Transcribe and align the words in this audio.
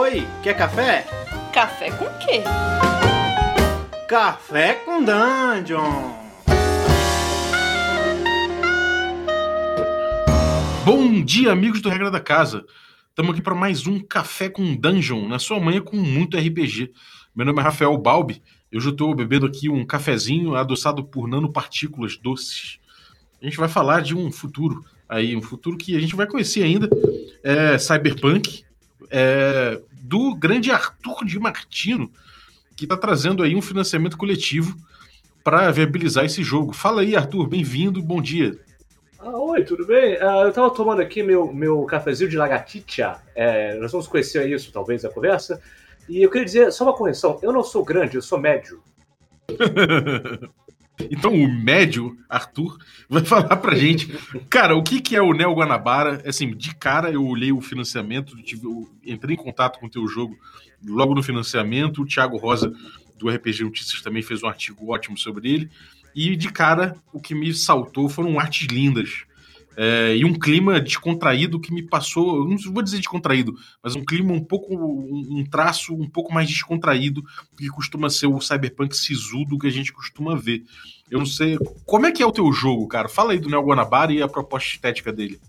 Oi, 0.00 0.24
quer 0.44 0.56
café? 0.56 1.04
Café 1.52 1.90
com 1.90 2.04
quê? 2.20 2.44
Café 4.08 4.74
com 4.74 5.02
Dungeon! 5.02 6.12
Bom 10.84 11.20
dia, 11.24 11.50
amigos 11.50 11.82
do 11.82 11.88
Regra 11.88 12.12
da 12.12 12.20
Casa. 12.20 12.64
Estamos 13.08 13.32
aqui 13.32 13.42
para 13.42 13.56
mais 13.56 13.88
um 13.88 13.98
Café 13.98 14.48
com 14.48 14.76
Dungeon, 14.76 15.26
na 15.26 15.40
sua 15.40 15.58
manhã 15.58 15.80
com 15.80 15.96
muito 15.96 16.38
RPG. 16.38 16.92
Meu 17.34 17.44
nome 17.44 17.58
é 17.58 17.64
Rafael 17.64 17.98
Balbi. 17.98 18.40
Eu 18.70 18.80
já 18.80 18.90
estou 18.90 19.12
bebendo 19.16 19.46
aqui 19.46 19.68
um 19.68 19.84
cafezinho 19.84 20.54
adoçado 20.54 21.02
por 21.02 21.26
nanopartículas 21.26 22.16
doces. 22.16 22.78
A 23.42 23.44
gente 23.44 23.58
vai 23.58 23.68
falar 23.68 24.02
de 24.02 24.14
um 24.14 24.30
futuro 24.30 24.84
aí, 25.08 25.34
um 25.34 25.42
futuro 25.42 25.76
que 25.76 25.96
a 25.96 26.00
gente 26.00 26.14
vai 26.14 26.28
conhecer 26.28 26.62
ainda, 26.62 26.88
é 27.42 27.76
Cyberpunk, 27.78 28.62
é, 29.10 29.80
do 30.08 30.34
grande 30.34 30.70
Arthur 30.70 31.22
de 31.26 31.38
Martino, 31.38 32.10
que 32.74 32.86
está 32.86 32.96
trazendo 32.96 33.42
aí 33.42 33.54
um 33.54 33.60
financiamento 33.60 34.16
coletivo 34.16 34.74
para 35.44 35.70
viabilizar 35.70 36.24
esse 36.24 36.42
jogo. 36.42 36.72
Fala 36.72 37.02
aí, 37.02 37.14
Arthur, 37.14 37.46
bem-vindo, 37.46 38.02
bom 38.02 38.22
dia. 38.22 38.58
Ah, 39.18 39.36
oi, 39.36 39.64
tudo 39.64 39.86
bem? 39.86 40.16
Ah, 40.16 40.40
eu 40.44 40.48
estava 40.48 40.70
tomando 40.70 41.02
aqui 41.02 41.22
meu, 41.22 41.52
meu 41.52 41.82
cafezinho 41.84 42.30
de 42.30 42.38
lagartixa. 42.38 43.20
É, 43.34 43.78
nós 43.78 43.92
vamos 43.92 44.06
conhecer 44.06 44.48
isso, 44.48 44.72
talvez, 44.72 45.02
na 45.02 45.10
conversa. 45.10 45.60
E 46.08 46.22
eu 46.22 46.30
queria 46.30 46.46
dizer, 46.46 46.72
só 46.72 46.84
uma 46.84 46.96
correção, 46.96 47.38
eu 47.42 47.52
não 47.52 47.62
sou 47.62 47.84
grande, 47.84 48.16
eu 48.16 48.22
sou 48.22 48.38
médio. 48.38 48.82
Então 51.10 51.32
o 51.32 51.48
médio, 51.48 52.16
Arthur, 52.28 52.78
vai 53.08 53.24
falar 53.24 53.56
pra 53.56 53.74
gente. 53.74 54.08
Cara, 54.50 54.76
o 54.76 54.82
que, 54.82 55.00
que 55.00 55.14
é 55.14 55.22
o 55.22 55.32
Neo 55.32 55.54
Guanabara? 55.54 56.22
Assim, 56.26 56.54
de 56.56 56.74
cara 56.74 57.10
eu 57.10 57.24
olhei 57.24 57.52
o 57.52 57.60
financiamento, 57.60 58.36
tive, 58.42 58.66
entrei 59.04 59.34
em 59.34 59.38
contato 59.38 59.78
com 59.78 59.86
o 59.86 59.90
teu 59.90 60.06
jogo 60.08 60.36
logo 60.84 61.14
no 61.14 61.22
financiamento. 61.22 62.02
O 62.02 62.06
Thiago 62.06 62.36
Rosa, 62.36 62.72
do 63.16 63.28
RPG 63.28 63.64
Notícias, 63.64 64.02
também 64.02 64.22
fez 64.22 64.42
um 64.42 64.48
artigo 64.48 64.92
ótimo 64.92 65.16
sobre 65.16 65.52
ele. 65.52 65.70
E 66.14 66.34
de 66.34 66.50
cara, 66.50 66.96
o 67.12 67.20
que 67.20 67.34
me 67.34 67.52
saltou 67.54 68.08
foram 68.08 68.38
artes 68.40 68.66
lindas. 68.66 69.24
É, 69.80 70.16
e 70.16 70.24
um 70.24 70.34
clima 70.34 70.80
descontraído 70.80 71.60
que 71.60 71.72
me 71.72 71.84
passou, 71.84 72.44
não 72.48 72.56
vou 72.72 72.82
dizer 72.82 72.96
descontraído, 72.96 73.54
mas 73.80 73.94
um 73.94 74.04
clima 74.04 74.32
um 74.32 74.42
pouco, 74.42 74.74
um, 74.74 75.38
um 75.38 75.44
traço 75.48 75.94
um 75.94 76.10
pouco 76.10 76.34
mais 76.34 76.48
descontraído 76.48 77.22
do 77.22 77.56
que 77.56 77.68
costuma 77.68 78.10
ser 78.10 78.26
o 78.26 78.40
cyberpunk 78.40 78.96
sisudo 78.96 79.56
que 79.56 79.68
a 79.68 79.70
gente 79.70 79.92
costuma 79.92 80.34
ver. 80.34 80.64
Eu 81.08 81.20
não 81.20 81.26
sei, 81.26 81.56
como 81.86 82.06
é 82.06 82.10
que 82.10 82.20
é 82.20 82.26
o 82.26 82.32
teu 82.32 82.52
jogo, 82.52 82.88
cara? 82.88 83.08
Fala 83.08 83.30
aí 83.30 83.38
do 83.38 83.48
Neo 83.48 83.62
Guanabara 83.62 84.12
e 84.12 84.20
a 84.20 84.26
proposta 84.26 84.68
estética 84.68 85.12
dele. 85.12 85.40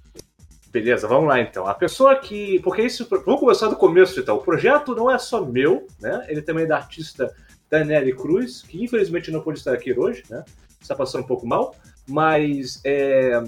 Beleza, 0.72 1.08
vamos 1.08 1.28
lá 1.28 1.42
então. 1.42 1.66
A 1.66 1.74
pessoa 1.74 2.16
que. 2.16 2.60
Porque 2.60 2.84
isso. 2.84 3.08
Vamos 3.10 3.40
começar 3.40 3.68
do 3.68 3.76
começo 3.76 4.20
então. 4.20 4.36
O 4.36 4.44
projeto 4.44 4.94
não 4.94 5.10
é 5.10 5.18
só 5.18 5.44
meu, 5.44 5.88
né? 6.00 6.28
Ele 6.30 6.44
também 6.44 6.66
é 6.66 6.68
da 6.68 6.78
artista 6.78 7.34
Daniele 7.68 8.14
Cruz, 8.14 8.62
que 8.62 8.84
infelizmente 8.84 9.32
não 9.32 9.42
pôde 9.42 9.58
estar 9.58 9.74
aqui 9.74 9.92
hoje, 9.92 10.22
né? 10.30 10.46
Está 10.80 10.94
passando 10.94 11.24
um 11.24 11.28
pouco 11.28 11.48
mal. 11.48 11.76
Mas. 12.08 12.80
É 12.86 13.42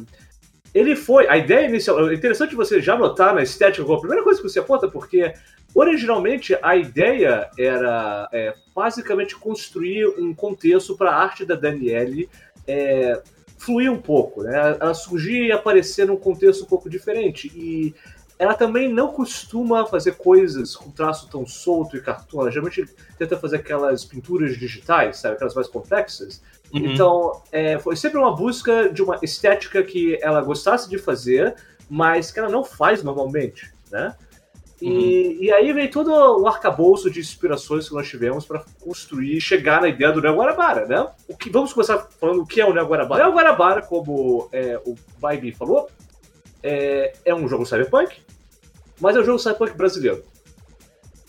ele 0.74 0.96
foi. 0.96 1.28
A 1.28 1.38
ideia 1.38 1.68
inicial. 1.68 2.10
É 2.10 2.14
interessante 2.14 2.56
você 2.56 2.82
já 2.82 2.98
notar 2.98 3.34
na 3.36 3.44
estética 3.44 3.94
a 3.94 4.00
primeira 4.00 4.24
coisa 4.24 4.42
que 4.42 4.48
você 4.48 4.60
aponta, 4.60 4.88
porque 4.88 5.34
originalmente 5.76 6.58
a 6.62 6.76
ideia 6.76 7.50
era 7.58 8.30
é, 8.32 8.54
basicamente 8.76 9.36
construir 9.36 10.08
um 10.08 10.34
contexto 10.34 10.96
para 10.96 11.12
a 11.12 11.16
arte 11.16 11.46
da 11.46 11.56
Daniele 11.56 12.30
é, 12.68 13.22
fluir 13.58 13.92
um 13.92 14.02
pouco, 14.02 14.44
né? 14.44 14.78
Ela 14.80 14.94
surgir 14.94 15.46
e 15.46 15.52
aparecer 15.52 16.08
num 16.08 16.18
contexto 16.18 16.64
um 16.64 16.68
pouco 16.68 16.90
diferente. 16.90 17.52
E 17.56 17.94
ela 18.40 18.56
também 18.56 18.92
não 18.92 19.10
costuma 19.10 19.86
fazer 19.86 20.14
coisas 20.14 20.76
com 20.76 20.90
traço 20.90 21.30
tão 21.30 21.46
solto 21.46 21.96
e 21.96 22.02
cartoon. 22.02 22.42
Ela 22.42 22.52
geralmente 22.52 22.86
tenta 23.18 23.38
fazer 23.38 23.58
aquelas 23.58 24.04
pinturas 24.04 24.58
digitais, 24.58 25.18
sabe? 25.18 25.36
Aquelas 25.36 25.54
mais 25.54 25.68
complexas. 25.68 26.42
Uhum. 26.74 26.86
Então, 26.86 27.42
é, 27.52 27.78
foi 27.80 27.96
sempre 27.96 28.18
uma 28.18 28.36
busca 28.36 28.90
de 28.90 29.02
uma 29.02 29.20
estética 29.22 29.84
que 29.84 30.18
ela 30.22 30.42
gostasse 30.42 30.90
de 30.90 30.98
fazer, 30.98 31.56
mas 31.90 32.32
que 32.32 32.40
ela 32.40 32.50
não 32.50 32.64
faz 32.64 33.04
normalmente, 33.04 33.72
né? 33.92 34.16
E, 34.82 34.88
uhum. 34.88 35.44
e 35.44 35.52
aí 35.52 35.72
vem 35.74 35.90
todo 35.90 36.10
o 36.12 36.48
arcabouço 36.48 37.12
de 37.12 37.20
inspirações 37.20 37.88
que 37.88 37.94
nós 37.94 38.10
tivemos 38.10 38.46
para 38.46 38.64
construir 38.80 39.38
e 39.38 39.42
chegar 39.42 39.82
na 39.82 39.88
ideia 39.88 40.12
do 40.12 40.22
Neo 40.22 40.36
Guarabara, 40.36 40.88
né? 40.88 41.08
O 41.28 41.38
que, 41.38 41.52
vamos 41.52 41.72
começar 41.72 42.08
falando 42.20 42.42
o 42.42 42.48
que 42.48 42.60
é 42.60 42.66
o 42.66 42.74
Neo 42.74 42.88
Guarabara. 42.88 43.22
O 43.22 43.26
Neo 43.26 43.36
Guarabara, 43.36 43.82
como 43.84 44.50
é, 44.52 44.82
o 44.84 44.96
Baibi 45.20 45.52
falou, 45.52 45.88
é, 46.64 47.14
é 47.24 47.36
um 47.36 47.48
jogo 47.48 47.66
cyberpunk, 47.66 48.22
mas 49.00 49.16
é 49.16 49.20
um 49.20 49.24
jogo 49.24 49.38
cyberpunk 49.38 49.74
brasileiro. 49.74 50.24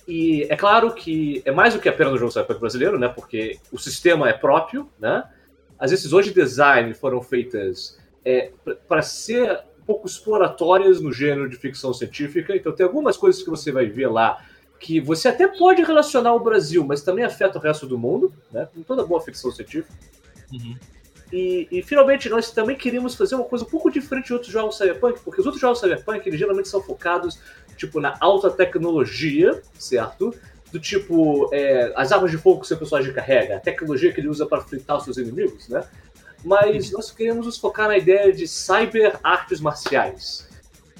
E 0.08 0.44
é 0.48 0.56
claro 0.56 0.92
que 0.92 1.42
é 1.44 1.52
mais 1.52 1.74
do 1.74 1.80
que 1.80 1.88
apenas 1.88 2.14
um 2.14 2.18
jogo 2.18 2.32
cyberpunk 2.32 2.60
brasileiro, 2.60 2.98
né? 2.98 3.08
Porque 3.08 3.58
o 3.70 3.78
sistema 3.78 4.28
é 4.28 4.32
próprio, 4.32 4.88
né? 4.98 5.24
As 5.82 5.90
decisões 5.90 6.26
de 6.26 6.32
design 6.32 6.94
foram 6.94 7.20
feitas 7.20 7.98
é, 8.24 8.52
para 8.86 9.02
ser 9.02 9.64
um 9.80 9.84
pouco 9.84 10.06
exploratórias 10.06 11.00
no 11.00 11.12
gênero 11.12 11.48
de 11.48 11.56
ficção 11.56 11.92
científica. 11.92 12.54
Então 12.54 12.70
tem 12.70 12.86
algumas 12.86 13.16
coisas 13.16 13.42
que 13.42 13.50
você 13.50 13.72
vai 13.72 13.86
ver 13.86 14.06
lá 14.06 14.40
que 14.78 15.00
você 15.00 15.26
até 15.26 15.48
pode 15.48 15.82
relacionar 15.82 16.30
ao 16.30 16.38
Brasil, 16.38 16.84
mas 16.84 17.02
também 17.02 17.24
afeta 17.24 17.58
o 17.58 17.60
resto 17.60 17.84
do 17.84 17.98
mundo, 17.98 18.32
né? 18.52 18.68
Com 18.72 18.84
toda 18.84 19.04
boa 19.04 19.20
ficção 19.20 19.50
científica. 19.50 19.92
Uhum. 20.52 20.76
E, 21.32 21.66
e, 21.68 21.82
finalmente 21.82 22.28
nós 22.28 22.52
também 22.52 22.76
queríamos 22.76 23.16
fazer 23.16 23.34
uma 23.34 23.44
coisa 23.44 23.64
um 23.64 23.68
pouco 23.68 23.90
diferente 23.90 24.26
de 24.26 24.34
outros 24.34 24.52
jogos 24.52 24.76
cyberpunk, 24.76 25.18
porque 25.24 25.40
os 25.40 25.46
outros 25.46 25.60
jogos 25.60 25.80
cyberpunk 25.80 26.28
eles 26.28 26.38
geralmente 26.38 26.68
são 26.68 26.80
focados 26.80 27.40
tipo 27.76 27.98
na 28.00 28.16
alta 28.20 28.52
tecnologia, 28.52 29.60
certo? 29.76 30.32
Do 30.72 30.80
tipo 30.80 31.50
é, 31.52 31.92
as 31.94 32.10
armas 32.12 32.30
de 32.30 32.38
fogo 32.38 32.62
que 32.62 32.66
seu 32.66 32.78
personagem 32.78 33.12
carrega, 33.12 33.56
a 33.56 33.60
tecnologia 33.60 34.10
que 34.10 34.20
ele 34.20 34.28
usa 34.28 34.46
para 34.46 34.62
fritar 34.62 34.96
os 34.96 35.04
seus 35.04 35.18
inimigos, 35.18 35.68
né? 35.68 35.84
Mas 36.42 36.90
nós 36.90 37.10
queremos 37.10 37.46
nos 37.46 37.58
focar 37.58 37.88
na 37.88 37.98
ideia 37.98 38.32
de 38.32 38.48
cyber 38.48 39.18
artes 39.22 39.60
marciais. 39.60 40.48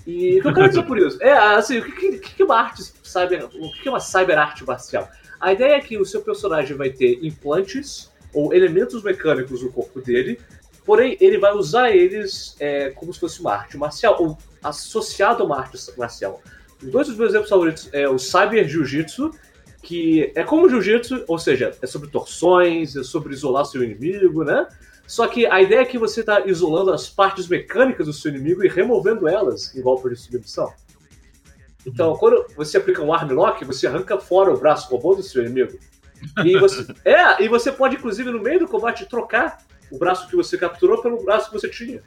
E 0.07 0.39
o 0.39 0.43
que 0.43 0.49
eu 0.49 0.55
quero 0.55 0.69
dizer 0.69 0.83
por 0.83 0.99
isso? 0.99 1.23
É, 1.23 1.33
assim, 1.33 1.79
o 1.79 1.85
que, 1.85 2.19
que 2.19 2.43
é 2.43 2.45
uma 2.45 2.61
arte 2.61 2.83
cyber. 3.03 3.47
O 3.47 3.73
que 3.73 3.89
é 3.89 3.91
uma 3.91 4.01
cyber 4.01 4.39
arte 4.39 4.65
marcial? 4.65 5.09
A 5.41 5.53
ideia 5.53 5.77
é 5.77 5.81
que 5.81 5.99
o 5.99 6.05
seu 6.05 6.23
personagem 6.23 6.77
vai 6.77 6.91
ter 6.91 7.19
implantes 7.25 8.11
ou 8.33 8.55
elementos 8.55 9.03
mecânicos 9.03 9.63
no 9.63 9.73
corpo 9.73 10.01
dele, 10.01 10.41
porém 10.85 11.17
ele 11.21 11.39
vai 11.39 11.53
usar 11.53 11.91
eles 11.91 12.57
é, 12.61 12.91
como 12.91 13.13
se 13.13 13.21
fosse 13.21 13.41
uma 13.41 13.53
arte 13.53 13.77
marcial, 13.77 14.17
ou 14.21 14.39
associado 14.63 15.43
a 15.43 15.47
uma 15.47 15.59
arte 15.59 15.77
marcial. 15.97 16.41
Dois 16.81 17.07
dos 17.07 17.17
meus 17.17 17.31
exemplos 17.31 17.51
favoritos 17.51 17.89
é 17.93 18.09
o 18.09 18.19
Cyber 18.19 18.67
Jiu-Jitsu, 18.67 19.33
que 19.83 20.33
é 20.35 20.45
como 20.45 20.69
Jiu-Jitsu, 20.69 21.25
ou 21.27 21.39
seja, 21.39 21.77
é 21.83 21.87
sobre 21.87 22.09
torções, 22.09 22.95
é 22.97 23.03
sobre 23.03 23.35
isolar 23.35 23.65
seu 23.65 23.83
inimigo, 23.83 24.45
né? 24.45 24.67
Só 25.07 25.27
que 25.27 25.45
a 25.45 25.61
ideia 25.61 25.81
é 25.81 25.85
que 25.85 25.99
você 25.99 26.21
está 26.21 26.47
isolando 26.47 26.93
as 26.93 27.11
partes 27.11 27.49
mecânicas 27.49 28.07
do 28.07 28.13
seu 28.13 28.33
inimigo 28.33 28.65
e 28.65 28.69
removendo 28.69 29.29
elas 29.29 29.75
em 29.75 29.83
golpe 29.83 30.09
de 30.09 30.17
submissão. 30.17 30.73
Então, 31.85 32.15
quando 32.17 32.47
você 32.57 32.79
aplica 32.79 33.03
um 33.03 33.13
armlock, 33.13 33.65
você 33.65 33.89
arranca 33.89 34.19
fora 34.19 34.53
o 34.53 34.59
braço 34.59 34.89
robô 34.89 35.17
do 35.17 35.23
seu 35.23 35.45
inimigo. 35.45 35.77
E 36.45 36.57
você, 36.59 36.87
é, 37.05 37.43
e 37.43 37.49
você 37.49 37.73
pode, 37.73 37.97
inclusive, 37.97 38.31
no 38.31 38.41
meio 38.41 38.61
do 38.61 38.69
combate, 38.69 39.07
trocar 39.07 39.59
o 39.91 39.99
braço 39.99 40.29
que 40.29 40.37
você 40.37 40.57
capturou 40.57 41.03
pelo 41.03 41.23
braço 41.25 41.51
que 41.51 41.61
você 41.61 41.69
tinha. 41.69 42.01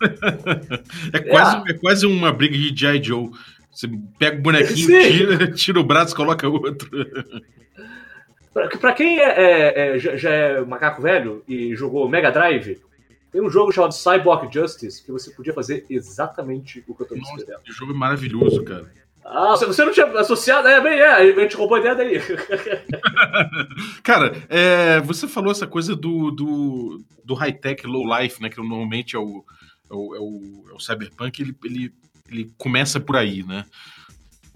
é, 1.12 1.20
quase, 1.20 1.56
é. 1.56 1.70
é 1.70 1.74
quase 1.74 2.06
uma 2.06 2.32
briga 2.32 2.56
de 2.56 2.74
G.I. 2.74 3.02
Joe. 3.02 3.30
Você 3.76 3.90
pega 4.18 4.38
o 4.38 4.42
bonequinho, 4.42 4.86
tira, 4.86 5.52
tira 5.52 5.80
o 5.80 5.84
braço 5.84 6.14
e 6.14 6.16
coloca 6.16 6.48
outro. 6.48 6.88
pra, 8.54 8.68
pra 8.68 8.92
quem 8.94 9.20
é, 9.20 9.24
é, 9.24 9.96
é, 9.96 9.98
já 9.98 10.30
é 10.30 10.60
macaco 10.62 11.02
velho 11.02 11.44
e 11.46 11.76
jogou 11.76 12.08
Mega 12.08 12.32
Drive, 12.32 12.80
tem 13.30 13.42
um 13.42 13.50
jogo 13.50 13.70
chamado 13.70 13.92
Cyborg 13.92 14.50
Justice 14.50 15.04
que 15.04 15.12
você 15.12 15.30
podia 15.30 15.52
fazer 15.52 15.84
exatamente 15.90 16.82
o 16.88 16.94
que 16.94 17.02
eu 17.02 17.06
tô 17.06 17.14
descrevendo. 17.16 17.60
O 17.68 17.72
jogo 17.72 17.92
é 17.92 17.94
maravilhoso, 17.94 18.64
cara. 18.64 18.90
Ah, 19.22 19.54
você 19.54 19.84
não 19.84 19.92
tinha 19.92 20.06
associado? 20.20 20.68
É, 20.68 20.80
bem, 20.80 20.98
é, 20.98 21.12
a 21.12 21.40
gente 21.40 21.56
roubou 21.56 21.76
a 21.76 21.80
ideia 21.80 21.94
daí. 21.96 22.18
Cara, 24.02 24.32
é, 24.48 25.00
você 25.00 25.26
falou 25.28 25.50
essa 25.50 25.66
coisa 25.66 25.94
do, 25.94 26.30
do, 26.30 27.04
do 27.24 27.34
high-tech, 27.34 27.86
low-life, 27.86 28.40
né? 28.40 28.48
Que 28.48 28.56
normalmente 28.56 29.16
é 29.16 29.18
o, 29.18 29.44
é 29.90 29.94
o, 29.94 30.14
é 30.14 30.20
o, 30.20 30.64
é 30.70 30.74
o 30.74 30.80
cyberpunk, 30.80 31.42
ele, 31.42 31.56
ele, 31.64 31.92
ele 32.30 32.50
começa 32.58 33.00
por 33.00 33.16
aí, 33.16 33.42
né? 33.42 33.64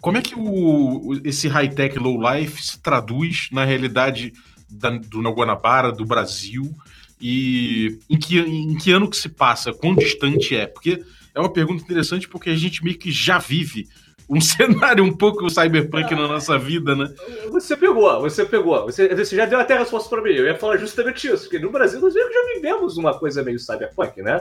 Como 0.01 0.17
é 0.17 0.23
que 0.23 0.35
o, 0.35 1.21
esse 1.25 1.47
high-tech, 1.47 1.99
low-life 1.99 2.63
se 2.63 2.81
traduz 2.81 3.49
na 3.53 3.65
realidade 3.65 4.33
da, 4.71 4.91
do 4.91 5.21
Guanabara, 5.31 5.93
do 5.93 6.07
Brasil? 6.07 6.75
E 7.21 7.99
em 8.09 8.19
que, 8.19 8.39
em 8.39 8.75
que 8.77 8.93
ano 8.93 9.11
que 9.11 9.17
se 9.17 9.29
passa? 9.29 9.75
Quão 9.75 9.95
distante 9.95 10.57
é? 10.57 10.67
Porque 10.67 11.03
é 11.35 11.41
uma 11.41 11.53
pergunta 11.53 11.83
interessante 11.83 12.27
porque 12.27 12.49
a 12.49 12.57
gente 12.57 12.83
meio 12.83 12.99
que 12.99 13.13
já 13.13 13.39
vive 13.39 13.87
um 14.29 14.41
cenário 14.41 15.05
um 15.05 15.15
pouco 15.15 15.51
cyberpunk 15.51 16.15
ah, 16.15 16.17
na 16.17 16.29
nossa 16.29 16.57
vida, 16.57 16.95
né? 16.95 17.13
Você 17.51 17.77
pegou, 17.77 18.21
você 18.21 18.45
pegou. 18.45 18.85
Você, 18.85 19.15
você 19.15 19.37
já 19.37 19.45
deu 19.45 19.59
até 19.59 19.75
a 19.75 19.81
resposta 19.81 20.09
para 20.09 20.23
mim. 20.23 20.31
Eu 20.31 20.47
ia 20.47 20.57
falar 20.57 20.77
justamente 20.79 21.27
isso, 21.27 21.43
porque 21.43 21.59
no 21.59 21.71
Brasil 21.71 22.01
nós 22.01 22.15
já 22.15 22.21
vivemos 22.55 22.97
uma 22.97 23.19
coisa 23.19 23.43
meio 23.43 23.59
cyberpunk, 23.59 24.23
né? 24.23 24.41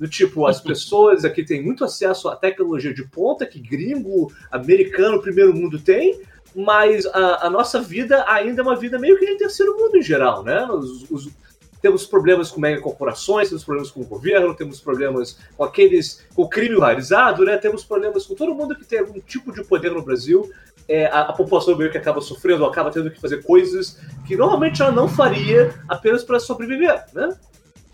Do 0.00 0.08
tipo, 0.08 0.46
as 0.46 0.58
pessoas 0.62 1.24
aqui 1.26 1.44
têm 1.44 1.62
muito 1.62 1.84
acesso 1.84 2.28
à 2.28 2.34
tecnologia 2.34 2.94
de 2.94 3.04
ponta 3.04 3.44
que 3.44 3.60
gringo, 3.60 4.32
americano, 4.50 5.20
primeiro 5.20 5.54
mundo 5.54 5.78
tem, 5.78 6.18
mas 6.56 7.04
a, 7.06 7.46
a 7.46 7.50
nossa 7.50 7.80
vida 7.80 8.24
ainda 8.26 8.62
é 8.62 8.64
uma 8.64 8.74
vida 8.74 8.98
meio 8.98 9.18
que 9.18 9.26
de 9.26 9.36
terceiro 9.36 9.76
mundo 9.76 9.98
em 9.98 10.02
geral, 10.02 10.42
né? 10.42 10.64
Os, 10.64 11.08
os, 11.10 11.30
temos 11.82 12.06
problemas 12.06 12.50
com 12.50 12.60
megacorporações, 12.60 13.48
temos 13.48 13.64
problemas 13.64 13.90
com 13.90 14.00
o 14.00 14.04
governo, 14.04 14.54
temos 14.54 14.80
problemas 14.80 15.38
com 15.56 15.64
aqueles 15.64 16.26
com 16.34 16.42
o 16.42 16.48
crime 16.48 16.74
organizado, 16.74 17.44
né? 17.44 17.56
Temos 17.56 17.84
problemas 17.84 18.26
com 18.26 18.34
todo 18.34 18.54
mundo 18.54 18.76
que 18.76 18.84
tem 18.84 18.98
algum 18.98 19.20
tipo 19.20 19.52
de 19.52 19.62
poder 19.64 19.90
no 19.90 20.02
Brasil. 20.02 20.50
É, 20.88 21.06
a, 21.06 21.20
a, 21.20 21.32
população 21.32 21.76
meio 21.76 21.90
que 21.90 21.98
acaba 21.98 22.20
sofrendo, 22.20 22.64
acaba 22.64 22.90
tendo 22.90 23.10
que 23.10 23.20
fazer 23.20 23.44
coisas 23.44 23.98
que 24.26 24.36
normalmente 24.36 24.82
ela 24.82 24.90
não 24.90 25.08
faria 25.08 25.72
apenas 25.88 26.24
para 26.24 26.40
sobreviver, 26.40 27.04
né? 27.14 27.28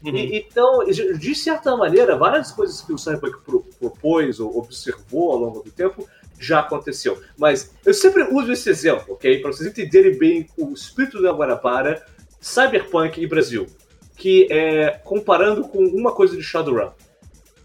Uhum. 0.07 0.17
E, 0.17 0.39
então, 0.39 0.85
de 0.85 1.35
certa 1.35 1.77
maneira, 1.77 2.17
várias 2.17 2.53
coisas 2.53 2.81
que 2.81 2.93
o 2.93 2.99
Cyberpunk 2.99 3.39
propôs 3.79 4.39
ou 4.39 4.57
observou 4.57 5.33
ao 5.33 5.39
longo 5.39 5.61
do 5.63 5.71
tempo 5.71 6.07
já 6.39 6.61
aconteceu. 6.61 7.21
Mas 7.37 7.75
eu 7.85 7.93
sempre 7.93 8.23
uso 8.25 8.53
esse 8.53 8.69
exemplo, 8.71 9.15
ok? 9.15 9.41
Para 9.41 9.53
vocês 9.53 9.69
entenderem 9.69 10.17
bem 10.17 10.47
o 10.57 10.73
espírito 10.73 11.21
da 11.21 11.33
Guarabara, 11.33 12.05
Cyberpunk 12.41 13.21
e 13.21 13.27
Brasil. 13.27 13.67
Que 14.17 14.47
é 14.51 15.01
comparando 15.05 15.69
com 15.69 15.79
uma 15.79 16.13
coisa 16.13 16.37
de 16.37 16.43
Shadowrun. 16.43 16.91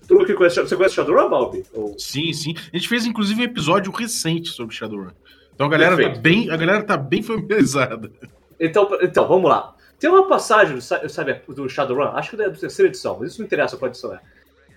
Tu 0.08 0.26
que 0.26 0.34
conhece, 0.34 0.60
você 0.60 0.76
conhece 0.76 0.96
Shadowrun, 0.96 1.30
Balbi? 1.30 1.64
Ou... 1.74 1.98
Sim, 1.98 2.34
sim. 2.34 2.56
A 2.74 2.78
gente 2.78 2.90
fez 2.90 3.06
inclusive 3.06 3.42
um 3.42 3.46
episódio 3.46 3.92
recente 3.92 4.50
sobre 4.50 4.76
Shadowrun. 4.76 5.12
Então 5.54 5.68
a 5.68 5.70
galera, 5.70 5.96
tá 5.96 6.20
bem, 6.20 6.50
a 6.50 6.58
galera 6.58 6.84
tá 6.84 6.98
bem 6.98 7.22
familiarizada. 7.22 8.12
Então, 8.60 8.90
então, 9.02 9.28
vamos 9.28 9.50
lá. 9.50 9.76
Tem 10.01 10.09
uma 10.09 10.27
passagem 10.27 10.75
do, 10.75 10.81
Cyber, 10.81 11.44
do 11.48 11.69
Shadowrun, 11.69 12.09
acho 12.15 12.31
que 12.31 12.42
é 12.42 12.50
da 12.50 12.56
terceira 12.56 12.89
edição, 12.89 13.18
mas 13.18 13.31
isso 13.31 13.39
não 13.39 13.45
interessa 13.45 13.77
qual 13.77 13.89
edição 13.89 14.13
é 14.13 14.19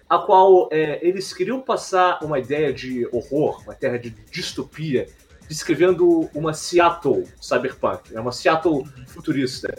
a 0.09 0.19
qual 0.19 0.69
é, 0.71 0.99
eles 1.06 1.32
queriam 1.32 1.61
passar 1.61 2.23
uma 2.23 2.38
ideia 2.38 2.73
de 2.73 3.06
horror, 3.11 3.62
uma 3.62 3.75
terra 3.75 3.99
de 3.99 4.11
distopia, 4.31 5.09
descrevendo 5.49 6.29
uma 6.35 6.53
Seattle 6.53 7.25
cyberpunk, 7.41 8.12
né? 8.12 8.21
uma 8.21 8.32
Seattle 8.32 8.85
futurista. 9.09 9.75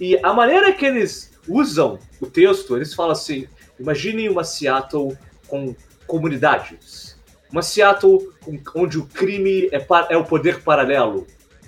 E 0.00 0.18
a 0.22 0.32
maneira 0.32 0.72
que 0.72 0.84
eles 0.84 1.32
usam 1.48 1.98
o 2.20 2.26
texto, 2.26 2.76
eles 2.76 2.94
falam 2.94 3.12
assim: 3.12 3.46
imaginem 3.78 4.28
uma 4.28 4.44
Seattle 4.44 5.16
com 5.46 5.74
comunidades, 6.06 7.18
uma 7.50 7.62
Seattle 7.62 8.30
onde 8.74 8.98
o 8.98 9.06
crime 9.06 9.68
é, 9.72 9.86
é 10.10 10.16
o 10.16 10.24
poder 10.24 10.62
paralelo, 10.62 11.26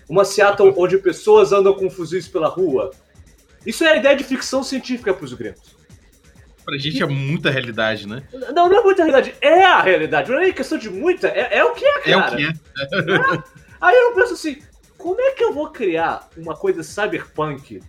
uma 0.08 0.24
Seattle 0.24 0.74
onde 0.76 0.98
pessoas 0.98 1.52
andam 1.52 1.74
com 1.74 1.90
fuzis 1.90 2.26
pela 2.26 2.48
rua. 2.48 2.90
Isso 3.66 3.84
é 3.84 3.92
a 3.92 3.96
ideia 3.96 4.16
de 4.16 4.24
ficção 4.24 4.62
científica 4.62 5.12
para 5.12 5.24
os 5.24 5.34
gringos 5.34 5.78
pra 6.68 6.76
gente 6.76 7.02
é 7.02 7.06
muita 7.06 7.50
realidade, 7.50 8.06
né? 8.06 8.22
Não, 8.54 8.68
não 8.68 8.78
é 8.78 8.82
muita 8.82 9.02
realidade, 9.02 9.34
é 9.40 9.64
a 9.64 9.80
realidade. 9.80 10.30
Não 10.30 10.38
é 10.38 10.52
questão 10.52 10.76
de 10.76 10.90
muita, 10.90 11.28
é, 11.28 11.56
é 11.56 11.64
o 11.64 11.72
que 11.72 11.82
é, 11.82 12.00
cara. 12.00 12.10
É 12.10 12.18
o 12.18 12.36
que 12.36 12.42
é. 12.42 13.14
é. 13.14 13.42
Aí 13.80 13.96
eu 13.96 14.12
penso 14.12 14.34
assim, 14.34 14.58
como 14.98 15.18
é 15.18 15.30
que 15.30 15.42
eu 15.42 15.54
vou 15.54 15.70
criar 15.70 16.28
uma 16.36 16.54
coisa 16.54 16.82
cyberpunk 16.82 17.82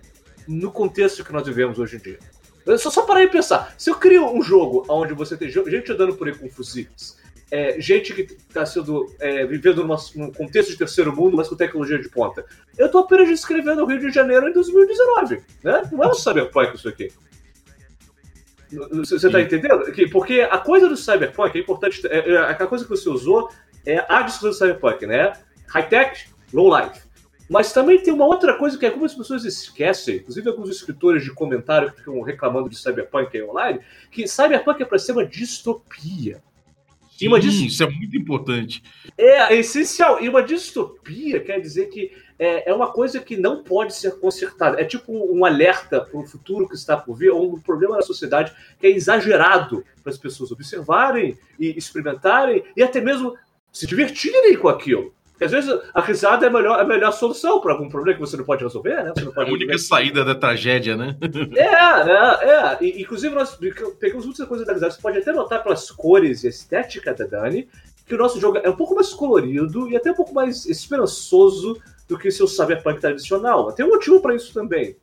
no 0.48 0.72
contexto 0.72 1.26
que 1.26 1.34
nós 1.34 1.46
vivemos 1.46 1.78
hoje 1.78 1.98
em 1.98 2.00
dia? 2.00 2.20
Só, 2.78 2.90
só 2.90 3.02
para 3.02 3.20
aí 3.20 3.28
pensar, 3.28 3.76
se 3.78 3.90
eu 3.90 3.96
crio 3.96 4.34
um 4.34 4.42
jogo 4.42 4.86
onde 4.88 5.14
você 5.14 5.36
tem 5.36 5.50
gente 5.50 5.92
andando 5.92 6.16
por 6.16 6.30
aí 6.30 6.36
com 6.36 6.48
fuzis, 6.50 7.18
é, 7.52 7.80
gente 7.80 8.14
que 8.14 8.22
está 8.22 8.66
sendo 8.66 9.06
é, 9.20 9.46
vivendo 9.46 9.78
numa, 9.84 9.98
num 10.16 10.32
contexto 10.32 10.72
de 10.72 10.78
terceiro 10.78 11.16
mundo, 11.16 11.36
mas 11.36 11.48
com 11.48 11.56
tecnologia 11.56 12.00
de 12.00 12.10
ponta. 12.10 12.46
Eu 12.78 12.88
estou 12.88 13.02
apenas 13.02 13.28
descrevendo 13.28 13.84
o 13.84 13.86
Rio 13.86 14.00
de 14.00 14.12
Janeiro 14.12 14.48
em 14.48 14.54
2019, 14.54 15.42
né? 15.64 15.82
Não 15.92 16.04
é 16.04 16.08
um 16.08 16.14
cyberpunk 16.14 16.76
isso 16.76 16.88
aqui. 16.88 17.10
Você 18.92 19.16
está 19.16 19.42
entendendo? 19.42 19.84
Porque 20.12 20.42
a 20.42 20.58
coisa 20.60 20.88
do 20.88 20.96
Cyberpunk 20.96 21.58
é 21.58 21.62
importante. 21.62 22.06
É, 22.08 22.34
é, 22.34 22.38
a 22.38 22.68
coisa 22.68 22.84
que 22.84 22.90
você 22.90 23.10
usou 23.10 23.50
é 23.86 24.06
a 24.08 24.22
discussão 24.22 24.50
do 24.52 24.56
Cyberpunk, 24.56 25.08
né? 25.08 25.34
High-tech, 25.68 26.28
low-life. 26.54 27.02
Mas 27.50 27.74
também 27.74 28.00
tem 28.00 28.14
uma 28.14 28.26
outra 28.26 28.54
coisa 28.54 28.78
que 28.78 28.86
é 28.86 28.92
como 28.92 29.06
as 29.06 29.16
pessoas 29.16 29.44
esquecem, 29.44 30.18
inclusive 30.18 30.48
alguns 30.48 30.70
escritores 30.70 31.24
de 31.24 31.34
comentário 31.34 31.92
que 31.92 31.98
ficam 31.98 32.22
reclamando 32.22 32.70
de 32.70 32.78
Cyberpunk 32.78 33.36
aí 33.36 33.44
online, 33.44 33.80
que 34.12 34.28
Cyberpunk 34.28 34.84
é 34.84 34.86
para 34.86 35.00
ser 35.00 35.14
uma 35.14 35.26
distopia. 35.26 36.44
Sim, 37.20 37.28
uma 37.28 37.40
dist... 37.40 37.66
isso 37.66 37.84
é 37.84 37.90
muito 37.90 38.16
importante. 38.16 38.82
É, 39.18 39.54
é 39.54 39.58
essencial. 39.58 40.24
E 40.24 40.30
uma 40.30 40.42
distopia 40.42 41.42
quer 41.42 41.60
dizer 41.60 41.88
que 41.88 42.14
é, 42.40 42.70
é 42.70 42.74
uma 42.74 42.94
coisa 42.94 43.20
que 43.20 43.36
não 43.36 43.62
pode 43.62 43.94
ser 43.94 44.18
consertada. 44.20 44.80
É 44.80 44.86
tipo 44.86 45.12
um 45.12 45.44
alerta 45.44 46.00
para 46.00 46.18
o 46.18 46.26
futuro 46.26 46.66
que 46.66 46.76
está 46.76 46.96
por 46.96 47.18
vir, 47.18 47.32
ou 47.32 47.56
um 47.56 47.60
problema 47.60 47.98
na 47.98 48.02
sociedade 48.02 48.54
que 48.80 48.88
é 48.88 48.92
exagerado 48.92 49.84
para 50.02 50.14
as 50.14 50.18
pessoas 50.18 50.50
observarem 50.50 51.38
e 51.60 51.78
experimentarem 51.78 52.64
e 52.76 52.82
até 52.82 53.02
mesmo 53.02 53.36
se 53.70 53.86
divertirem 53.86 54.56
com 54.56 54.70
aquilo. 54.70 55.14
Porque 55.40 55.46
às 55.46 55.52
vezes 55.54 55.82
a 55.94 56.02
risada 56.02 56.46
é 56.46 56.50
a 56.50 56.52
melhor, 56.52 56.78
a 56.78 56.84
melhor 56.84 57.14
solução 57.14 57.62
para 57.62 57.72
algum 57.72 57.88
problema 57.88 58.20
que 58.20 58.20
você 58.20 58.36
não 58.36 58.44
pode 58.44 58.62
resolver, 58.62 59.02
né? 59.02 59.14
Você 59.16 59.24
não 59.24 59.32
pode 59.32 59.50
a 59.50 59.54
única 59.54 59.72
resolver. 59.72 60.04
saída 60.04 60.26
da 60.26 60.36
tragédia, 60.36 60.98
né? 60.98 61.16
É, 61.56 62.04
né? 62.04 62.38
É. 62.42 62.84
E, 62.84 63.02
inclusive, 63.02 63.34
nós 63.34 63.58
pegamos 63.98 64.26
muitas 64.26 64.46
coisas 64.46 64.68
da 64.68 64.74
risada. 64.74 64.92
Você 64.92 65.02
pode 65.02 65.18
até 65.18 65.32
notar 65.32 65.64
pelas 65.64 65.90
cores 65.92 66.44
e 66.44 66.50
estética 66.50 67.14
da 67.14 67.26
Dani 67.26 67.70
que 68.06 68.16
o 68.16 68.18
nosso 68.18 68.38
jogo 68.38 68.58
é 68.58 68.70
um 68.70 68.76
pouco 68.76 68.96
mais 68.96 69.14
colorido 69.14 69.90
e 69.90 69.96
até 69.96 70.12
um 70.12 70.16
pouco 70.16 70.34
mais 70.34 70.66
esperançoso 70.66 71.82
do 72.06 72.20
que 72.20 72.30
seu 72.32 72.46
cyberpunk 72.46 73.00
tradicional. 73.00 73.72
Tem 73.72 73.86
um 73.86 73.90
motivo 73.90 74.20
para 74.20 74.36
isso 74.36 74.54
também. 74.54 74.98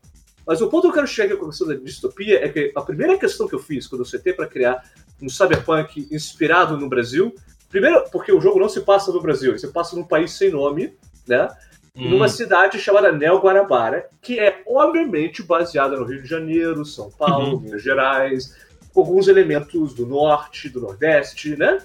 Mas 0.46 0.60
o 0.60 0.68
ponto 0.68 0.82
que 0.82 0.88
eu 0.88 0.92
quero 0.92 1.06
chegar 1.06 1.36
com 1.36 1.46
a 1.46 1.48
questão 1.48 1.66
da 1.66 1.74
distopia 1.76 2.44
é 2.44 2.48
que 2.50 2.72
a 2.76 2.82
primeira 2.82 3.16
questão 3.16 3.48
que 3.48 3.54
eu 3.54 3.58
fiz 3.58 3.86
quando 3.86 4.02
eu 4.02 4.06
sentei 4.06 4.34
para 4.34 4.46
criar 4.46 4.84
um 5.22 5.30
cyberpunk 5.30 6.06
inspirado 6.10 6.76
no 6.76 6.90
Brasil, 6.90 7.34
primeiro 7.68 8.04
porque 8.10 8.32
o 8.32 8.40
jogo 8.40 8.60
não 8.60 8.68
se 8.68 8.80
passa 8.80 9.12
no 9.12 9.20
Brasil, 9.20 9.50
ele 9.50 9.58
se 9.58 9.68
passa 9.68 9.96
num 9.96 10.04
país 10.04 10.32
sem 10.32 10.50
nome, 10.50 10.96
né? 11.26 11.48
Hum. 11.94 12.10
Numa 12.10 12.28
cidade 12.28 12.78
chamada 12.78 13.10
Neo 13.10 13.38
Guarabara, 13.38 14.08
que 14.20 14.38
é 14.38 14.62
obviamente 14.66 15.42
baseada 15.42 15.96
no 15.96 16.04
Rio 16.04 16.22
de 16.22 16.28
Janeiro, 16.28 16.84
São 16.84 17.10
Paulo, 17.10 17.54
uhum. 17.54 17.60
Minas 17.60 17.82
Gerais, 17.82 18.54
com 18.92 19.00
alguns 19.00 19.28
elementos 19.28 19.94
do 19.94 20.06
norte, 20.06 20.68
do 20.68 20.80
nordeste, 20.80 21.56
né? 21.56 21.78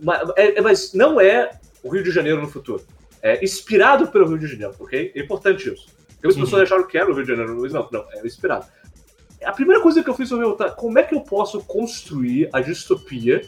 Mas, 0.00 0.28
é, 0.36 0.60
mas 0.60 0.92
não 0.92 1.20
é 1.20 1.50
o 1.82 1.88
Rio 1.88 2.02
de 2.02 2.10
Janeiro 2.10 2.40
no 2.40 2.48
futuro 2.48 2.84
é, 3.22 3.42
inspirado 3.42 4.08
pelo 4.08 4.26
Rio 4.26 4.38
de 4.38 4.48
Janeiro, 4.48 4.74
ok? 4.78 5.12
É 5.14 5.20
importante 5.20 5.72
isso. 5.72 5.86
Porque 6.08 6.26
as 6.26 6.34
pessoas 6.34 6.52
uhum. 6.52 6.62
acharam 6.62 6.86
que 6.86 6.98
era 6.98 7.10
o 7.10 7.14
Rio 7.14 7.24
de 7.24 7.30
Janeiro, 7.30 7.58
mas 7.60 7.72
não, 7.72 7.88
não, 7.90 8.04
era 8.12 8.26
inspirado. 8.26 8.66
A 9.44 9.52
primeira 9.52 9.80
coisa 9.80 10.02
que 10.02 10.10
eu 10.10 10.14
fiz 10.14 10.28
foi 10.28 10.38
perguntar 10.38 10.70
como 10.72 10.98
é 10.98 11.02
que 11.02 11.14
eu 11.14 11.20
posso 11.20 11.60
construir 11.64 12.48
a 12.52 12.60
distopia 12.60 13.42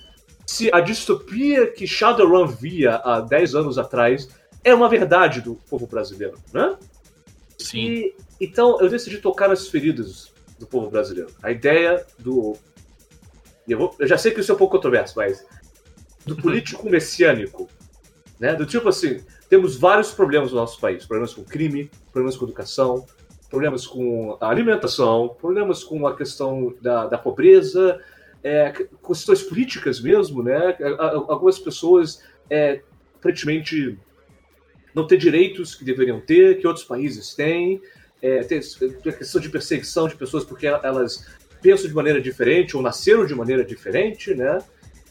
se 0.54 0.70
a 0.72 0.80
distopia 0.80 1.66
que 1.66 1.84
Shadowrun 1.84 2.46
via 2.46 2.96
há 2.96 3.20
10 3.20 3.56
anos 3.56 3.76
atrás 3.76 4.28
é 4.62 4.72
uma 4.72 4.88
verdade 4.88 5.40
do 5.40 5.56
povo 5.68 5.84
brasileiro, 5.84 6.38
né? 6.52 6.78
Sim. 7.58 7.78
E, 7.78 8.14
então 8.40 8.80
eu 8.80 8.88
decidi 8.88 9.18
tocar 9.18 9.48
nas 9.48 9.66
feridas 9.66 10.32
do 10.56 10.64
povo 10.64 10.88
brasileiro. 10.88 11.30
A 11.42 11.50
ideia 11.50 12.06
do. 12.20 12.56
Eu, 13.66 13.78
vou, 13.78 13.96
eu 13.98 14.06
já 14.06 14.16
sei 14.16 14.30
que 14.30 14.40
isso 14.40 14.52
é 14.52 14.54
um 14.54 14.58
pouco 14.58 14.76
controverso, 14.76 15.14
mas. 15.16 15.44
Do 16.24 16.36
político 16.36 16.86
messiânico. 16.88 17.68
Né? 18.38 18.54
Do 18.54 18.64
tipo 18.64 18.88
assim, 18.88 19.24
temos 19.48 19.76
vários 19.76 20.12
problemas 20.12 20.52
no 20.52 20.56
nosso 20.56 20.80
país: 20.80 21.04
problemas 21.04 21.34
com 21.34 21.42
crime, 21.42 21.90
problemas 22.12 22.36
com 22.36 22.44
educação, 22.44 23.04
problemas 23.50 23.88
com 23.88 24.38
a 24.40 24.48
alimentação, 24.48 25.36
problemas 25.40 25.82
com 25.82 26.06
a 26.06 26.16
questão 26.16 26.72
da, 26.80 27.06
da 27.06 27.18
pobreza, 27.18 28.00
é, 28.44 28.72
questões 29.04 29.42
políticas 29.42 30.00
mesmo, 30.00 30.42
né? 30.42 30.76
Algumas 31.28 31.58
pessoas 31.58 32.22
é, 32.50 32.82
não 34.94 35.06
têm 35.06 35.18
direitos 35.18 35.74
que 35.74 35.84
deveriam 35.84 36.20
ter, 36.20 36.58
que 36.58 36.66
outros 36.66 36.84
países 36.84 37.34
têm. 37.34 37.80
É, 38.20 38.44
tem, 38.44 38.58
a 38.58 39.12
questão 39.12 39.40
de 39.40 39.48
perseguição 39.48 40.06
de 40.06 40.14
pessoas 40.14 40.44
porque 40.44 40.66
elas 40.66 41.26
pensam 41.60 41.88
de 41.88 41.94
maneira 41.94 42.20
diferente 42.20 42.76
ou 42.76 42.82
nasceram 42.82 43.26
de 43.26 43.34
maneira 43.34 43.64
diferente, 43.64 44.34
né? 44.34 44.58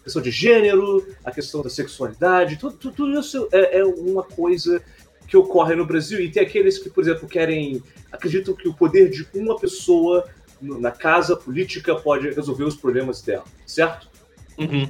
questão 0.04 0.22
de 0.22 0.32
gênero, 0.32 1.06
a 1.24 1.32
questão 1.32 1.62
da 1.62 1.70
sexualidade, 1.70 2.58
tudo, 2.58 2.76
tudo 2.76 3.20
isso 3.20 3.48
é, 3.52 3.80
é, 3.80 3.86
uma 3.86 4.24
coisa 4.24 4.82
que 5.28 5.38
ocorre 5.38 5.76
no 5.76 5.86
Brasil. 5.86 6.20
E 6.20 6.30
tem 6.30 6.44
aqueles 6.44 6.78
que, 6.78 6.90
por 6.90 7.02
exemplo, 7.02 7.28
querem. 7.28 7.82
acreditam 8.12 8.54
que 8.54 8.68
o 8.68 8.74
poder 8.74 9.10
de 9.10 9.26
uma 9.34 9.58
pessoa 9.58 10.28
na 10.64 10.92
casa 10.92 11.36
política 11.36 11.96
pode 11.96 12.30
resolver 12.30 12.64
os 12.64 12.76
problemas 12.76 13.22
dela, 13.22 13.44
certo? 13.66 14.10
Uhum. 14.58 14.90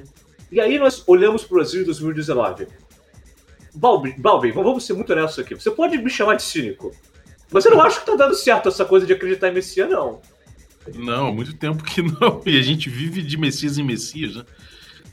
E 0.51 0.61
aí 0.61 0.77
nós 0.77 1.03
olhamos 1.07 1.43
para 1.43 1.55
o 1.55 1.57
Brasil 1.57 1.81
em 1.81 1.85
2019. 1.85 2.67
Balbi, 3.73 4.13
Balbi, 4.17 4.51
vamos 4.51 4.85
ser 4.85 4.93
muito 4.93 5.11
honestos 5.11 5.39
aqui. 5.39 5.55
Você 5.55 5.71
pode 5.71 5.97
me 5.97 6.09
chamar 6.09 6.35
de 6.35 6.43
cínico, 6.43 6.91
mas 7.51 7.65
eu 7.65 7.71
não 7.71 7.81
acho 7.81 7.99
que 7.99 8.05
tá 8.05 8.15
dando 8.15 8.35
certo 8.35 8.69
essa 8.69 8.85
coisa 8.85 9.05
de 9.05 9.13
acreditar 9.13 9.49
em 9.49 9.53
Messias, 9.53 9.89
não. 9.89 10.21
Não, 10.93 11.27
há 11.27 11.31
muito 11.31 11.55
tempo 11.55 11.83
que 11.83 12.01
não. 12.01 12.41
E 12.45 12.59
a 12.59 12.61
gente 12.61 12.89
vive 12.89 13.21
de 13.21 13.37
Messias 13.37 13.77
em 13.77 13.83
Messias, 13.83 14.35
né? 14.35 14.45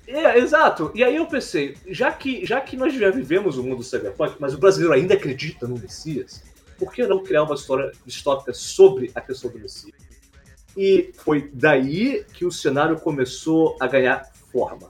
É, 0.07 0.39
exato. 0.39 0.91
E 0.95 1.05
aí 1.05 1.17
eu 1.17 1.27
pensei, 1.27 1.77
já 1.89 2.11
que, 2.11 2.45
já 2.45 2.61
que 2.61 2.77
nós 2.77 2.93
já 2.93 3.11
vivemos 3.11 3.57
o 3.57 3.63
mundo 3.63 3.83
cyberpunk, 3.83 4.37
mas 4.41 4.55
o 4.55 4.59
brasileiro 4.59 4.93
ainda 4.93 5.15
acredita 5.15 5.69
no 5.69 5.79
Messias, 5.79 6.43
por 6.77 6.93
que 6.93 7.07
não 7.07 7.23
criar 7.23 7.45
uma 7.45 7.55
história 7.55 7.93
distópica 8.05 8.53
sobre 8.53 9.13
a 9.15 9.21
questão 9.21 9.51
do 9.51 9.59
Messias? 9.59 10.10
E 10.77 11.11
foi 11.15 11.51
daí 11.53 12.25
que 12.33 12.45
o 12.45 12.53
cenário 12.53 12.99
começou 13.01 13.77
a 13.81 13.87
ganhar 13.87 14.31
forma. 14.53 14.89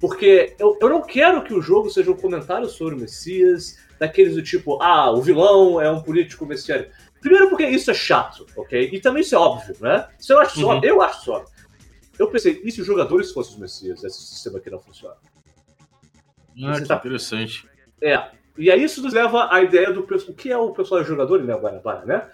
Porque 0.00 0.54
eu, 0.58 0.78
eu 0.80 0.88
não 0.88 1.02
quero 1.02 1.42
que 1.42 1.52
o 1.52 1.60
jogo 1.60 1.90
seja 1.90 2.10
um 2.10 2.16
comentário 2.16 2.68
sobre 2.68 2.94
o 2.94 2.98
Messias, 2.98 3.76
daqueles 3.98 4.34
do 4.34 4.42
tipo, 4.42 4.80
ah, 4.82 5.10
o 5.10 5.20
vilão 5.20 5.80
é 5.80 5.90
um 5.90 6.00
político 6.02 6.46
messiânico. 6.46 6.90
Primeiro 7.20 7.50
porque 7.50 7.66
isso 7.66 7.90
é 7.90 7.94
chato, 7.94 8.46
ok? 8.56 8.88
E 8.92 8.98
também 9.00 9.20
isso 9.20 9.34
é 9.34 9.38
óbvio, 9.38 9.76
né? 9.78 10.08
Isso 10.18 10.32
eu 10.32 10.40
acho 10.40 10.58
só, 10.58 10.74
Uhum. 10.76 10.80
eu 10.82 11.02
acho 11.02 11.24
só. 11.26 11.44
Eu 12.18 12.28
pensei, 12.28 12.60
e 12.64 12.72
se 12.72 12.80
os 12.80 12.86
jogadores 12.86 13.30
fossem 13.30 13.54
os 13.54 13.58
messias, 13.60 14.02
esse 14.02 14.22
sistema 14.22 14.58
aqui 14.58 14.70
não 14.70 14.78
funciona? 14.80 15.16
Ah, 16.64 16.74
Você 16.74 16.82
que 16.82 16.88
tá- 16.88 16.96
interessante. 16.96 17.68
É. 18.02 18.30
E 18.56 18.70
aí 18.70 18.82
isso 18.82 19.02
nos 19.02 19.12
leva 19.12 19.52
à 19.52 19.62
ideia 19.62 19.92
do 19.92 20.00
o 20.00 20.34
que 20.34 20.50
é 20.50 20.56
o 20.56 20.70
personagem 20.72 21.08
jogador 21.08 21.42
Neo 21.42 21.58
Guanabara, 21.58 22.04
né? 22.06 22.28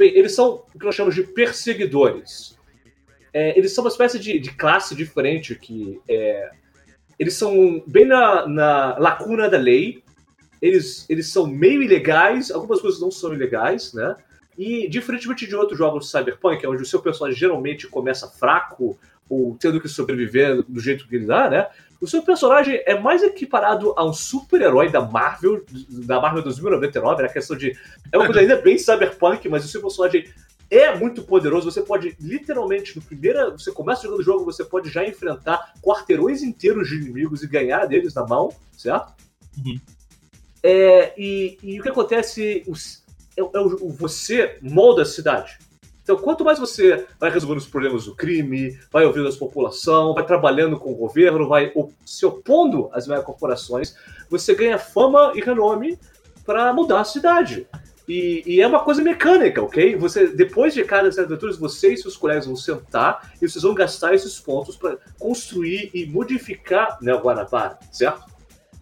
Eles 0.00 0.34
são 0.34 0.64
o 0.74 0.78
que 0.78 0.84
nós 0.84 0.94
chamamos 0.94 1.14
de 1.14 1.22
perseguidores. 1.22 2.58
É, 3.32 3.56
eles 3.58 3.72
são 3.74 3.84
uma 3.84 3.90
espécie 3.90 4.18
de, 4.18 4.38
de 4.38 4.50
classe 4.52 4.94
diferente 4.94 5.54
que 5.54 6.00
é, 6.08 6.50
eles 7.18 7.34
são 7.34 7.82
bem 7.86 8.06
na, 8.06 8.46
na 8.46 8.98
lacuna 8.98 9.48
da 9.48 9.58
lei. 9.58 10.02
Eles, 10.60 11.08
eles 11.08 11.28
são 11.28 11.46
meio 11.46 11.82
ilegais, 11.82 12.50
algumas 12.50 12.80
coisas 12.80 13.00
não 13.00 13.10
são 13.10 13.32
ilegais, 13.32 13.92
né? 13.92 14.14
E 14.58 14.88
diferentemente 14.88 15.46
de 15.46 15.54
outros 15.54 15.78
jogos 15.78 16.10
cyberpunk, 16.10 16.66
onde 16.66 16.82
o 16.82 16.86
seu 16.86 17.00
personagem 17.00 17.38
geralmente 17.38 17.86
começa 17.86 18.28
fraco 18.28 18.98
ou 19.28 19.56
tendo 19.58 19.80
que 19.80 19.88
sobreviver 19.88 20.62
do 20.68 20.80
jeito 20.80 21.06
que 21.06 21.16
ele 21.16 21.26
dá, 21.26 21.48
né? 21.48 21.66
O 22.00 22.06
seu 22.06 22.22
personagem 22.22 22.82
é 22.86 22.98
mais 22.98 23.22
equiparado 23.22 23.92
a 23.96 24.04
um 24.04 24.12
super-herói 24.12 24.90
da 24.90 25.02
Marvel, 25.02 25.62
da 26.06 26.18
Marvel 26.20 26.42
2099, 26.42 27.22
na 27.22 27.28
questão 27.28 27.56
de. 27.56 27.76
É 28.10 28.16
uma 28.16 28.24
coisa 28.26 28.40
ainda 28.40 28.56
bem 28.56 28.78
cyberpunk, 28.78 29.48
mas 29.48 29.64
o 29.64 29.68
seu 29.68 29.82
personagem 29.82 30.26
é 30.70 30.96
muito 30.96 31.22
poderoso. 31.22 31.70
Você 31.70 31.82
pode, 31.82 32.16
literalmente, 32.18 32.96
no 32.96 33.02
primeiro. 33.02 33.52
Você 33.52 33.70
começa 33.70 34.02
jogando 34.04 34.20
o 34.20 34.22
jogo, 34.22 34.44
você 34.46 34.64
pode 34.64 34.88
já 34.88 35.06
enfrentar 35.06 35.74
quarteirões 35.82 36.42
inteiros 36.42 36.88
de 36.88 36.96
inimigos 36.96 37.42
e 37.42 37.46
ganhar 37.46 37.84
deles 37.86 38.14
na 38.14 38.24
mão, 38.26 38.50
certo? 38.76 39.12
Uhum. 39.58 39.78
É, 40.62 41.12
e, 41.20 41.58
e 41.62 41.80
o 41.80 41.82
que 41.82 41.88
acontece? 41.88 42.62
Os- 42.66 43.02
é, 43.36 43.40
é 43.40 43.60
o, 43.60 43.76
o- 43.86 43.90
você 43.92 44.58
molda 44.62 45.02
a 45.02 45.06
cidade. 45.06 45.58
Então, 46.02 46.16
quanto 46.16 46.44
mais 46.44 46.58
você 46.58 47.06
vai 47.18 47.30
resolvendo 47.30 47.58
os 47.58 47.66
problemas 47.66 48.04
do 48.06 48.14
crime, 48.14 48.78
vai 48.90 49.04
ouvindo 49.04 49.28
a 49.28 49.32
população, 49.32 50.14
vai 50.14 50.24
trabalhando 50.26 50.78
com 50.78 50.90
o 50.90 50.96
governo, 50.96 51.46
vai 51.46 51.70
o- 51.74 51.90
se 52.04 52.24
opondo 52.26 52.88
às 52.92 53.06
megacorporações, 53.06 53.94
você 54.28 54.54
ganha 54.54 54.78
fama 54.78 55.32
e 55.34 55.40
renome 55.40 55.98
para 56.44 56.72
mudar 56.72 57.00
a 57.00 57.04
cidade. 57.04 57.66
E, 58.08 58.42
e 58.44 58.60
é 58.60 58.66
uma 58.66 58.80
coisa 58.80 59.00
mecânica, 59.00 59.62
ok? 59.62 59.94
Você, 59.94 60.26
depois 60.28 60.74
de 60.74 60.82
cada 60.82 61.12
série 61.12 61.28
de 61.28 61.32
aventuras, 61.32 61.56
você 61.56 61.92
e 61.92 61.96
seus 61.96 62.16
colegas 62.16 62.44
vão 62.46 62.56
sentar 62.56 63.32
e 63.40 63.48
vocês 63.48 63.62
vão 63.62 63.72
gastar 63.72 64.14
esses 64.14 64.40
pontos 64.40 64.76
para 64.76 64.96
construir 65.16 65.90
e 65.94 66.06
modificar 66.06 66.98
Neo 67.00 67.20
Guanabara, 67.20 67.78
certo? 67.92 68.24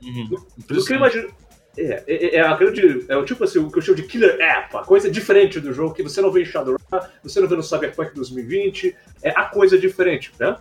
Uhum. 0.02 0.28
Do 0.66 0.84
que 0.84 0.92
eu 0.92 0.96
imagino. 0.96 1.28
É, 1.78 2.02
é, 2.08 2.36
é 2.36 2.40
a 2.40 2.56
grande. 2.56 3.06
É 3.08 3.16
o 3.16 3.24
tipo 3.24 3.44
assim, 3.44 3.60
o 3.60 3.70
que 3.70 3.78
eu 3.78 3.82
chamo 3.82 3.96
de 3.96 4.02
killer 4.02 4.40
app, 4.40 4.76
a 4.76 4.82
coisa 4.82 5.08
diferente 5.08 5.60
do 5.60 5.72
jogo 5.72 5.94
que 5.94 6.02
você 6.02 6.20
não 6.20 6.32
vê 6.32 6.42
em 6.42 6.44
Shadowrun, 6.44 6.78
você 7.22 7.40
não 7.40 7.46
vê 7.46 7.54
no 7.54 7.62
Cyberpunk 7.62 8.14
2020, 8.14 8.96
é 9.22 9.30
a 9.30 9.44
coisa 9.44 9.78
diferente, 9.78 10.32
né? 10.40 10.56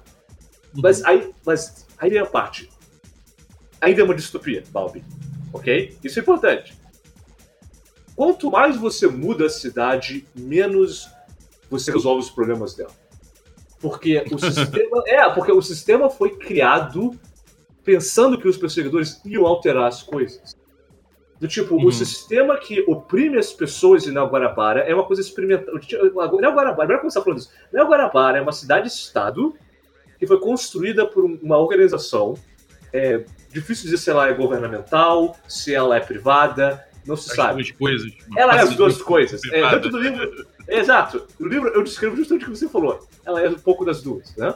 Mas 0.76 1.04
aí, 1.04 1.32
mas 1.44 1.88
aí 1.98 2.12
vem 2.12 2.20
a 2.20 2.26
parte. 2.26 2.70
Ainda 3.82 4.02
é 4.02 4.04
uma 4.04 4.14
distopia, 4.14 4.64
Balbi. 4.70 5.04
Ok? 5.52 5.98
Isso 6.04 6.20
é 6.20 6.22
importante. 6.22 6.78
Quanto 8.16 8.52
mais 8.52 8.76
você 8.78 9.08
muda 9.08 9.46
a 9.46 9.50
cidade, 9.50 10.28
menos 10.36 11.10
você 11.70 11.92
resolve 11.92 12.22
os 12.22 12.30
problemas 12.30 12.76
dela. 12.76 12.92
Porque 13.80 14.24
o 14.32 14.38
sistema. 14.40 15.04
é, 15.08 15.30
porque 15.30 15.52
o 15.52 15.62
sistema 15.62 16.10
foi 16.10 16.36
criado 16.38 17.12
pensando 17.84 18.38
que 18.38 18.48
os 18.48 18.58
perseguidores 18.58 19.22
iam 19.26 19.46
alterar 19.46 19.88
as 19.88 20.04
coisas. 20.04 20.57
Do 21.40 21.48
tipo, 21.48 21.76
Uhum. 21.76 21.86
o 21.86 21.92
sistema 21.92 22.58
que 22.58 22.84
oprime 22.88 23.38
as 23.38 23.54
pessoas 23.54 24.08
em 24.08 24.12
Neo 24.12 24.26
Guarabara 24.28 24.82
é 24.82 24.94
uma 24.94 25.04
coisa 25.04 25.22
experimental. 25.22 25.76
Neo 25.76 26.52
Guarabara, 26.54 26.76
melhor 26.88 27.00
começar 27.00 27.22
falando 27.22 27.40
isso. 27.40 27.52
Neo 27.72 27.86
Guarabara 27.88 28.40
é 28.40 28.42
uma 28.42 28.52
cidade-estado 28.52 29.56
que 30.18 30.26
foi 30.26 30.40
construída 30.40 31.06
por 31.06 31.24
um- 31.24 31.38
uma 31.44 31.58
organização. 31.58 32.34
É, 32.92 33.24
difícil 33.52 33.84
dizer 33.86 33.98
se 33.98 34.10
ela 34.10 34.28
é 34.28 34.34
governamental, 34.34 35.38
se 35.48 35.76
ela 35.76 35.96
é 35.96 36.00
privada, 36.00 36.84
não 37.06 37.16
se 37.16 37.30
As 37.30 37.36
sabe. 37.36 37.56
duas 37.64 37.72
coisas. 37.72 38.12
Ela 38.36 38.56
é 38.58 38.60
as 38.62 38.76
duas 38.76 39.02
coisas. 39.02 39.42
É, 39.52 39.70
dentro 39.70 39.92
do 39.92 40.00
livro. 40.00 40.48
Exato. 40.68 41.28
No 41.40 41.48
livro 41.48 41.70
eu 41.70 41.84
descrevo 41.84 42.16
justamente 42.16 42.44
o 42.46 42.52
que 42.52 42.58
você 42.58 42.68
falou. 42.68 43.08
Ela 43.26 43.42
é 43.44 43.50
um 43.50 43.54
pouco 43.60 43.86
das 43.86 44.02
duas, 44.02 44.36
né? 44.36 44.56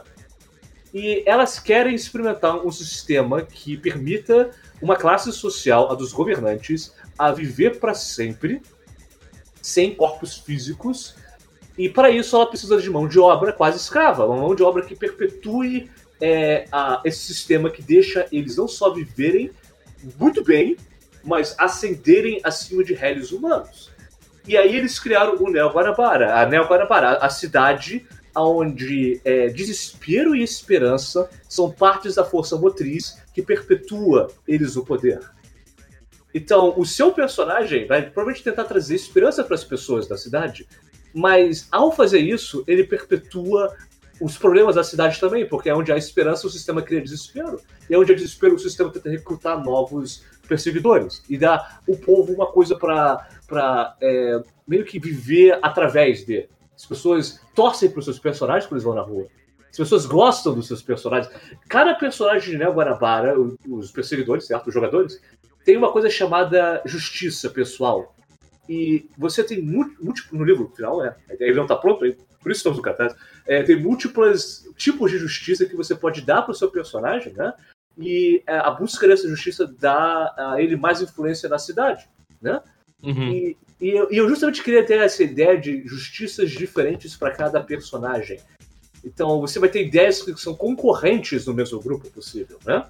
E 0.92 1.22
elas 1.26 1.58
querem 1.58 1.94
experimentar 1.94 2.56
um 2.66 2.70
sistema 2.72 3.40
que 3.42 3.76
permita 3.76 4.50
uma 4.82 4.96
classe 4.96 5.32
social, 5.32 5.90
a 5.90 5.94
dos 5.94 6.12
governantes, 6.12 6.92
a 7.18 7.30
viver 7.32 7.78
para 7.78 7.94
sempre, 7.94 8.60
sem 9.62 9.94
corpos 9.94 10.36
físicos. 10.36 11.14
E 11.78 11.88
para 11.88 12.10
isso 12.10 12.34
ela 12.36 12.46
precisa 12.46 12.76
de 12.80 12.90
mão 12.90 13.06
de 13.08 13.18
obra 13.18 13.52
quase 13.52 13.78
escrava, 13.78 14.26
uma 14.26 14.36
mão 14.36 14.54
de 14.54 14.62
obra 14.62 14.84
que 14.84 14.94
perpetue 14.96 15.90
é, 16.20 16.66
a- 16.70 17.00
esse 17.04 17.20
sistema 17.20 17.70
que 17.70 17.82
deixa 17.82 18.26
eles 18.30 18.56
não 18.56 18.68
só 18.68 18.92
viverem 18.92 19.50
muito 20.18 20.44
bem, 20.44 20.76
mas 21.24 21.54
ascenderem 21.58 22.40
acima 22.44 22.84
de 22.84 22.94
réis 22.94 23.32
humanos. 23.32 23.90
E 24.46 24.56
aí 24.56 24.76
eles 24.76 24.98
criaram 24.98 25.36
o 25.36 25.50
Neo 25.50 25.68
Guarabara, 25.70 26.40
a 26.40 26.46
Neo 26.46 26.64
Guarabara, 26.64 27.16
a 27.18 27.28
cidade 27.30 28.06
onde 28.36 29.20
é, 29.24 29.48
desespero 29.48 30.34
e 30.34 30.42
esperança 30.42 31.28
são 31.48 31.70
partes 31.70 32.14
da 32.14 32.24
força 32.24 32.56
motriz 32.56 33.22
que 33.34 33.42
perpetua 33.42 34.28
eles 34.46 34.76
no 34.76 34.84
poder. 34.84 35.20
Então, 36.34 36.74
o 36.78 36.86
seu 36.86 37.12
personagem 37.12 37.86
vai 37.86 38.02
provavelmente 38.02 38.42
tentar 38.42 38.64
trazer 38.64 38.94
esperança 38.94 39.44
para 39.44 39.54
as 39.54 39.64
pessoas 39.64 40.06
da 40.06 40.16
cidade, 40.16 40.66
mas 41.12 41.68
ao 41.70 41.92
fazer 41.92 42.20
isso, 42.20 42.64
ele 42.66 42.84
perpetua 42.84 43.76
os 44.20 44.38
problemas 44.38 44.76
da 44.76 44.84
cidade 44.84 45.18
também, 45.20 45.46
porque 45.46 45.68
é 45.68 45.74
onde 45.74 45.92
há 45.92 45.96
esperança 45.96 46.46
o 46.46 46.50
sistema 46.50 46.80
cria 46.80 47.02
desespero, 47.02 47.60
e 47.90 47.94
é 47.94 47.98
onde 47.98 48.12
há 48.12 48.14
desespero 48.14 48.54
o 48.54 48.58
sistema 48.58 48.90
tenta 48.90 49.10
recrutar 49.10 49.62
novos 49.62 50.24
perseguidores 50.46 51.22
e 51.28 51.38
dá 51.38 51.80
o 51.86 51.96
povo 51.96 52.32
uma 52.32 52.46
coisa 52.46 52.76
para 52.76 53.28
para 53.46 53.96
meio 54.66 54.84
que 54.84 54.98
viver 54.98 55.58
através 55.62 56.24
de. 56.24 56.48
As 56.74 56.86
pessoas 56.86 57.40
torcem 57.54 57.90
para 57.90 57.98
os 57.98 58.04
seus 58.04 58.18
personagens 58.18 58.66
quando 58.66 58.74
eles 58.74 58.84
vão 58.84 58.94
na 58.94 59.02
rua. 59.02 59.26
As 59.70 59.76
pessoas 59.76 60.04
gostam 60.04 60.54
dos 60.54 60.66
seus 60.66 60.82
personagens. 60.82 61.32
Cada 61.68 61.94
personagem 61.94 62.50
de 62.50 62.58
Neo 62.58 62.74
Guanabara, 62.74 63.34
os 63.66 63.90
perseguidores, 63.90 64.46
certo? 64.46 64.66
Os 64.66 64.74
jogadores, 64.74 65.20
tem 65.64 65.76
uma 65.76 65.90
coisa 65.90 66.10
chamada 66.10 66.82
justiça 66.84 67.48
pessoal. 67.48 68.14
E 68.68 69.08
você 69.16 69.42
tem 69.42 69.62
múltiplos. 69.62 70.30
No 70.32 70.44
livro 70.44 70.70
final, 70.76 70.98
né? 70.98 71.14
Ele 71.40 71.54
não 71.54 71.62
está 71.62 71.74
pronto, 71.76 72.00
por 72.00 72.50
isso 72.50 72.58
estamos 72.58 72.78
no 72.78 72.82
cartaz. 72.82 73.14
É, 73.46 73.62
tem 73.62 73.80
múltiplos 73.80 74.68
tipos 74.76 75.10
de 75.10 75.18
justiça 75.18 75.64
que 75.64 75.76
você 75.76 75.94
pode 75.94 76.20
dar 76.20 76.42
para 76.42 76.52
o 76.52 76.54
seu 76.54 76.70
personagem, 76.70 77.32
né? 77.32 77.52
E 77.96 78.42
é, 78.46 78.56
a 78.56 78.70
busca 78.70 79.06
dessa 79.06 79.28
justiça 79.28 79.66
dá 79.78 80.34
a 80.36 80.56
ele 80.60 80.76
mais 80.76 81.00
influência 81.00 81.48
na 81.48 81.58
cidade, 81.58 82.08
né? 82.40 82.60
Uhum. 83.02 83.32
E, 83.32 83.56
e 83.82 83.90
eu, 83.90 84.08
e 84.12 84.16
eu 84.16 84.28
justamente 84.28 84.62
queria 84.62 84.84
ter 84.84 85.00
essa 85.00 85.22
ideia 85.24 85.58
de 85.60 85.86
justiças 85.86 86.50
diferentes 86.50 87.16
para 87.16 87.32
cada 87.32 87.60
personagem. 87.60 88.38
Então 89.04 89.40
você 89.40 89.58
vai 89.58 89.68
ter 89.68 89.84
ideias 89.86 90.22
que 90.22 90.34
são 90.40 90.54
concorrentes 90.54 91.46
no 91.46 91.52
mesmo 91.52 91.80
grupo 91.80 92.08
possível, 92.10 92.58
né? 92.64 92.84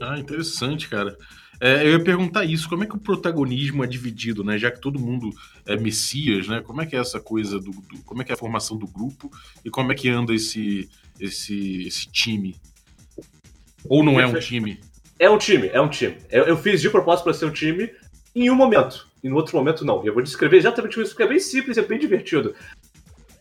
Ah, 0.00 0.18
interessante, 0.18 0.88
cara. 0.88 1.16
É, 1.60 1.86
eu 1.86 1.92
ia 1.92 2.02
perguntar 2.02 2.44
isso, 2.44 2.68
como 2.68 2.82
é 2.82 2.86
que 2.86 2.96
o 2.96 3.00
protagonismo 3.00 3.84
é 3.84 3.86
dividido, 3.86 4.42
né? 4.42 4.58
Já 4.58 4.72
que 4.72 4.80
todo 4.80 4.98
mundo 4.98 5.30
é 5.64 5.76
Messias, 5.76 6.48
né? 6.48 6.60
Como 6.60 6.82
é 6.82 6.86
que 6.86 6.96
é 6.96 6.98
essa 6.98 7.20
coisa 7.20 7.60
do, 7.60 7.70
do- 7.70 8.02
como 8.04 8.20
é 8.20 8.24
que 8.24 8.32
é 8.32 8.34
a 8.34 8.38
formação 8.38 8.76
do 8.76 8.88
grupo 8.88 9.30
e 9.64 9.70
como 9.70 9.92
é 9.92 9.94
que 9.94 10.08
anda 10.08 10.34
esse 10.34 10.88
esse 11.20 11.86
esse 11.86 12.10
time? 12.10 12.56
Ou 13.88 14.02
não 14.02 14.18
é 14.18 14.26
um 14.26 14.34
time? 14.38 14.80
É 15.18 15.30
um 15.30 15.38
time, 15.38 15.68
é 15.68 15.80
um 15.80 15.88
time. 15.88 16.16
Eu, 16.28 16.44
eu 16.44 16.56
fiz 16.56 16.80
de 16.80 16.90
propósito 16.90 17.24
para 17.24 17.34
ser 17.34 17.46
um 17.46 17.52
time 17.52 17.88
em 18.34 18.50
um 18.50 18.56
momento, 18.56 19.06
e 19.24 19.28
no 19.30 19.36
outro 19.36 19.56
momento 19.56 19.86
não. 19.86 20.04
E 20.04 20.06
eu 20.06 20.12
vou 20.12 20.22
descrever 20.22 20.58
exatamente 20.58 21.00
isso, 21.00 21.12
porque 21.12 21.22
é 21.22 21.26
bem 21.26 21.40
simples 21.40 21.78
é 21.78 21.82
bem 21.82 21.98
divertido. 21.98 22.54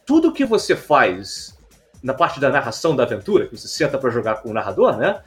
Tudo 0.06 0.32
que 0.32 0.46
você 0.46 0.78
faz 0.78 1.58
na 2.02 2.14
parte 2.14 2.40
da 2.40 2.50
narração 2.50 2.96
da 2.96 3.04
aventura, 3.04 3.48
que 3.48 3.58
você 3.58 3.68
senta 3.68 3.98
para 3.98 4.10
jogar 4.10 4.36
com 4.36 4.50
o 4.50 4.54
narrador, 4.54 4.98
né? 4.98 5.22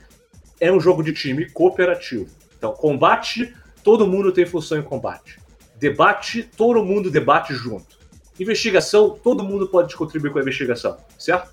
É 0.59 0.73
um 0.73 0.81
jogo 0.81 1.03
de 1.03 1.13
time 1.13 1.49
cooperativo. 1.51 2.29
Então, 2.57 2.73
combate, 2.73 3.55
todo 3.85 4.07
mundo 4.07 4.33
tem 4.33 4.47
função 4.47 4.79
em 4.79 4.83
combate. 4.83 5.39
Debate, 5.77 6.43
todo 6.57 6.83
mundo 6.83 7.11
debate 7.11 7.55
junto. 7.55 7.99
Investigação, 8.41 9.11
todo 9.11 9.45
mundo 9.45 9.69
pode 9.69 9.95
contribuir 9.95 10.33
com 10.33 10.39
a 10.39 10.43
investigação, 10.43 10.97
certo? 11.19 11.53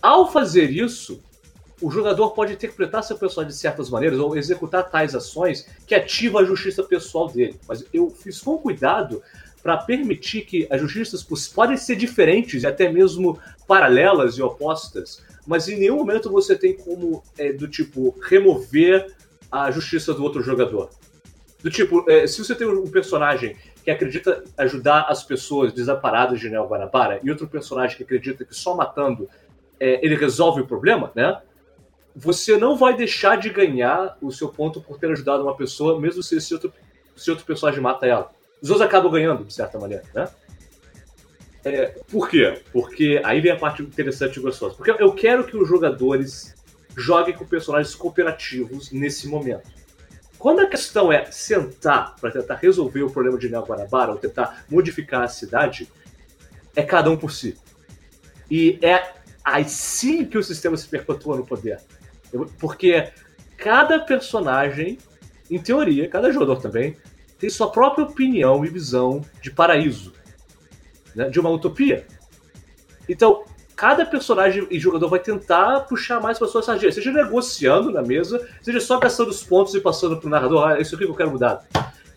Ao 0.00 0.30
fazer 0.30 0.70
isso, 0.70 1.20
o 1.80 1.90
jogador 1.90 2.30
pode 2.30 2.52
interpretar 2.52 3.02
seu 3.02 3.16
personagem 3.16 3.54
de 3.54 3.60
certas 3.60 3.88
maneiras 3.88 4.18
ou 4.18 4.36
executar 4.36 4.88
tais 4.90 5.14
ações 5.14 5.66
que 5.86 5.94
ativam 5.94 6.40
a 6.40 6.44
justiça 6.44 6.82
pessoal 6.82 7.28
dele. 7.28 7.58
Mas 7.68 7.84
eu 7.92 8.10
fiz 8.10 8.40
com 8.40 8.58
cuidado 8.58 9.22
para 9.62 9.76
permitir 9.76 10.42
que 10.42 10.66
as 10.70 10.80
justiças 10.80 11.22
podem 11.48 11.76
ser 11.76 11.96
diferentes 11.96 12.62
e 12.62 12.66
até 12.66 12.90
mesmo 12.90 13.38
paralelas 13.66 14.36
e 14.36 14.42
opostas, 14.42 15.22
mas 15.46 15.68
em 15.68 15.78
nenhum 15.78 15.96
momento 15.96 16.30
você 16.30 16.56
tem 16.56 16.76
como, 16.76 17.22
é, 17.36 17.52
do 17.52 17.68
tipo, 17.68 18.14
remover 18.22 19.14
a 19.50 19.70
justiça 19.70 20.12
do 20.14 20.22
outro 20.22 20.42
jogador. 20.42 20.90
Do 21.62 21.70
tipo, 21.70 22.08
é, 22.08 22.26
se 22.26 22.42
você 22.42 22.54
tem 22.54 22.66
um 22.66 22.88
personagem 22.88 23.56
que 23.82 23.90
acredita 23.90 24.44
ajudar 24.56 25.06
as 25.08 25.24
pessoas 25.24 25.72
desamparadas 25.72 26.38
de 26.38 26.48
Neo 26.48 26.66
Guanabara 26.66 27.20
e 27.22 27.30
outro 27.30 27.48
personagem 27.48 27.96
que 27.96 28.02
acredita 28.02 28.44
que 28.44 28.54
só 28.54 28.76
matando 28.76 29.28
é, 29.80 30.04
ele 30.04 30.14
resolve 30.14 30.60
o 30.60 30.66
problema, 30.66 31.10
né? 31.14 31.40
Você 32.20 32.56
não 32.56 32.76
vai 32.76 32.96
deixar 32.96 33.36
de 33.36 33.48
ganhar 33.48 34.18
o 34.20 34.32
seu 34.32 34.48
ponto 34.48 34.80
por 34.80 34.98
ter 34.98 35.08
ajudado 35.08 35.44
uma 35.44 35.56
pessoa, 35.56 36.00
mesmo 36.00 36.20
se 36.20 36.36
esse 36.36 36.52
outro, 36.52 36.72
se 37.16 37.30
outro 37.30 37.46
personagem 37.46 37.80
mata 37.80 38.06
ela. 38.06 38.32
Os 38.60 38.68
dois 38.70 38.80
acabam 38.80 39.12
ganhando, 39.12 39.44
de 39.44 39.54
certa 39.54 39.78
maneira, 39.78 40.02
né? 40.12 40.28
É, 41.64 41.86
por 42.10 42.28
quê? 42.28 42.60
Porque 42.72 43.22
aí 43.24 43.40
vem 43.40 43.52
a 43.52 43.56
parte 43.56 43.82
interessante 43.82 44.36
e 44.36 44.42
gostosa. 44.42 44.74
Porque 44.74 44.90
eu 44.90 45.12
quero 45.12 45.44
que 45.44 45.56
os 45.56 45.68
jogadores 45.68 46.56
joguem 46.96 47.36
com 47.36 47.46
personagens 47.46 47.94
cooperativos 47.94 48.90
nesse 48.90 49.28
momento. 49.28 49.70
Quando 50.40 50.58
a 50.58 50.66
questão 50.66 51.12
é 51.12 51.30
sentar 51.30 52.16
para 52.20 52.32
tentar 52.32 52.56
resolver 52.56 53.02
o 53.04 53.10
problema 53.10 53.38
de 53.38 53.46
Guanabara 53.46 54.10
ou 54.10 54.18
tentar 54.18 54.64
modificar 54.68 55.22
a 55.22 55.28
cidade, 55.28 55.88
é 56.74 56.82
cada 56.82 57.10
um 57.12 57.16
por 57.16 57.30
si. 57.30 57.56
E 58.50 58.76
é 58.82 59.14
assim 59.44 60.24
que 60.24 60.36
o 60.36 60.42
sistema 60.42 60.76
se 60.76 60.88
perpetua 60.88 61.36
no 61.36 61.46
poder. 61.46 61.80
Porque 62.58 63.10
cada 63.56 63.98
personagem, 63.98 64.98
em 65.50 65.58
teoria, 65.58 66.08
cada 66.08 66.30
jogador 66.32 66.56
também, 66.60 66.96
tem 67.38 67.48
sua 67.48 67.70
própria 67.70 68.04
opinião 68.04 68.64
e 68.64 68.68
visão 68.68 69.22
de 69.40 69.50
paraíso, 69.50 70.12
né? 71.14 71.28
de 71.28 71.38
uma 71.38 71.50
utopia. 71.50 72.06
Então, 73.08 73.44
cada 73.76 74.04
personagem 74.04 74.66
e 74.70 74.78
jogador 74.78 75.08
vai 75.08 75.20
tentar 75.20 75.80
puxar 75.80 76.20
mais 76.20 76.38
para 76.38 76.48
sua 76.48 76.62
sardinha, 76.62 76.90
seja 76.90 77.12
negociando 77.12 77.92
na 77.92 78.02
mesa, 78.02 78.46
seja 78.60 78.80
só 78.80 78.98
gastando 78.98 79.30
os 79.30 79.42
pontos 79.42 79.74
e 79.74 79.80
passando 79.80 80.16
pro 80.18 80.28
narrador, 80.28 80.68
ah, 80.68 80.80
isso 80.80 80.96
aqui 80.96 81.04
que 81.04 81.10
eu 81.10 81.16
quero 81.16 81.30
mudar. 81.30 81.64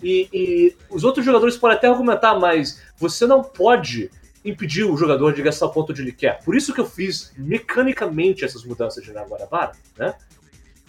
E, 0.01 0.27
e, 0.33 0.75
os 0.89 1.03
outros 1.03 1.23
jogadores 1.23 1.55
podem 1.55 1.77
até 1.77 1.87
argumentar, 1.87 2.39
mas 2.39 2.81
você 2.97 3.27
não 3.27 3.43
pode 3.43 4.09
impedir 4.43 4.83
o 4.83 4.97
jogador 4.97 5.33
de 5.33 5.41
gastar 5.41 5.67
o 5.67 5.71
ponto 5.71 5.91
onde 5.91 6.01
ele 6.01 6.11
quer. 6.11 6.43
Por 6.43 6.55
isso 6.55 6.73
que 6.73 6.81
eu 6.81 6.85
fiz 6.85 7.31
mecanicamente 7.37 8.43
essas 8.43 8.63
mudanças 8.63 9.03
de 9.03 9.11
Naguarabara, 9.11 9.73
né? 9.97 10.15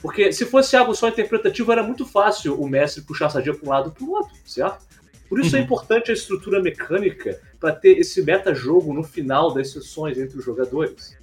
Porque 0.00 0.32
se 0.32 0.44
fosse 0.44 0.76
algo 0.76 0.94
só 0.94 1.08
interpretativo, 1.08 1.70
era 1.70 1.82
muito 1.82 2.04
fácil 2.04 2.60
o 2.60 2.68
mestre 2.68 3.02
puxar 3.02 3.26
a 3.26 3.30
sardinha 3.30 3.54
para 3.54 3.66
um 3.66 3.70
lado 3.70 3.92
para 3.92 4.04
o 4.04 4.10
outro, 4.10 4.34
certo? 4.44 4.84
Por 5.28 5.40
isso 5.40 5.54
é 5.54 5.58
uhum. 5.58 5.62
é 5.62 5.64
importante 5.64 6.10
a 6.10 6.14
estrutura 6.14 6.60
mecânica 6.60 7.40
para 7.60 7.72
ter 7.72 7.98
esse 7.98 8.20
meta-jogo 8.22 8.92
no 8.92 9.02
final 9.02 9.54
das 9.54 9.70
sessões 9.70 10.18
entre 10.18 10.36
os 10.36 10.44
jogadores. 10.44 11.16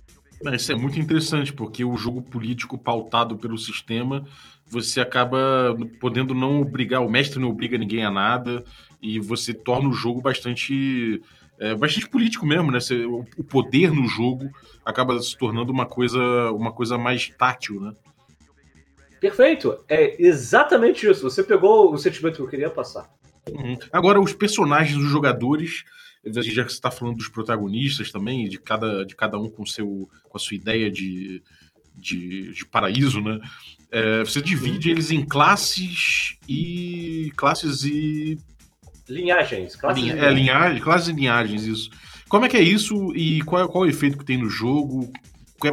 Isso 0.54 0.72
é 0.72 0.76
muito 0.76 0.98
interessante, 0.98 1.52
porque 1.52 1.84
o 1.84 1.98
jogo 1.98 2.22
político 2.22 2.78
pautado 2.78 3.38
pelo 3.38 3.58
sistema, 3.58 4.26
você 4.66 5.02
acaba 5.02 5.78
podendo 6.00 6.34
não 6.34 6.62
obrigar, 6.62 7.02
o 7.02 7.10
mestre 7.10 7.40
não 7.40 7.50
obriga 7.50 7.78
ninguém 7.78 8.06
a 8.06 8.10
nada, 8.10 8.64
e 9.02 9.20
você 9.20 9.54
torna 9.54 9.90
o 9.90 9.94
jogo 9.94 10.22
bastante 10.22 11.22
é, 11.60 11.76
bastante 11.76 12.08
político 12.08 12.46
mesmo, 12.46 12.72
né? 12.72 12.80
Você, 12.80 13.06
o, 13.06 13.26
o 13.38 13.44
poder 13.44 13.92
no 13.92 14.08
jogo 14.08 14.50
acaba 14.86 15.20
se 15.22 15.38
tornando 15.38 15.72
uma 15.72 15.86
coisa, 15.86 16.52
uma 16.52 16.72
coisa 16.72 16.98
mais 16.98 17.30
tátil, 17.38 17.82
né? 17.82 17.94
Perfeito. 19.20 19.78
É 19.88 20.16
exatamente 20.22 21.06
isso. 21.06 21.30
Você 21.30 21.44
pegou 21.44 21.94
o 21.94 21.98
sentimento 21.98 22.38
que 22.38 22.42
eu 22.42 22.48
queria 22.48 22.70
passar. 22.70 23.10
Uhum. 23.50 23.78
Agora, 23.92 24.22
os 24.22 24.34
personagens 24.34 24.98
dos 24.98 25.10
jogadores, 25.10 25.84
já 26.26 26.64
que 26.64 26.72
você 26.72 26.78
está 26.78 26.90
falando 26.90 27.18
dos 27.18 27.28
protagonistas 27.28 28.12
também, 28.12 28.48
de 28.48 28.58
cada, 28.58 29.06
de 29.06 29.16
cada 29.16 29.38
um 29.38 29.50
com, 29.50 29.66
seu, 29.66 30.10
com 30.30 30.38
a 30.38 30.40
sua 30.40 30.56
ideia 30.56 30.90
de, 30.90 31.44
de, 31.96 32.54
de 32.54 32.66
paraíso, 32.66 33.22
né? 33.22 33.40
É, 33.92 34.20
você 34.20 34.42
divide 34.42 34.92
eles 34.92 35.12
em 35.12 35.26
classes 35.26 36.38
e. 36.48 37.34
classes 37.36 37.84
e 37.84 38.38
Linhagens. 39.10 39.76
Classes 39.76 40.04
Linha, 40.04 40.16
é, 40.24 40.32
linhagem, 40.32 40.82
classes 40.82 41.08
e 41.08 41.14
linhagens, 41.14 41.66
isso. 41.66 41.90
Como 42.30 42.46
é 42.46 42.50
que 42.50 42.58
é 42.58 42.62
isso 42.62 43.14
e 43.16 43.42
qual, 43.42 43.68
qual 43.68 43.84
é 43.84 43.88
o 43.88 43.90
efeito 43.90 44.18
que 44.18 44.26
tem 44.26 44.38
no 44.38 44.50
jogo? 44.50 45.12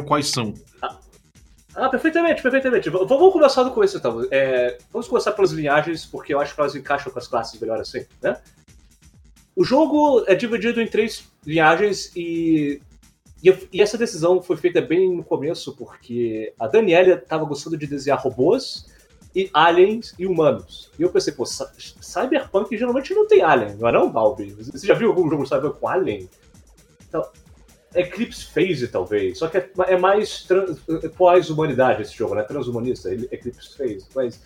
Quais 0.05 0.27
são? 0.27 0.53
Ah, 0.81 0.97
ah 1.75 1.89
perfeitamente, 1.89 2.41
perfeitamente. 2.41 2.89
V 2.89 2.97
vamos 3.05 3.31
começar 3.31 3.69
com 3.69 3.83
isso 3.83 3.97
então. 3.97 4.25
É, 4.31 4.77
vamos 4.91 5.07
começar 5.07 5.31
pelas 5.33 5.51
linhagens, 5.51 6.05
porque 6.05 6.33
eu 6.33 6.39
acho 6.39 6.55
que 6.55 6.59
elas 6.59 6.75
encaixam 6.75 7.13
com 7.13 7.19
as 7.19 7.27
classes 7.27 7.59
melhor 7.59 7.79
assim, 7.79 8.05
né? 8.21 8.37
O 9.55 9.63
jogo 9.63 10.23
é 10.27 10.35
dividido 10.35 10.81
em 10.81 10.87
três 10.87 11.31
linhagens 11.45 12.11
e, 12.15 12.81
e, 13.43 13.53
e 13.73 13.81
essa 13.81 13.97
decisão 13.97 14.41
foi 14.41 14.57
feita 14.57 14.81
bem 14.81 15.15
no 15.15 15.23
começo, 15.23 15.75
porque 15.75 16.53
a 16.59 16.67
Daniela 16.67 17.13
estava 17.13 17.45
gostando 17.45 17.77
de 17.77 17.87
desenhar 17.87 18.19
robôs 18.19 18.85
e 19.37 19.49
aliens 19.53 20.15
e 20.17 20.25
humanos. 20.25 20.89
E 20.97 21.03
eu 21.03 21.09
pensei, 21.09 21.31
pô, 21.31 21.45
Cyberpunk 21.45 22.75
geralmente 22.75 23.13
não 23.13 23.27
tem 23.27 23.43
alien, 23.43 23.75
não 23.75 23.87
é 23.87 23.91
não, 23.91 24.09
Balbi? 24.09 24.51
Você 24.51 24.87
já 24.87 24.95
viu 24.95 25.09
algum 25.09 25.29
jogo 25.29 25.45
Cyberpunk 25.45 25.79
com 25.79 25.87
alien? 25.87 26.27
Então, 27.07 27.23
Eclipse 27.93 28.45
Phase, 28.45 28.87
talvez. 28.87 29.37
Só 29.37 29.47
que 29.47 29.57
é, 29.57 29.69
é 29.89 29.95
mais 29.95 30.47
pós-humanidade 31.15 32.01
esse 32.01 32.17
jogo, 32.17 32.33
né? 32.33 32.41
Transhumanista, 32.41 33.13
Eclipse 33.13 33.77
Phase. 33.77 34.07
Mas 34.15 34.41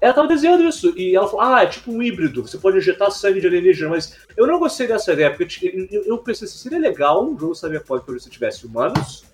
ela 0.00 0.12
tava 0.12 0.26
desenhando 0.26 0.64
isso. 0.64 0.92
E 0.98 1.14
ela 1.14 1.28
falou, 1.28 1.42
ah, 1.42 1.62
é 1.62 1.66
tipo 1.66 1.92
um 1.92 2.02
híbrido. 2.02 2.42
Você 2.42 2.58
pode 2.58 2.78
injetar 2.78 3.12
sangue 3.12 3.40
de 3.40 3.46
alienígena. 3.46 3.90
Mas 3.90 4.16
eu 4.36 4.44
não 4.44 4.58
gostei 4.58 4.88
dessa 4.88 5.12
ideia, 5.12 5.32
porque 5.32 5.88
eu 6.04 6.18
pensei 6.18 6.48
assim, 6.48 6.58
seria 6.58 6.80
legal 6.80 7.24
um 7.24 7.38
jogo 7.38 7.54
Cyberpunk 7.54 8.10
onde 8.10 8.20
você 8.20 8.28
tivesse 8.28 8.66
humanos, 8.66 9.24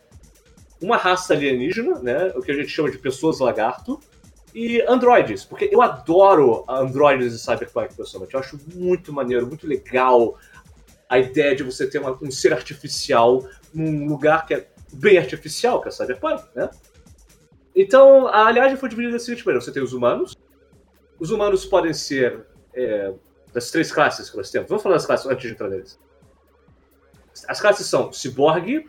uma 0.82 0.98
raça 0.98 1.32
alienígena, 1.32 1.98
né? 2.00 2.32
O 2.36 2.42
que 2.42 2.52
a 2.52 2.54
gente 2.54 2.68
chama 2.68 2.90
de 2.90 2.98
pessoas 2.98 3.38
lagarto, 3.38 3.98
e 4.58 4.82
androides, 4.88 5.44
porque 5.44 5.70
eu 5.70 5.80
adoro 5.80 6.64
androides 6.68 7.32
e 7.32 7.38
cyberpunk, 7.38 7.94
pessoalmente. 7.94 8.34
Eu 8.34 8.40
acho 8.40 8.58
muito 8.74 9.12
maneiro, 9.12 9.46
muito 9.46 9.68
legal 9.68 10.36
a 11.08 11.16
ideia 11.16 11.54
de 11.54 11.62
você 11.62 11.88
ter 11.88 12.00
uma, 12.00 12.18
um 12.20 12.28
ser 12.28 12.52
artificial 12.52 13.48
num 13.72 14.08
lugar 14.08 14.46
que 14.46 14.54
é 14.54 14.68
bem 14.92 15.16
artificial, 15.16 15.80
que 15.80 15.86
é 15.86 15.92
cyberpunk, 15.92 16.42
né? 16.56 16.68
Então, 17.72 18.26
a 18.26 18.48
aliagem 18.48 18.76
foi 18.76 18.88
dividida 18.88 19.12
da 19.12 19.20
seguinte 19.20 19.46
maneira: 19.46 19.64
você 19.64 19.70
tem 19.70 19.80
os 19.80 19.92
humanos. 19.92 20.34
Os 21.20 21.30
humanos 21.30 21.64
podem 21.64 21.94
ser 21.94 22.44
é, 22.74 23.14
das 23.52 23.70
três 23.70 23.92
classes 23.92 24.28
que 24.28 24.36
nós 24.36 24.50
temos. 24.50 24.68
Vamos 24.68 24.82
falar 24.82 24.96
das 24.96 25.06
classes 25.06 25.26
antes 25.26 25.46
de 25.46 25.52
entrar 25.52 25.68
neles. 25.68 26.00
As 27.46 27.60
classes 27.60 27.86
são 27.86 28.12
Cyborg, 28.12 28.88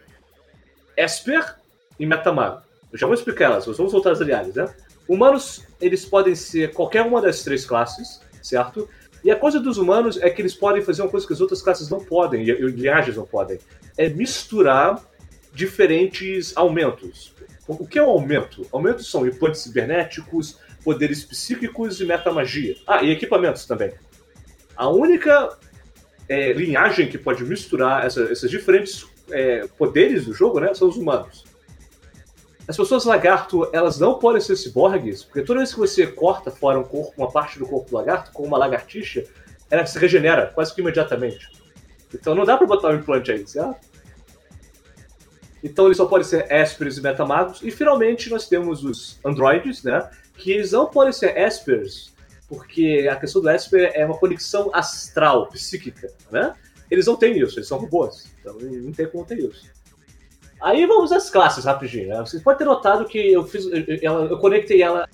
Esper 0.97 1.57
e 1.99 2.07
Metamago. 2.07 2.63
Eu 2.91 2.97
já 2.97 3.05
vou 3.05 3.13
explicar 3.13 3.45
elas, 3.45 3.67
mas 3.67 3.77
vamos 3.77 3.91
voltar 3.91 4.13
às 4.13 4.19
aliagens, 4.19 4.55
né? 4.55 4.65
Humanos, 5.09 5.65
eles 5.81 6.05
podem 6.05 6.35
ser 6.35 6.71
qualquer 6.71 7.01
uma 7.01 7.19
das 7.19 7.41
três 7.41 7.65
classes, 7.65 8.21
certo? 8.43 8.87
E 9.23 9.31
a 9.31 9.35
coisa 9.35 9.59
dos 9.59 9.79
humanos 9.79 10.21
é 10.21 10.29
que 10.29 10.39
eles 10.39 10.53
podem 10.53 10.83
fazer 10.83 11.01
uma 11.01 11.09
coisa 11.09 11.25
que 11.25 11.33
as 11.33 11.41
outras 11.41 11.63
classes 11.63 11.89
não 11.89 11.99
podem, 11.99 12.43
e 12.43 12.51
liagens 12.51 13.17
não 13.17 13.25
podem. 13.25 13.57
É 13.97 14.07
misturar 14.07 15.03
diferentes 15.51 16.55
aumentos. 16.55 17.33
O 17.67 17.87
que 17.87 17.97
é 17.97 18.03
um 18.03 18.09
aumento? 18.09 18.67
Aumentos 18.71 19.09
são 19.09 19.25
implantes 19.25 19.61
cibernéticos, 19.61 20.59
poderes 20.83 21.23
psíquicos 21.23 21.99
e 21.99 22.05
metamagia. 22.05 22.75
Ah, 22.85 23.03
e 23.03 23.09
equipamentos 23.09 23.65
também. 23.65 23.91
A 24.75 24.89
única 24.89 25.57
é, 26.27 26.53
linhagem 26.53 27.09
que 27.09 27.17
pode 27.17 27.43
misturar 27.43 28.05
essa, 28.05 28.31
esses 28.31 28.49
diferentes 28.49 29.07
é, 29.31 29.67
poderes 29.75 30.25
do 30.25 30.33
jogo 30.33 30.59
né, 30.59 30.71
são 30.75 30.87
os 30.87 30.97
humanos. 30.97 31.48
As 32.69 32.77
pessoas 32.77 33.03
lagarto, 33.03 33.67
elas 33.73 33.99
não 33.99 34.19
podem 34.19 34.39
ser 34.39 34.55
ciborgues, 34.55 35.23
porque 35.23 35.41
toda 35.41 35.57
vez 35.57 35.73
que 35.73 35.79
você 35.79 36.05
corta 36.05 36.51
fora 36.51 36.77
um 36.77 36.83
corpo, 36.83 37.11
uma 37.17 37.31
parte 37.31 37.57
do 37.57 37.65
corpo 37.65 37.89
do 37.89 37.95
lagarto, 37.95 38.31
com 38.31 38.43
uma 38.43 38.59
lagartixa, 38.59 39.23
ela 39.71 39.83
se 39.87 39.97
regenera 39.97 40.51
quase 40.53 40.75
que 40.75 40.79
imediatamente. 40.79 41.49
Então 42.13 42.35
não 42.35 42.45
dá 42.45 42.55
pra 42.55 42.67
botar 42.67 42.89
um 42.89 42.97
implante 42.97 43.31
aí, 43.31 43.47
certo? 43.47 43.87
Então 45.63 45.85
eles 45.87 45.97
só 45.97 46.05
podem 46.05 46.23
ser 46.23 46.45
Espers 46.51 46.99
e 46.99 47.01
Metamagos. 47.01 47.59
E 47.63 47.71
finalmente 47.71 48.29
nós 48.29 48.47
temos 48.47 48.83
os 48.83 49.19
androides, 49.25 49.81
né? 49.81 50.07
Que 50.37 50.51
eles 50.51 50.71
não 50.71 50.85
podem 50.85 51.11
ser 51.11 51.35
Espers, 51.39 52.13
porque 52.47 53.09
a 53.11 53.15
questão 53.15 53.41
do 53.41 53.49
Esper 53.49 53.93
é 53.95 54.05
uma 54.05 54.19
conexão 54.19 54.69
astral, 54.75 55.47
psíquica, 55.47 56.13
né? 56.29 56.53
Eles 56.91 57.07
não 57.07 57.15
têm 57.15 57.35
isso, 57.39 57.57
eles 57.57 57.67
são 57.67 57.79
robôs. 57.79 58.31
Então 58.39 58.55
não 58.59 58.91
tem 58.91 59.07
como 59.07 59.25
ter 59.25 59.39
isso. 59.39 59.71
Aí 60.61 60.85
vamos 60.85 61.11
às 61.11 61.29
classes 61.29 61.65
rapidinho. 61.65 62.09
Né? 62.09 62.19
Você 62.19 62.39
pode 62.39 62.59
ter 62.59 62.65
notado 62.65 63.05
que 63.05 63.31
eu 63.31 63.45
fiz. 63.45 63.65
Eu, 63.65 64.25
eu 64.25 64.37
conectei 64.37 64.81
ela. 64.81 65.07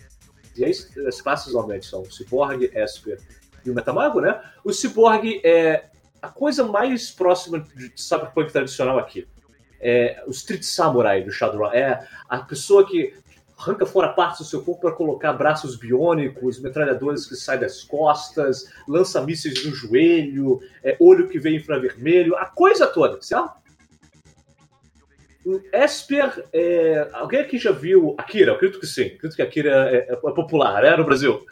E 0.58 0.64
aí, 0.64 0.72
as 1.08 1.22
classes 1.22 1.54
normalmente 1.54 1.86
são 1.86 2.02
o 2.02 2.12
Cyborg, 2.12 2.72
Esper 2.74 3.20
e 3.66 3.70
o 3.70 3.76
Metamago, 3.76 4.22
né? 4.22 4.42
O 4.64 4.72
Cyborg 4.72 5.42
é 5.44 5.86
a 6.22 6.30
coisa 6.30 6.64
mais 6.64 7.12
próxima 7.12 7.60
de 7.60 7.92
Cyberpunk 7.96 8.52
tradicional 8.52 8.98
aqui. 8.98 9.28
É 9.82 10.24
o 10.26 10.32
Street 10.32 10.64
Samurai 10.64 11.24
do 11.24 11.32
Shadowrun. 11.32 11.72
É 11.72 12.08
a 12.30 12.38
pessoa 12.40 12.88
que 12.88 13.14
arranca 13.58 13.86
fora 13.86 14.10
partes 14.10 14.40
do 14.40 14.46
seu 14.46 14.62
corpo 14.62 14.82
para 14.82 14.92
colocar 14.92 15.34
braços 15.34 15.76
biônicos, 15.76 16.60
metralhadores 16.60 17.26
que 17.26 17.36
saem 17.36 17.62
das 17.62 17.84
costas, 17.84 18.70
lança 18.88 19.22
mísseis 19.22 19.66
no 19.66 19.74
joelho, 19.74 20.60
é, 20.84 20.96
olho 21.00 21.30
que 21.30 21.40
vem 21.40 21.56
infravermelho, 21.56 22.36
a 22.36 22.46
coisa 22.46 22.86
toda, 22.88 23.22
certo? 23.22 23.65
Esper, 25.72 26.44
é, 26.52 27.08
alguém 27.14 27.42
aqui 27.42 27.58
já 27.58 27.72
viu 27.72 28.16
Akira? 28.18 28.52
Eu 28.52 28.56
acredito 28.56 28.80
que 28.80 28.88
sim. 28.88 29.04
Acredito 29.04 29.36
que 29.36 29.42
Akira 29.42 29.90
é, 29.92 30.12
é 30.12 30.16
popular, 30.16 30.84
é 30.84 30.98
no 30.98 31.04
Brasil. 31.04 31.46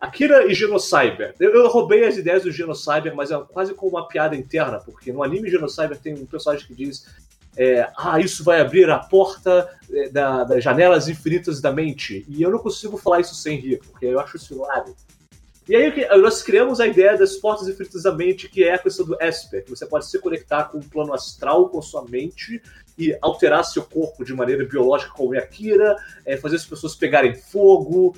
Akira 0.00 0.46
e 0.46 0.54
Genocyber. 0.54 1.34
Eu, 1.40 1.54
eu, 1.54 1.68
roubei 1.68 2.04
as 2.04 2.16
ideias 2.16 2.42
do 2.42 2.52
Genocyber, 2.52 3.14
mas 3.14 3.30
é 3.30 3.38
quase 3.38 3.72
como 3.74 3.96
uma 3.96 4.08
piada 4.08 4.36
interna, 4.36 4.78
porque 4.78 5.12
no 5.12 5.22
anime 5.22 5.50
Genocyber 5.50 5.96
tem 5.98 6.14
um 6.14 6.26
personagem 6.26 6.66
que 6.66 6.74
diz 6.74 7.06
é, 7.56 7.90
ah, 7.96 8.20
isso 8.20 8.44
vai 8.44 8.60
abrir 8.60 8.90
a 8.90 8.98
porta 8.98 9.70
é, 9.90 10.10
da, 10.10 10.44
das 10.44 10.62
janelas 10.62 11.08
infinitas 11.08 11.60
da 11.60 11.72
mente. 11.72 12.26
E 12.28 12.42
eu 12.42 12.50
não 12.50 12.58
consigo 12.58 12.98
falar 12.98 13.20
isso 13.20 13.34
sem 13.34 13.58
rir, 13.58 13.78
porque 13.78 14.04
eu 14.04 14.20
acho 14.20 14.36
isso 14.36 14.54
hilário. 14.54 14.94
E 15.68 15.74
aí 15.74 16.06
nós 16.20 16.42
criamos 16.42 16.78
a 16.78 16.86
ideia 16.86 17.18
das 17.18 17.36
portas 17.36 17.66
infinitas 17.66 18.04
da 18.04 18.12
mente, 18.12 18.48
que 18.48 18.62
é 18.62 18.74
a 18.74 18.78
questão 18.78 19.04
do 19.04 19.20
Esper, 19.20 19.64
que 19.64 19.70
você 19.70 19.84
pode 19.84 20.08
se 20.08 20.18
conectar 20.20 20.64
com 20.64 20.78
o 20.78 20.84
plano 20.84 21.12
astral, 21.12 21.68
com 21.68 21.82
sua 21.82 22.04
mente, 22.04 22.62
e 22.96 23.16
alterar 23.20 23.64
seu 23.64 23.82
corpo 23.82 24.24
de 24.24 24.32
maneira 24.32 24.64
biológica, 24.64 25.12
como 25.12 25.34
é 25.34 25.38
Akira, 25.38 25.96
é, 26.24 26.36
fazer 26.36 26.56
as 26.56 26.64
pessoas 26.64 26.94
pegarem 26.94 27.34
fogo, 27.34 28.16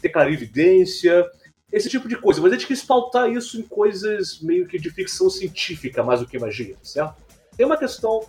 ter 0.00 0.08
clarividência, 0.08 1.30
esse 1.70 1.88
tipo 1.88 2.08
de 2.08 2.16
coisa. 2.16 2.40
Mas 2.40 2.52
a 2.52 2.54
gente 2.56 2.66
quis 2.66 2.82
pautar 2.82 3.30
isso 3.30 3.60
em 3.60 3.62
coisas 3.62 4.40
meio 4.40 4.66
que 4.66 4.78
de 4.78 4.90
ficção 4.90 5.28
científica, 5.28 6.02
mais 6.02 6.20
do 6.20 6.26
que 6.26 6.38
magia, 6.38 6.76
certo? 6.82 7.22
Tem 7.56 7.66
uma 7.66 7.76
questão 7.76 8.26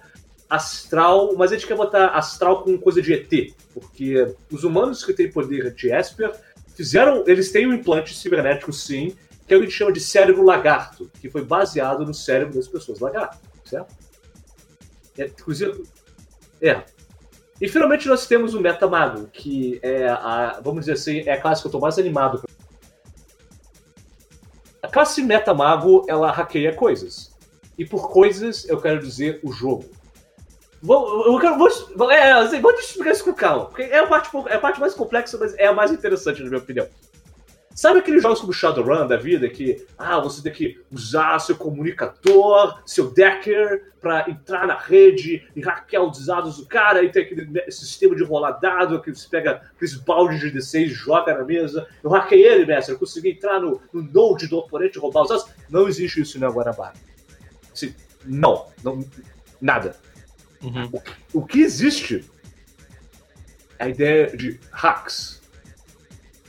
astral, 0.49 1.33
mas 1.37 1.51
a 1.51 1.55
gente 1.55 1.65
quer 1.65 1.77
botar 1.77 2.07
astral 2.07 2.63
com 2.63 2.77
coisa 2.77 3.01
de 3.01 3.13
ET, 3.13 3.53
porque 3.73 4.35
os 4.51 4.65
humanos 4.65 5.05
que 5.05 5.13
têm 5.13 5.31
poder 5.31 5.73
de 5.73 5.89
Esper 5.89 6.33
fizeram, 6.81 7.23
eles 7.27 7.51
têm 7.51 7.67
um 7.67 7.73
implante 7.73 8.15
cibernético 8.15 8.73
sim, 8.73 9.15
que 9.45 9.53
é 9.53 9.57
que 9.57 9.63
a 9.63 9.67
gente 9.67 9.71
chama 9.71 9.91
de 9.91 9.99
cérebro 9.99 10.43
lagarto, 10.43 11.11
que 11.21 11.29
foi 11.29 11.43
baseado 11.43 12.03
no 12.03 12.13
cérebro 12.13 12.55
das 12.55 12.67
pessoas 12.67 12.99
lagarto, 12.99 13.37
certo? 13.63 13.93
É, 15.15 15.25
inclusive, 15.25 15.83
é. 16.59 16.83
E 17.59 17.67
finalmente 17.67 18.07
nós 18.07 18.25
temos 18.25 18.55
o 18.55 18.59
Metamago, 18.59 19.27
que 19.27 19.79
é 19.83 20.07
a, 20.07 20.59
vamos 20.63 20.81
dizer 20.81 20.93
assim, 20.93 21.19
é 21.27 21.33
a 21.33 21.41
classe 21.41 21.61
que 21.61 21.67
eu 21.67 21.71
tô 21.71 21.79
mais 21.79 21.99
animado. 21.99 22.43
A 24.81 24.87
classe 24.87 25.21
Metamago, 25.21 26.03
ela 26.07 26.31
hackeia 26.31 26.73
coisas. 26.73 27.31
E 27.77 27.85
por 27.85 28.09
coisas, 28.09 28.67
eu 28.67 28.81
quero 28.81 28.99
dizer 28.99 29.39
o 29.43 29.51
jogo. 29.51 29.85
Vou, 30.81 31.27
eu 31.27 31.39
quero, 31.39 31.57
vou, 31.57 32.11
é, 32.11 32.31
assim, 32.31 32.59
vou 32.59 32.71
explicar 32.71 33.11
isso 33.11 33.23
com 33.23 33.33
calma. 33.33 33.65
Porque 33.65 33.83
é 33.83 33.99
a, 33.99 34.07
parte, 34.07 34.29
é 34.47 34.55
a 34.55 34.59
parte 34.59 34.79
mais 34.79 34.93
complexa, 34.93 35.37
mas 35.39 35.53
é 35.57 35.67
a 35.67 35.73
mais 35.73 35.91
interessante, 35.91 36.41
na 36.41 36.49
minha 36.49 36.61
opinião. 36.61 36.87
Sabe 37.73 37.99
aqueles 37.99 38.21
jogos 38.21 38.41
como 38.41 38.51
Shadowrun 38.51 39.07
da 39.07 39.15
vida 39.15 39.47
que, 39.47 39.85
ah, 39.97 40.19
você 40.19 40.41
tem 40.41 40.51
que 40.51 40.79
usar 40.91 41.39
seu 41.39 41.55
comunicador, 41.55 42.81
seu 42.85 43.11
decker, 43.11 43.93
para 44.01 44.29
entrar 44.29 44.67
na 44.67 44.77
rede 44.77 45.47
e 45.55 45.61
hackear 45.61 46.03
os 46.03 46.25
dados 46.25 46.57
do 46.57 46.65
cara, 46.65 47.01
e 47.03 47.09
tem 47.09 47.23
aquele 47.23 47.71
sistema 47.71 48.15
de 48.15 48.23
rolar 48.23 48.53
dado 48.53 49.01
que 49.01 49.13
você 49.13 49.27
pega 49.29 49.61
aqueles 49.73 49.95
baldes 49.95 50.39
de 50.39 50.51
D6 50.51 50.81
e 50.81 50.87
joga 50.87 51.37
na 51.37 51.45
mesa. 51.45 51.87
Eu 52.03 52.09
hackei 52.09 52.43
ele, 52.43 52.65
mestre, 52.65 52.93
eu 52.93 52.99
consegui 52.99 53.29
entrar 53.29 53.59
no, 53.59 53.79
no 53.93 54.01
node 54.01 54.47
do 54.47 54.57
oponente 54.57 54.97
e 54.97 55.01
roubar 55.01 55.21
os 55.21 55.29
dados. 55.29 55.45
Não 55.69 55.87
existe 55.87 56.21
isso 56.21 56.39
na 56.39 56.49
Guanabara. 56.49 56.95
Assim, 57.71 57.95
não, 58.25 58.65
não, 58.83 58.99
nada. 59.61 59.95
Uhum. 60.63 60.89
O, 61.33 61.39
o, 61.39 61.45
que 61.45 61.61
existe 61.61 62.23
é 63.79 63.85
a 63.85 63.89
ideia 63.89 64.35
de 64.35 64.59
hacks. 64.71 65.41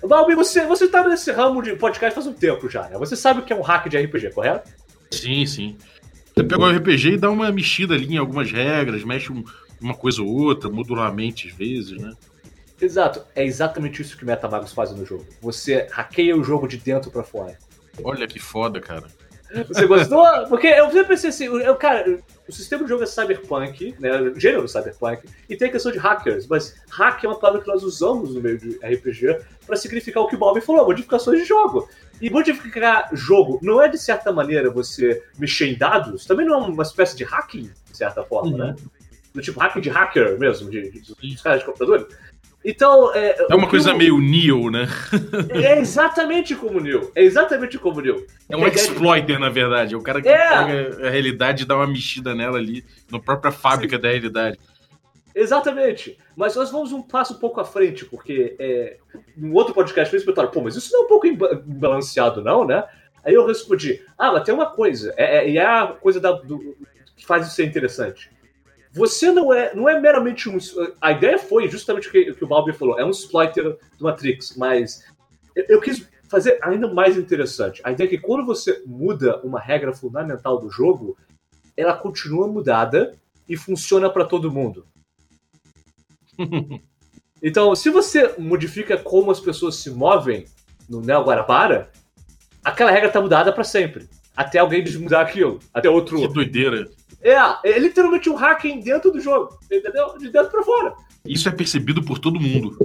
Valbi, 0.03 0.35
você, 0.35 0.67
você 0.67 0.89
tá 0.89 1.07
nesse 1.07 1.31
ramo 1.31 1.63
de 1.63 1.77
podcast 1.77 2.15
faz 2.15 2.27
um 2.27 2.33
tempo 2.33 2.69
já, 2.69 2.89
né? 2.89 2.99
Você 2.99 3.17
sabe 3.17 3.41
o 3.41 3.45
que 3.45 3.53
é 3.53 3.57
um 3.57 3.63
hack 3.63 3.89
de 3.89 3.99
RPG, 3.99 4.31
correto? 4.31 4.71
Sim, 5.11 5.47
sim. 5.47 5.77
Você 6.35 6.43
pega 6.43 6.63
o 6.63 6.71
RPG 6.71 7.13
e 7.13 7.17
dá 7.17 7.31
uma 7.31 7.53
mexida 7.53 7.95
ali 7.95 8.15
em 8.15 8.19
algumas 8.19 8.51
regras, 8.51 9.05
mexe 9.05 9.31
um, 9.31 9.45
uma 9.81 9.95
coisa 9.95 10.23
ou 10.23 10.29
outra, 10.29 10.69
modularmente 10.69 11.49
às 11.49 11.55
vezes, 11.55 11.93
né? 11.93 12.13
Exato, 12.81 13.25
é 13.37 13.45
exatamente 13.45 14.03
isso 14.03 14.17
que 14.17 14.25
Metamagos 14.25 14.73
fazem 14.73 14.97
no 14.97 15.07
jogo. 15.07 15.25
Você 15.41 15.87
hackeia 15.93 16.37
o 16.37 16.43
jogo 16.43 16.67
de 16.67 16.79
dentro 16.79 17.11
para 17.11 17.23
fora. 17.23 17.57
Olha 18.03 18.27
que 18.27 18.41
foda, 18.41 18.81
cara. 18.81 19.07
Você 19.69 19.87
gostou? 19.87 20.25
Porque 20.49 20.67
eu 20.67 20.87
sempre 20.87 21.09
pensei 21.09 21.31
assim, 21.31 21.45
eu, 21.45 21.77
cara, 21.77 22.19
o 22.49 22.53
sistema 22.53 22.83
de 22.85 22.89
jogo 22.89 23.03
é 23.03 23.07
cyberpunk, 23.07 23.95
né? 23.99 24.21
O 24.21 24.39
gênero 24.39 24.67
cyberpunk, 24.69 25.29
e 25.49 25.57
tem 25.57 25.69
a 25.69 25.73
questão 25.73 25.93
de 25.93 25.99
hackers, 25.99 26.47
mas 26.47 26.75
hack 26.91 27.25
é 27.25 27.29
uma 27.29 27.39
palavra 27.39 27.63
que 27.63 27.69
nós 27.69 27.83
usamos 27.83 28.35
no 28.35 28.41
meio 28.41 28.59
de 28.59 28.79
RPG 28.83 29.39
para 29.67 29.77
significar 29.77 30.23
o 30.23 30.27
que 30.27 30.35
o 30.35 30.39
Bob 30.39 30.61
falou, 30.61 30.87
modificações 30.87 31.41
de 31.41 31.45
jogo. 31.45 31.89
E 32.21 32.31
modificar 32.31 33.11
jogo 33.13 33.59
não 33.63 33.83
é, 33.83 33.89
de 33.89 33.99
certa 33.99 34.33
maneira, 34.33 34.71
você 34.71 35.23
mexer 35.39 35.67
em 35.67 35.77
dados, 35.77 36.25
também 36.25 36.47
não 36.47 36.55
é 36.55 36.67
uma 36.67 36.83
espécie 36.83 37.17
de 37.17 37.25
hacking, 37.25 37.71
de 37.91 37.97
certa 37.97 38.23
forma, 38.23 38.57
né? 38.57 38.65
uhum. 38.65 38.71
né? 38.71 38.77
Do 39.35 39.41
tipo 39.41 39.59
hacking 39.59 39.81
de 39.81 39.89
hacker 39.89 40.39
mesmo, 40.39 40.71
de, 40.71 40.91
de, 40.91 41.01
dos 41.01 41.43
caras 41.43 41.61
de 41.61 41.67
computador. 41.67 42.07
Então. 42.65 43.13
É, 43.15 43.47
é 43.51 43.55
uma 43.55 43.69
coisa 43.69 43.95
meio 43.95 44.19
Neo, 44.21 44.71
né? 44.71 44.89
É 45.51 45.79
exatamente 45.79 46.55
como 46.55 46.81
Neo. 46.81 47.11
É 47.15 47.23
exatamente 47.23 47.79
como 47.79 48.01
Neo. 48.01 48.27
É 48.49 48.57
um 48.57 48.67
exploiter, 48.67 49.39
na 49.39 49.49
verdade. 49.49 49.95
É 49.95 49.97
o 49.97 50.03
cara 50.03 50.23
que 50.23 50.29
é. 50.29 50.49
pega 50.49 51.07
a 51.07 51.11
realidade 51.11 51.63
e 51.63 51.67
dá 51.67 51.77
uma 51.77 51.87
mexida 51.87 52.35
nela 52.35 52.59
ali, 52.59 52.85
na 53.11 53.19
própria 53.19 53.53
fábrica 53.53 53.97
Sim. 53.97 54.03
da 54.03 54.09
realidade. 54.09 54.59
Exatamente. 55.35 56.19
Mas 56.37 56.55
nós 56.55 56.71
vamos 56.71 56.93
um 56.93 57.03
passo 57.03 57.35
um 57.35 57.39
pouco 57.39 57.61
à 57.61 57.65
frente, 57.65 58.05
porque 58.05 58.55
é, 58.59 58.97
no 59.37 59.55
outro 59.55 59.75
podcast 59.75 60.15
eles 60.15 60.25
perguntaram, 60.25 60.51
pô, 60.51 60.61
mas 60.61 60.77
isso 60.77 60.93
não 60.93 61.03
é 61.03 61.05
um 61.05 61.09
pouco 61.09 61.27
imbalanceado, 61.27 62.43
não, 62.43 62.67
né? 62.67 62.85
Aí 63.25 63.35
eu 63.35 63.47
respondi, 63.47 64.05
ah, 64.19 64.33
mas 64.33 64.43
tem 64.45 64.53
uma 64.53 64.67
coisa, 64.67 65.15
é, 65.17 65.39
é, 65.39 65.51
e 65.51 65.57
é 65.57 65.65
a 65.65 65.87
coisa 65.87 66.21
da, 66.21 66.33
do, 66.33 66.77
que 67.17 67.25
faz 67.25 67.47
isso 67.47 67.55
ser 67.55 67.65
interessante 67.65 68.31
você 68.93 69.31
não 69.33 69.53
é, 69.53 69.75
não 69.75 69.89
é 69.89 69.99
meramente 69.99 70.49
um. 70.49 70.59
A 71.01 71.13
ideia 71.13 71.39
foi 71.39 71.69
justamente 71.69 72.09
o 72.09 72.13
que, 72.13 72.31
o, 72.31 72.35
que 72.35 72.45
o 72.45 72.49
Balbi 72.49 72.73
falou, 72.73 72.99
é 72.99 73.05
um 73.05 73.11
exploiter 73.11 73.79
do 73.99 74.05
Matrix, 74.05 74.55
mas 74.57 75.05
eu, 75.57 75.65
eu, 75.69 75.81
quis 75.81 76.07
fazer 76.29 76.59
ainda 76.63 76.93
mais 76.93 77.17
interessante. 77.17 77.81
A 77.85 77.93
ideia 77.93 78.07
é 78.07 78.11
que 78.11 78.19
quando 78.19 78.45
você 78.45 78.83
muda 78.87 79.41
uma 79.43 79.59
regra 79.59 79.93
fundamental 79.95 80.59
do 80.59 80.71
jogo, 80.71 81.17
ela 81.77 81.97
continua 81.97 82.47
mudada 82.47 83.17
e 83.49 83.57
funciona 83.57 84.11
para 84.11 84.27
todo 84.27 84.53
mundo. 84.53 84.87
então, 87.43 87.75
se 87.75 87.89
você 87.89 88.35
modifica 88.39 88.99
como 88.99 89.31
as 89.31 89.41
pessoas 89.41 89.77
se 89.77 89.91
movem 89.91 90.45
no 90.89 91.01
Neo 91.01 91.25
Guarabara, 91.25 91.91
aquela 92.63 92.91
regra 92.91 93.11
tá 93.11 93.21
mudada 93.21 93.53
para 93.53 93.65
sempre. 93.65 94.07
Até 94.37 94.59
alguém 94.59 94.83
desmudar 94.83 95.23
aquilo. 95.23 95.61
Até 95.73 95.89
outro. 95.89 96.19
Que 96.19 96.29
doideira. 96.29 96.91
É, 97.23 97.37
é 97.65 97.79
literalmente 97.79 98.29
um 98.29 98.35
hacking 98.35 98.81
dentro 98.81 99.11
do 99.11 99.21
jogo, 99.21 99.59
entendeu? 99.71 100.19
De 100.19 100.29
dentro 100.29 100.51
pra 100.51 100.63
fora. 100.63 100.95
Isso 101.25 101.49
é 101.49 101.53
percebido 101.53 102.03
por 102.03 102.19
todo 102.19 102.41
mundo. 102.41 102.77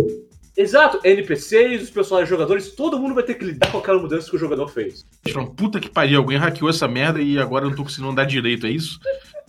Exato, 0.56 1.00
NPCs, 1.04 1.84
os 1.84 1.90
personagens 1.92 2.30
jogadores, 2.30 2.72
todo 2.72 2.98
mundo 2.98 3.14
vai 3.14 3.24
ter 3.24 3.36
que 3.36 3.46
lidar 3.46 3.72
com 3.72 3.78
aquela 3.78 4.00
mudança 4.00 4.28
que 4.28 4.36
o 4.36 4.40
jogador 4.40 4.68
fez. 4.68 5.06
Falam, 5.32 5.54
puta 5.54 5.80
que 5.80 5.88
pariu, 5.88 6.18
alguém 6.18 6.38
hackeou 6.38 6.70
essa 6.70 6.88
merda 6.88 7.22
e 7.22 7.38
agora 7.38 7.66
eu 7.66 7.70
não 7.70 7.78
tô 7.78 7.84
conseguindo 7.84 8.10
andar 8.12 8.26
direito, 8.26 8.66
é 8.66 8.72
isso? 8.72 9.00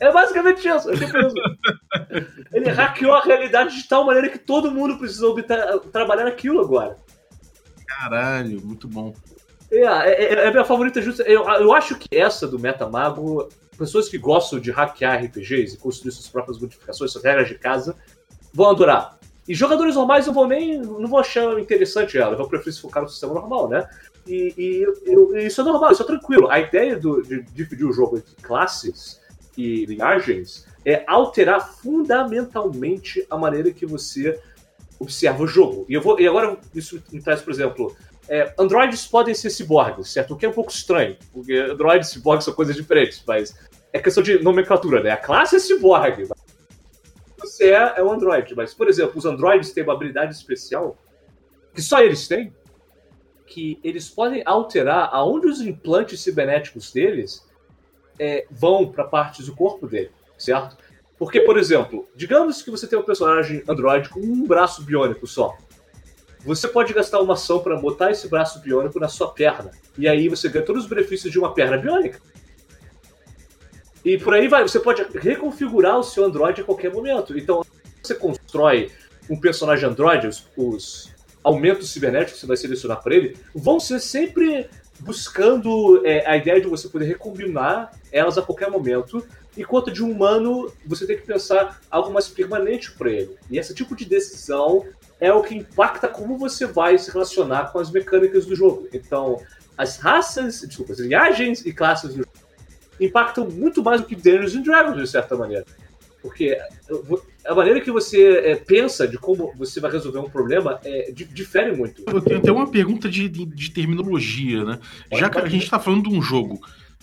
É 0.01 0.13
basicamente 0.13 0.69
isso, 0.69 0.91
eu 0.91 0.99
penso. 0.99 1.35
Ele 2.53 2.69
hackeou 2.69 3.15
a 3.15 3.23
realidade 3.23 3.75
de 3.75 3.89
tal 3.89 4.05
maneira 4.05 4.29
que 4.29 4.39
todo 4.39 4.71
mundo 4.71 4.99
precisou 4.99 5.35
trabalhar 5.91 6.25
naquilo 6.25 6.61
agora. 6.61 6.97
Caralho, 7.87 8.61
muito 8.63 8.87
bom. 8.87 9.15
É, 9.71 9.79
é, 9.83 10.35
é 10.35 10.49
a 10.49 10.51
minha 10.51 10.65
favorita 10.65 11.01
justa. 11.01 11.23
Eu, 11.23 11.45
eu 11.45 11.73
acho 11.73 11.97
que 11.97 12.17
essa 12.17 12.47
do 12.47 12.59
Metamago 12.59 13.49
pessoas 13.79 14.09
que 14.09 14.19
gostam 14.19 14.59
de 14.59 14.71
hackear 14.71 15.25
RPGs 15.25 15.75
e 15.75 15.79
construir 15.79 16.13
suas 16.13 16.29
próprias 16.29 16.59
modificações, 16.59 17.13
suas 17.13 17.25
regras 17.25 17.49
de 17.49 17.55
casa, 17.55 17.97
vão 18.53 18.71
adorar. 18.71 19.19
E 19.47 19.55
jogadores 19.55 19.95
normais 19.95 20.27
não 20.27 20.35
vão 20.35 20.47
nem 20.47 20.79
não 20.79 21.09
vão 21.09 21.19
achar 21.19 21.59
interessante 21.59 22.19
ela, 22.19 22.37
vão 22.37 22.49
preferir 22.49 22.75
se 22.75 22.83
focar 22.83 23.03
no 23.03 23.09
sistema 23.09 23.33
normal, 23.33 23.69
né? 23.69 23.89
E, 24.27 24.53
e, 24.59 25.37
e 25.39 25.47
isso 25.47 25.61
é 25.63 25.65
normal, 25.65 25.93
isso 25.93 26.03
é 26.03 26.07
tranquilo. 26.07 26.51
A 26.51 26.61
ideia 26.61 26.99
do, 26.99 27.23
de 27.23 27.43
dividir 27.43 27.87
o 27.87 27.93
jogo 27.93 28.19
entre 28.19 28.35
classes 28.43 29.19
e 29.57 29.87
linhagens 29.87 30.67
é 30.85 31.03
alterar 31.07 31.73
fundamentalmente 31.73 33.27
a 33.31 33.39
maneira 33.39 33.71
que 33.71 33.87
você 33.87 34.39
observa 34.99 35.43
o 35.43 35.47
jogo. 35.47 35.87
E, 35.89 35.95
eu 35.95 36.03
vou, 36.03 36.21
e 36.21 36.27
agora 36.27 36.59
isso 36.75 37.03
me 37.11 37.23
traz, 37.23 37.41
por 37.41 37.53
exemplo, 37.53 37.97
é, 38.29 38.53
androids 38.59 39.07
podem 39.07 39.35
ser 39.35 39.49
ciborgues, 39.51 40.13
certo? 40.13 40.35
O 40.35 40.37
que 40.37 40.45
é 40.45 40.49
um 40.49 40.53
pouco 40.53 40.71
estranho, 40.71 41.17
porque 41.33 41.55
androids 41.55 42.09
e 42.09 42.13
ciborgues 42.13 42.45
são 42.45 42.53
coisas 42.53 42.77
diferentes, 42.77 43.23
mas 43.27 43.55
é 43.93 43.99
questão 43.99 44.23
de 44.23 44.39
nomenclatura, 44.43 45.03
né? 45.03 45.11
A 45.11 45.17
classe 45.17 45.57
é 45.57 45.59
ciborgue. 45.59 46.29
Você 47.39 47.73
é, 47.73 47.95
é 47.97 48.03
um 48.03 48.13
android, 48.13 48.55
mas, 48.55 48.75
por 48.75 48.89
exemplo, 48.89 49.15
os 49.17 49.25
androids 49.25 49.73
têm 49.73 49.85
uma 49.85 49.95
habilidade 49.95 50.35
especial 50.35 50.97
que 51.73 51.81
só 51.81 52.01
eles 52.01 52.27
têm, 52.27 52.53
que 53.47 53.79
eles 53.83 54.09
podem 54.09 54.43
alterar 54.45 55.09
aonde 55.13 55.47
os 55.47 55.61
implantes 55.61 56.21
cibernéticos 56.21 56.93
deles 56.93 57.47
é, 58.19 58.47
vão 58.51 58.91
para 58.91 59.05
partes 59.05 59.47
do 59.47 59.55
corpo 59.55 59.87
dele, 59.87 60.11
certo? 60.37 60.77
Porque, 61.19 61.41
por 61.41 61.59
exemplo, 61.59 62.09
digamos 62.15 62.63
que 62.63 62.71
você 62.71 62.87
tem 62.87 62.99
um 62.99 63.03
personagem 63.03 63.63
Android 63.67 64.09
com 64.09 64.21
um 64.21 64.47
braço 64.47 64.83
biônico 64.83 65.27
só. 65.27 65.57
Você 66.45 66.69
pode 66.69 66.93
gastar 66.93 67.21
uma 67.21 67.35
ação 67.35 67.61
para 67.61 67.77
botar 67.77 68.11
esse 68.11 68.29
braço 68.29 68.61
biônico 68.61 69.01
na 69.01 69.09
sua 69.09 69.33
perna. 69.33 69.73
E 69.97 70.07
aí 70.07 70.29
você 70.29 70.49
ganha 70.49 70.65
todos 70.65 70.85
os 70.85 70.89
benefícios 70.89 71.33
de 71.33 71.39
uma 71.39 71.53
perna 71.53 71.77
biônica. 71.77 72.21
E 74.05 74.19
por 74.19 74.35
aí 74.35 74.49
vai, 74.49 74.63
você 74.63 74.81
pode 74.81 75.05
reconfigurar 75.19 75.99
o 75.99 76.03
seu 76.03 76.25
Android 76.25 76.61
a 76.61 76.65
qualquer 76.65 76.93
momento. 76.93 77.37
Então, 77.37 77.65
você 78.03 78.15
constrói 78.15 78.91
um 79.29 79.39
personagem 79.39 79.89
Android, 79.89 80.27
os, 80.27 80.47
os 80.57 81.13
aumentos 81.43 81.91
cibernéticos 81.91 82.35
que 82.35 82.41
você 82.41 82.47
vai 82.47 82.57
selecionar 82.57 83.03
para 83.03 83.15
ele, 83.15 83.37
vão 83.55 83.79
ser 83.79 84.01
sempre 84.01 84.69
buscando 85.01 86.05
é, 86.05 86.27
a 86.27 86.37
ideia 86.37 86.61
de 86.61 86.67
você 86.67 86.89
poder 86.89 87.07
recombinar 87.07 87.93
elas 88.11 88.37
a 88.37 88.43
qualquer 88.43 88.71
momento, 88.71 89.25
enquanto 89.57 89.91
de 89.91 90.03
um 90.03 90.11
humano 90.11 90.73
você 90.87 91.07
tem 91.07 91.17
que 91.17 91.27
pensar 91.27 91.81
algo 91.91 92.13
mais 92.13 92.29
permanente 92.29 92.93
para 92.93 93.11
ele. 93.11 93.37
E 93.51 93.59
esse 93.59 93.75
tipo 93.75 93.95
de 93.95 94.05
decisão 94.05 94.85
é 95.21 95.33
o 95.33 95.43
que 95.43 95.55
impacta 95.55 96.09
como 96.09 96.37
você 96.37 96.67
vai 96.67 96.99
se 96.99 97.11
relacionar 97.11 97.73
com 97.73 97.79
as 97.79 97.91
mecânicas 97.91 98.47
do 98.47 98.55
jogo. 98.55 98.89
Então, 98.93 99.41
as 99.77 99.97
raças, 99.99 100.61
desculpa, 100.61 100.93
as 100.93 100.99
linhagens 100.99 101.65
e 101.65 101.73
classes 101.73 102.15
do 102.15 102.27
impactam 103.01 103.49
muito 103.49 103.83
mais 103.83 104.01
do 104.01 104.07
que 104.07 104.15
Dungeons 104.15 104.55
and 104.55 104.63
Dragons, 104.63 105.01
de 105.01 105.07
certa 105.09 105.37
maneira. 105.37 105.65
Porque 106.21 106.59
a 107.47 107.55
maneira 107.55 107.81
que 107.81 107.91
você 107.91 108.39
é, 108.39 108.57
pensa 108.57 109.07
de 109.07 109.17
como 109.17 109.53
você 109.57 109.81
vai 109.81 109.91
resolver 109.91 110.19
um 110.19 110.29
problema 110.29 110.81
é, 110.85 111.13
difere 111.13 111.77
muito. 111.77 112.03
Eu 112.07 112.21
tenho 112.21 112.41
até 112.41 112.51
uma 112.51 112.71
pergunta 112.71 113.09
de, 113.09 113.29
de, 113.29 113.47
de 113.47 113.71
terminologia, 113.71 114.65
né? 114.65 114.81
Pode, 115.09 115.21
Já 115.21 115.31
que 115.31 115.39
a 115.39 115.49
gente 115.49 115.65
está 115.65 115.79
falando 115.79 116.09
de 116.09 116.15
um 116.15 116.21
jogo 116.21 116.61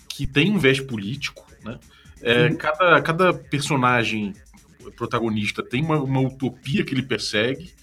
que 0.08 0.26
tem 0.26 0.52
um 0.52 0.58
viés 0.58 0.80
político, 0.80 1.46
né? 1.64 1.78
É, 2.22 2.46
uhum. 2.46 2.56
cada, 2.56 3.02
cada 3.02 3.32
personagem 3.34 4.34
protagonista 4.96 5.62
tem 5.62 5.82
uma, 5.82 5.98
uma 5.98 6.20
utopia 6.20 6.84
que 6.84 6.94
ele 6.94 7.02
persegue, 7.02 7.74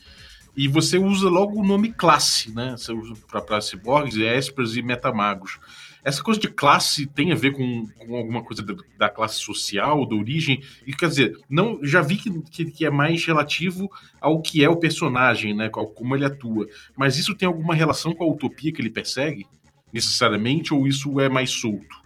e 0.56 0.68
você 0.68 0.98
usa 0.98 1.30
logo 1.30 1.60
o 1.60 1.66
nome 1.66 1.92
classe, 1.92 2.54
né? 2.54 2.76
Você 2.78 2.92
usa 2.92 3.14
para 3.30 3.60
ciborgues, 3.60 4.16
espers 4.16 4.76
e 4.76 4.84
metamagos. 4.84 5.60
Essa 6.04 6.22
coisa 6.22 6.40
de 6.40 6.50
classe 6.50 7.08
tem 7.08 7.32
a 7.32 7.36
ver 7.36 7.54
com, 7.54 7.88
com 7.88 8.18
alguma 8.18 8.44
coisa 8.44 8.62
da, 8.62 8.76
da, 8.98 9.10
classe 9.10 9.40
social, 9.40 10.06
da 10.06 10.16
origem? 10.16 10.62
E 10.86 10.94
quer 10.94 11.08
dizer, 11.08 11.38
não, 11.50 11.80
já 11.82 12.02
vi 12.02 12.18
que, 12.18 12.42
que, 12.44 12.66
que, 12.66 12.86
é 12.86 12.90
mais 12.90 13.26
relativo 13.26 13.90
ao 14.20 14.42
que 14.42 14.64
é 14.64 14.70
o 14.70 14.76
personagem, 14.76 15.56
né? 15.56 15.70
Como 15.70 16.16
ele 16.16 16.26
atua. 16.26 16.68
Mas 16.96 17.18
isso 17.18 17.36
tem 17.36 17.48
alguma 17.48 17.74
relação 17.74 18.14
com 18.14 18.24
a 18.24 18.28
utopia 18.28 18.74
que 18.74 18.82
ele 18.82 18.90
persegue? 18.90 19.48
Necessariamente, 19.94 20.74
ou 20.74 20.88
isso 20.88 21.20
é 21.20 21.30
mais 21.30 21.52
solto? 21.52 22.04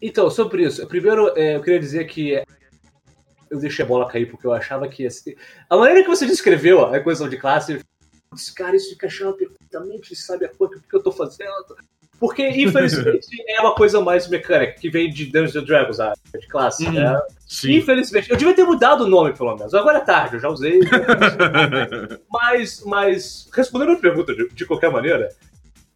Então, 0.00 0.30
sobre 0.30 0.64
isso, 0.64 0.86
primeiro 0.86 1.36
é, 1.36 1.56
eu 1.56 1.62
queria 1.62 1.78
dizer 1.78 2.06
que 2.06 2.42
eu 3.50 3.58
deixei 3.58 3.84
a 3.84 3.88
bola 3.88 4.08
cair 4.08 4.30
porque 4.30 4.46
eu 4.46 4.52
achava 4.52 4.88
que. 4.88 5.06
A 5.68 5.76
maneira 5.76 6.02
que 6.02 6.08
você 6.08 6.24
descreveu 6.24 6.86
a 6.86 7.00
coesão 7.00 7.28
de 7.28 7.36
classe, 7.36 7.84
esse 8.34 8.54
cara, 8.54 8.76
isso 8.76 8.94
encaixava 8.94 9.34
perfeitamente, 9.34 10.14
sabe 10.14 10.46
a 10.46 10.48
coisa 10.48 10.80
que 10.88 10.96
eu 10.96 11.02
tô 11.02 11.12
fazendo. 11.12 11.76
Porque, 12.20 12.46
infelizmente, 12.46 13.28
é 13.48 13.62
uma 13.62 13.74
coisa 13.74 13.98
mais 14.02 14.28
mecânica, 14.28 14.78
que 14.78 14.90
vem 14.90 15.10
de 15.10 15.24
Dungeons 15.24 15.56
and 15.56 15.64
Dragons, 15.64 16.00
a 16.00 16.12
de 16.38 16.46
classe. 16.46 16.84
Uhum, 16.84 16.92
né? 16.92 17.18
Infelizmente, 17.64 18.30
eu 18.30 18.36
devia 18.36 18.54
ter 18.54 18.64
mudado 18.64 19.04
o 19.04 19.08
nome, 19.08 19.32
pelo 19.32 19.56
menos. 19.56 19.72
Agora 19.72 19.98
é 19.98 20.04
tarde, 20.04 20.36
eu 20.36 20.40
já 20.40 20.50
usei. 20.50 20.80
mas, 22.30 22.84
mas, 22.84 23.48
respondendo 23.54 23.92
a 23.92 23.96
pergunta 23.96 24.34
de, 24.34 24.50
de 24.50 24.66
qualquer 24.66 24.90
maneira, 24.90 25.30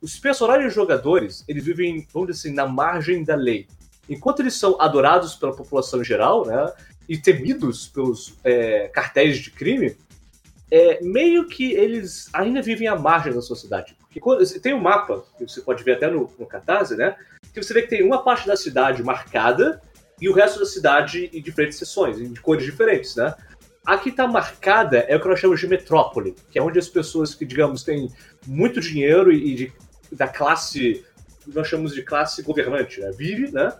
os 0.01 0.19
personagens 0.19 0.73
jogadores, 0.73 1.45
eles 1.47 1.63
vivem, 1.63 2.09
vamos 2.11 2.29
dizer 2.29 2.49
assim, 2.49 2.57
na 2.57 2.67
margem 2.67 3.23
da 3.23 3.35
lei. 3.35 3.69
Enquanto 4.09 4.41
eles 4.41 4.55
são 4.55 4.81
adorados 4.81 5.35
pela 5.35 5.55
população 5.55 6.01
em 6.01 6.05
geral, 6.05 6.47
né, 6.47 6.73
e 7.07 7.19
temidos 7.19 7.87
pelos 7.87 8.35
é, 8.43 8.89
cartéis 8.89 9.39
de 9.39 9.51
crime, 9.51 9.95
é, 10.71 11.03
meio 11.03 11.47
que 11.47 11.73
eles 11.73 12.31
ainda 12.33 12.63
vivem 12.63 12.89
à 12.89 12.97
margem 12.97 13.33
da 13.33 13.43
sociedade. 13.43 13.95
Porque 14.15 14.21
quando, 14.21 14.61
tem 14.61 14.73
um 14.73 14.81
mapa, 14.81 15.25
que 15.37 15.45
você 15.45 15.61
pode 15.61 15.83
ver 15.83 15.97
até 15.97 16.09
no, 16.09 16.31
no 16.39 16.47
Catarse, 16.47 16.95
né? 16.95 17.17
Que 17.53 17.61
você 17.61 17.75
vê 17.75 17.83
que 17.83 17.89
tem 17.89 18.05
uma 18.05 18.23
parte 18.23 18.47
da 18.47 18.55
cidade 18.55 19.03
marcada 19.03 19.83
e 20.21 20.29
o 20.29 20.33
resto 20.33 20.61
da 20.61 20.67
cidade 20.67 21.29
em 21.33 21.43
diferentes 21.43 21.79
seções, 21.79 22.21
em 22.21 22.33
cores 22.35 22.65
diferentes, 22.65 23.17
né? 23.17 23.35
Aqui 23.85 24.11
está 24.11 24.29
marcada 24.29 24.99
é 24.99 25.17
o 25.17 25.21
que 25.21 25.27
nós 25.27 25.41
chamamos 25.41 25.61
de 25.61 25.67
metrópole, 25.67 26.37
que 26.49 26.59
é 26.61 26.63
onde 26.63 26.79
as 26.79 26.89
pessoas 26.89 27.35
que, 27.35 27.45
digamos, 27.45 27.83
têm 27.83 28.09
muito 28.47 28.81
dinheiro 28.81 29.33
e 29.33 29.55
de, 29.57 29.73
da 30.13 30.29
classe, 30.29 31.05
nós 31.49 31.67
chamamos 31.67 31.93
de 31.93 32.03
classe 32.05 32.41
governante, 32.43 33.01
né? 33.01 33.11
Vive, 33.11 33.51
né? 33.51 33.73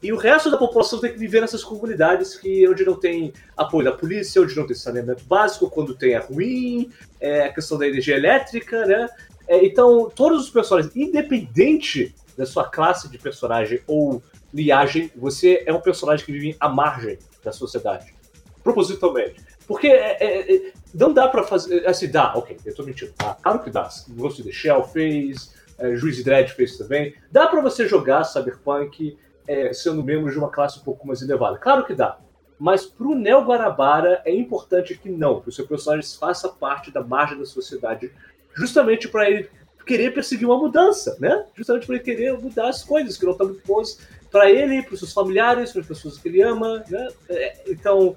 E 0.00 0.12
o 0.12 0.16
resto 0.16 0.52
da 0.52 0.56
população 0.56 1.00
tem 1.00 1.12
que 1.12 1.18
viver 1.18 1.40
nessas 1.40 1.64
comunidades 1.64 2.36
que 2.36 2.66
onde 2.68 2.84
não 2.84 2.94
tem 2.94 3.32
apoio 3.56 3.84
da 3.84 3.92
polícia, 3.92 4.40
onde 4.40 4.56
não 4.56 4.66
tem 4.66 4.76
saneamento 4.76 5.24
básico, 5.24 5.68
quando 5.68 5.96
tem 5.96 6.12
é 6.12 6.18
ruim, 6.18 6.90
é 7.20 7.42
a 7.46 7.52
questão 7.52 7.76
da 7.76 7.88
energia 7.88 8.16
elétrica, 8.16 8.86
né? 8.86 9.08
É, 9.50 9.64
então, 9.64 10.08
todos 10.08 10.44
os 10.44 10.48
personagens, 10.48 10.94
independente 10.94 12.14
da 12.38 12.46
sua 12.46 12.68
classe 12.68 13.10
de 13.10 13.18
personagem 13.18 13.80
ou 13.84 14.22
liagem, 14.54 15.10
você 15.16 15.64
é 15.66 15.72
um 15.72 15.80
personagem 15.80 16.24
que 16.24 16.30
vive 16.30 16.56
à 16.60 16.68
margem 16.68 17.18
da 17.42 17.50
sociedade. 17.50 18.14
Propositalmente. 18.62 19.44
Porque 19.66 19.88
é, 19.88 20.16
é, 20.20 20.54
é 20.54 20.72
não 20.94 21.12
dá 21.12 21.26
pra 21.26 21.42
fazer. 21.42 21.84
Assim, 21.84 22.08
dá, 22.08 22.32
ok, 22.36 22.58
eu 22.64 22.72
tô 22.76 22.84
mentindo. 22.84 23.12
Tá? 23.14 23.36
Claro 23.42 23.58
que 23.58 23.70
dá. 23.70 23.88
Ghost 24.10 24.40
in 24.40 24.44
the 24.44 24.52
Shell 24.52 24.84
fez, 24.84 25.52
é, 25.78 25.96
Juiz 25.96 26.22
Dredd 26.22 26.52
fez 26.52 26.78
também. 26.78 27.12
Dá 27.32 27.48
pra 27.48 27.60
você 27.60 27.88
jogar 27.88 28.22
Cyberpunk 28.22 29.18
é, 29.48 29.72
sendo 29.72 30.04
membro 30.04 30.30
de 30.30 30.38
uma 30.38 30.48
classe 30.48 30.78
um 30.78 30.82
pouco 30.82 31.04
mais 31.08 31.22
elevada. 31.22 31.58
Claro 31.58 31.84
que 31.84 31.94
dá. 31.94 32.20
Mas 32.56 32.86
para 32.86 33.06
o 33.06 33.16
Neo 33.16 33.40
Guarabara 33.40 34.22
é 34.24 34.32
importante 34.32 34.96
que 34.96 35.08
não, 35.08 35.40
que 35.40 35.48
o 35.48 35.52
seu 35.52 35.66
personagem 35.66 36.08
faça 36.20 36.48
parte 36.50 36.92
da 36.92 37.02
margem 37.02 37.38
da 37.38 37.46
sociedade, 37.46 38.12
justamente 38.54 39.08
para 39.08 39.28
ele 39.30 39.48
querer 39.86 40.12
perseguir 40.12 40.46
uma 40.46 40.58
mudança, 40.58 41.16
né? 41.18 41.44
Justamente 41.54 41.86
para 41.86 41.96
ele 41.96 42.04
querer 42.04 42.38
mudar 42.38 42.68
as 42.68 42.84
coisas 42.84 43.16
que 43.16 43.24
não 43.24 43.32
estão 43.32 43.48
muito 43.48 43.66
boas 43.66 43.98
para 44.30 44.50
ele, 44.50 44.82
para 44.82 44.94
os 44.94 45.00
seus 45.00 45.12
familiares, 45.12 45.72
para 45.72 45.80
as 45.80 45.86
pessoas 45.86 46.18
que 46.18 46.28
ele 46.28 46.42
ama, 46.42 46.84
né? 46.88 47.08
É, 47.28 47.62
então, 47.66 48.16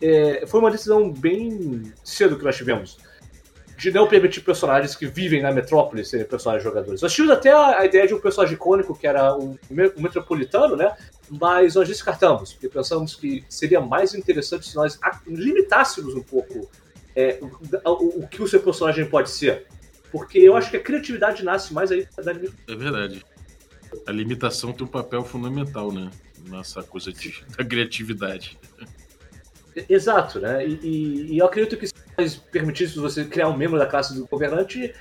é, 0.00 0.44
foi 0.46 0.60
uma 0.60 0.70
decisão 0.70 1.12
bem 1.12 1.92
cedo 2.02 2.36
que 2.36 2.44
nós 2.44 2.56
tivemos 2.56 2.98
de 3.82 3.90
não 3.90 4.06
permitir 4.06 4.40
personagens 4.42 4.94
que 4.94 5.06
vivem 5.06 5.42
na 5.42 5.50
metrópole 5.50 6.04
serem 6.04 6.24
personagens 6.24 6.62
jogadores. 6.62 7.02
Nós 7.02 7.12
tínhamos 7.12 7.36
até 7.36 7.50
a, 7.50 7.80
a, 7.80 7.84
ideia 7.84 8.06
de 8.06 8.14
um 8.14 8.20
personagem 8.20 8.54
icônico 8.54 8.96
que 8.96 9.08
era 9.08 9.36
um, 9.36 9.58
um 9.96 10.02
metropolitano, 10.02 10.76
né? 10.76 10.94
Mas 11.28 11.74
nós 11.74 11.88
descartamos, 11.88 12.52
porque 12.52 12.68
pensamos 12.68 13.16
que 13.16 13.44
seria 13.48 13.80
mais 13.80 14.14
interessante 14.14 14.68
se 14.68 14.76
nós 14.76 14.98
limitássemos 15.26 16.14
um 16.14 16.22
pouco 16.22 16.70
é, 17.14 17.38
o, 17.84 18.22
o, 18.22 18.28
que 18.28 18.42
o 18.42 18.48
seu 18.48 18.60
personagem 18.60 19.06
pode 19.06 19.30
ser. 19.30 19.66
Porque 20.10 20.38
eu 20.38 20.56
acho 20.56 20.70
que 20.70 20.76
a 20.76 20.82
criatividade 20.82 21.44
nasce 21.44 21.72
mais 21.72 21.90
aí 21.90 22.06
da 22.16 22.32
É 22.32 22.76
verdade. 22.76 23.24
A 24.06 24.12
limitação 24.12 24.72
tem 24.72 24.86
um 24.86 24.90
papel 24.90 25.24
fundamental, 25.24 25.92
né? 25.92 26.10
Nessa 26.48 26.82
coisa 26.82 27.12
de, 27.12 27.42
da 27.56 27.64
criatividade. 27.64 28.58
Exato, 29.88 30.38
né? 30.38 30.66
E, 30.66 30.80
e, 30.82 31.32
e 31.32 31.38
eu 31.38 31.46
acredito 31.46 31.76
que 31.76 31.86
se 31.86 32.40
permitisse 32.50 32.98
você 32.98 33.24
criar 33.24 33.48
um 33.48 33.56
membro 33.56 33.78
da 33.78 33.86
classe 33.86 34.14
do 34.14 34.26
governante, 34.26 34.92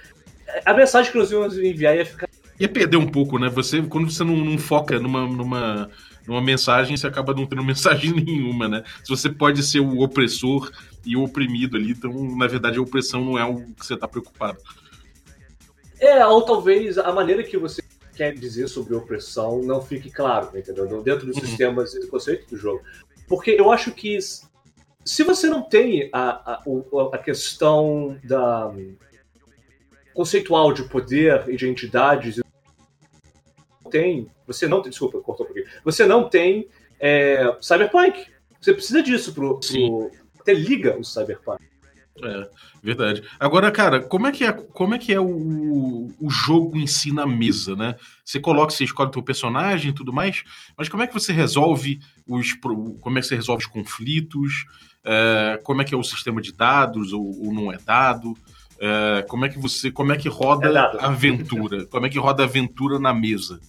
a 0.65 0.74
mensagem 0.74 1.12
que 1.12 1.17
nós 1.17 1.32
íamos 1.32 1.58
enviar 1.58 1.95
ia 1.95 2.06
ficar. 2.06 2.30
Ia 2.60 2.69
perder 2.69 2.97
um 2.97 3.08
pouco, 3.08 3.39
né? 3.39 3.50
Você, 3.50 3.82
quando 3.82 4.10
você 4.10 4.24
não, 4.24 4.36
não 4.36 4.58
foca 4.58 5.00
numa, 5.00 5.28
numa, 5.28 5.89
numa 6.27 6.41
mensagem, 6.41 6.95
você 6.95 7.07
acaba 7.07 7.34
não 7.34 7.45
tendo 7.45 7.63
mensagem 7.65 8.12
nenhuma, 8.12 8.67
né? 8.67 8.84
Se 9.03 9.10
você 9.10 9.29
pode 9.29 9.63
ser 9.63 9.79
o 9.79 10.01
opressor 10.01 10.71
e 11.05 11.15
o 11.15 11.23
oprimido 11.23 11.77
ali, 11.77 11.91
então, 11.91 12.12
na 12.36 12.47
verdade, 12.47 12.77
a 12.77 12.81
opressão 12.81 13.23
não 13.23 13.38
é 13.38 13.41
algo 13.41 13.73
que 13.73 13.86
você 13.86 13.93
está 13.93 14.07
preocupado. 14.07 14.57
É, 15.99 16.25
ou 16.25 16.41
talvez 16.41 16.97
a 16.97 17.12
maneira 17.12 17.43
que 17.43 17.57
você 17.57 17.81
quer 18.15 18.34
dizer 18.34 18.67
sobre 18.67 18.95
opressão 18.95 19.62
não 19.62 19.81
fique 19.81 20.10
claro, 20.12 20.57
entendeu? 20.57 21.01
Dentro 21.01 21.25
dos 21.25 21.38
uhum. 21.38 21.45
sistemas 21.45 21.93
e 21.93 22.07
conceitos 22.07 22.47
do 22.47 22.57
jogo. 22.57 22.81
Porque 23.27 23.51
eu 23.51 23.71
acho 23.71 23.91
que 23.91 24.17
se 25.03 25.23
você 25.23 25.47
não 25.47 25.62
tem 25.62 26.10
a, 26.12 26.53
a, 26.53 26.63
a 27.13 27.17
questão 27.17 28.19
da 28.23 28.73
conceitual 30.13 30.73
de 30.73 30.84
poder 30.84 31.47
e 31.47 31.55
de 31.55 31.67
entidades, 31.67 32.41
tem, 33.89 34.27
você 34.54 34.68
não 34.68 34.82
tem, 34.82 34.90
desculpa, 34.90 35.20
cortou 35.20 35.46
um 35.46 35.48
pouquinho, 35.48 35.68
você 35.84 36.06
não 36.06 36.30
tem 36.30 36.68
é, 37.00 37.56
Cyberpunk. 37.62 38.26
Você 38.60 38.74
precisa 38.74 39.02
disso 39.02 39.34
pro, 39.34 39.60
pro 39.60 40.12
até 40.40 40.54
liga 40.54 40.98
o 40.98 41.04
Cyberpunk. 41.04 41.64
É, 42.24 42.50
verdade. 42.84 43.24
Agora, 43.40 43.72
cara, 43.72 44.00
como 44.00 44.28
é 44.28 44.32
que 44.32 44.44
é, 44.44 44.52
como 44.52 44.94
é, 44.94 45.00
que 45.00 45.14
é 45.14 45.20
o, 45.20 46.12
o 46.20 46.30
jogo 46.30 46.78
em 46.78 46.86
si 46.86 47.12
na 47.12 47.26
mesa, 47.26 47.76
né? 47.76 47.96
Você 48.24 48.40
coloca, 48.40 48.72
você 48.72 48.84
escolhe 48.84 49.10
o 49.10 49.12
teu 49.12 49.24
personagem 49.24 49.92
e 49.92 49.94
tudo 49.94 50.14
mais, 50.14 50.44
mas 50.78 50.88
como 50.88 51.02
é 51.02 51.08
que 51.08 51.14
você 51.14 51.34
resolve 51.34 52.00
os. 52.28 52.54
Como 52.54 53.18
é 53.18 53.22
que 53.22 53.28
você 53.28 53.36
resolve 53.36 53.64
os 53.64 53.70
conflitos? 53.70 54.66
É, 55.04 55.60
como 55.64 55.82
é 55.82 55.86
que 55.86 55.96
é 55.96 55.98
o 55.98 56.04
sistema 56.04 56.42
de 56.42 56.52
dados, 56.52 57.14
ou, 57.14 57.46
ou 57.46 57.54
não 57.54 57.72
é 57.72 57.78
dado? 57.78 58.38
É, 58.80 59.24
como 59.28 59.46
é 59.46 59.50
que 59.50 59.58
você. 59.58 59.90
Como 59.90 60.12
é 60.12 60.18
que 60.18 60.30
roda 60.30 60.68
é 60.68 60.78
a 60.78 61.08
aventura? 61.08 61.86
Como 61.88 62.06
é 62.06 62.10
que 62.10 62.20
roda 62.20 62.44
a 62.44 62.46
aventura 62.46 63.00
na 63.00 63.14
mesa? 63.14 63.60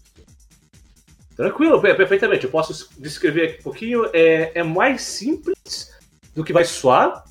Tranquilo, 1.42 1.80
perfeitamente. 1.80 2.44
Eu 2.44 2.52
posso 2.52 2.88
descrever 3.00 3.42
aqui 3.42 3.58
um 3.58 3.62
pouquinho. 3.64 4.08
É, 4.12 4.52
é 4.60 4.62
mais 4.62 5.02
simples 5.02 5.92
do 6.36 6.44
que 6.44 6.52
vai 6.52 6.64
soar, 6.64 7.24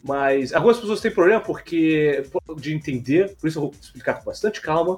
mas 0.00 0.52
algumas 0.52 0.78
pessoas 0.78 1.00
têm 1.00 1.10
problema 1.10 1.40
porque 1.40 2.22
de 2.58 2.72
entender, 2.72 3.34
por 3.40 3.48
isso 3.48 3.58
eu 3.58 3.62
vou 3.62 3.74
explicar 3.80 4.14
com 4.14 4.26
bastante 4.26 4.60
calma, 4.60 4.96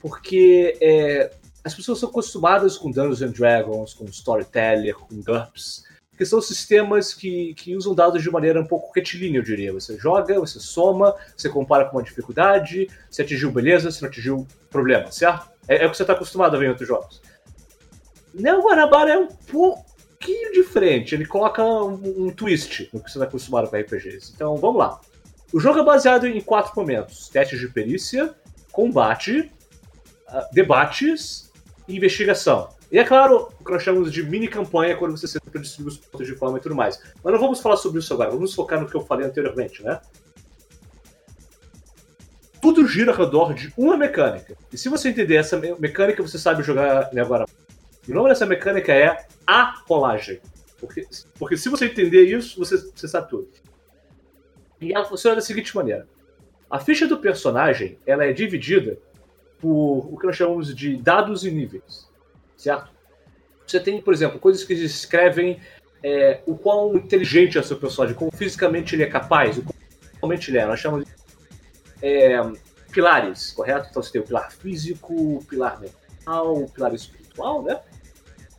porque 0.00 0.78
é, 0.80 1.32
as 1.62 1.74
pessoas 1.74 1.98
são 1.98 2.08
acostumadas 2.08 2.78
com 2.78 2.90
Dungeons 2.90 3.20
and 3.20 3.32
Dragons, 3.32 3.92
com 3.92 4.06
Storyteller, 4.06 4.94
com 4.94 5.20
GURPS, 5.20 5.84
que 6.16 6.24
são 6.24 6.40
sistemas 6.40 7.12
que, 7.12 7.52
que 7.52 7.76
usam 7.76 7.94
dados 7.94 8.22
de 8.22 8.30
maneira 8.30 8.58
um 8.58 8.66
pouco 8.66 8.90
retilínea, 8.94 9.38
eu 9.38 9.44
diria. 9.44 9.70
Você 9.70 9.98
joga, 9.98 10.40
você 10.40 10.58
soma, 10.58 11.14
você 11.36 11.50
compara 11.50 11.84
com 11.84 11.98
uma 11.98 12.02
dificuldade, 12.02 12.88
você 13.10 13.20
atingiu 13.20 13.52
beleza, 13.52 13.90
você 13.90 14.00
não 14.00 14.08
atingiu 14.08 14.46
problema, 14.70 15.12
certo? 15.12 15.52
É, 15.68 15.84
é 15.84 15.86
o 15.86 15.90
que 15.90 15.96
você 15.98 16.04
está 16.04 16.14
acostumado 16.14 16.56
a 16.56 16.58
ver 16.58 16.64
em 16.64 16.70
outros 16.70 16.88
jogos. 16.88 17.20
Neo 18.34 18.62
Guanabara 18.62 19.12
é 19.12 19.18
um 19.18 19.28
pouquinho 19.28 20.52
diferente, 20.52 21.14
ele 21.14 21.26
coloca 21.26 21.62
um, 21.64 22.26
um 22.26 22.30
twist 22.30 22.88
no 22.92 23.00
que 23.00 23.10
você 23.10 23.18
está 23.18 23.24
acostumado 23.24 23.68
com 23.68 23.76
RPGs. 23.76 24.32
Então 24.34 24.56
vamos 24.56 24.78
lá. 24.78 25.00
O 25.52 25.60
jogo 25.60 25.80
é 25.80 25.84
baseado 25.84 26.26
em 26.26 26.40
quatro 26.40 26.72
momentos: 26.74 27.28
testes 27.28 27.60
de 27.60 27.68
perícia, 27.68 28.34
combate, 28.70 29.52
uh, 30.28 30.54
debates 30.54 31.50
e 31.86 31.96
investigação. 31.96 32.70
E 32.90 32.98
é 32.98 33.04
claro, 33.04 33.48
o 33.58 33.64
que 33.64 33.70
nós 33.70 33.82
chamamos 33.82 34.12
de 34.12 34.22
mini 34.22 34.48
campanha 34.48 34.96
quando 34.96 35.16
você 35.16 35.26
sempre 35.26 35.60
distribui 35.60 35.92
os 35.92 35.98
pontos 35.98 36.26
de 36.26 36.34
forma 36.34 36.58
e 36.58 36.60
tudo 36.60 36.74
mais. 36.74 37.00
Mas 37.24 37.32
não 37.32 37.40
vamos 37.40 37.60
falar 37.60 37.76
sobre 37.76 38.00
isso 38.00 38.12
agora, 38.12 38.30
vamos 38.30 38.54
focar 38.54 38.80
no 38.80 38.86
que 38.86 38.94
eu 38.94 39.00
falei 39.00 39.26
anteriormente, 39.26 39.82
né? 39.82 39.98
Tudo 42.60 42.86
gira 42.86 43.10
ao 43.10 43.18
redor 43.18 43.54
de 43.54 43.72
uma 43.76 43.96
mecânica. 43.96 44.56
E 44.70 44.76
se 44.76 44.88
você 44.88 45.08
entender 45.08 45.36
essa 45.36 45.58
mecânica, 45.78 46.22
você 46.22 46.38
sabe 46.38 46.62
jogar 46.62 47.10
agora. 47.18 47.46
O 48.08 48.12
nome 48.12 48.28
dessa 48.28 48.46
mecânica 48.46 48.92
é 48.92 49.26
a 49.46 49.74
rolagem. 49.86 50.40
Porque, 50.78 51.06
porque 51.38 51.56
se 51.56 51.68
você 51.68 51.86
entender 51.86 52.24
isso, 52.24 52.58
você, 52.58 52.76
você 52.76 53.06
sabe 53.06 53.30
tudo. 53.30 53.48
E 54.80 54.92
ela 54.92 55.04
funciona 55.04 55.36
da 55.36 55.42
seguinte 55.42 55.74
maneira. 55.76 56.08
A 56.68 56.80
ficha 56.80 57.06
do 57.06 57.18
personagem 57.18 57.98
ela 58.04 58.24
é 58.24 58.32
dividida 58.32 58.98
por 59.60 60.12
o 60.12 60.18
que 60.18 60.26
nós 60.26 60.36
chamamos 60.36 60.74
de 60.74 60.96
dados 60.96 61.44
e 61.44 61.50
níveis 61.50 62.10
certo? 62.62 62.92
Você 63.66 63.80
tem, 63.80 64.00
por 64.00 64.14
exemplo, 64.14 64.38
coisas 64.38 64.62
que 64.64 64.74
descrevem 64.74 65.60
é, 66.02 66.40
o 66.46 66.56
quão 66.56 66.94
inteligente 66.94 67.58
é 67.58 67.60
o 67.60 67.64
seu 67.64 67.76
personagem, 67.76 68.16
como 68.16 68.30
fisicamente 68.30 68.94
ele 68.94 69.02
é 69.02 69.06
capaz, 69.06 69.58
o 69.58 69.64
quão 70.20 70.32
ele 70.32 70.58
é. 70.58 70.66
Nós 70.66 70.78
chamamos 70.78 71.06
de 71.06 71.12
é, 72.00 72.40
pilares, 72.92 73.52
correto? 73.52 73.88
Então 73.90 74.02
você 74.02 74.12
tem 74.12 74.20
o 74.20 74.24
pilar 74.24 74.52
físico, 74.52 75.14
o 75.14 75.44
pilar 75.44 75.80
mental, 75.80 76.56
o 76.56 76.70
pilar 76.70 76.94
espiritual, 76.94 77.62
né? 77.62 77.80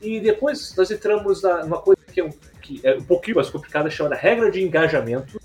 E 0.04 0.20
depois 0.20 0.76
nós 0.76 0.92
entramos 0.92 1.42
numa 1.44 1.80
coisa 1.80 2.02
que 2.12 2.20
é, 2.20 2.24
um, 2.26 2.30
que 2.62 2.82
é 2.84 2.96
um 2.96 3.04
pouquinho 3.04 3.38
mais 3.38 3.50
complicada, 3.50 3.90
chamada 3.90 4.16
regra 4.16 4.52
de 4.52 4.62
engajamento, 4.62 5.40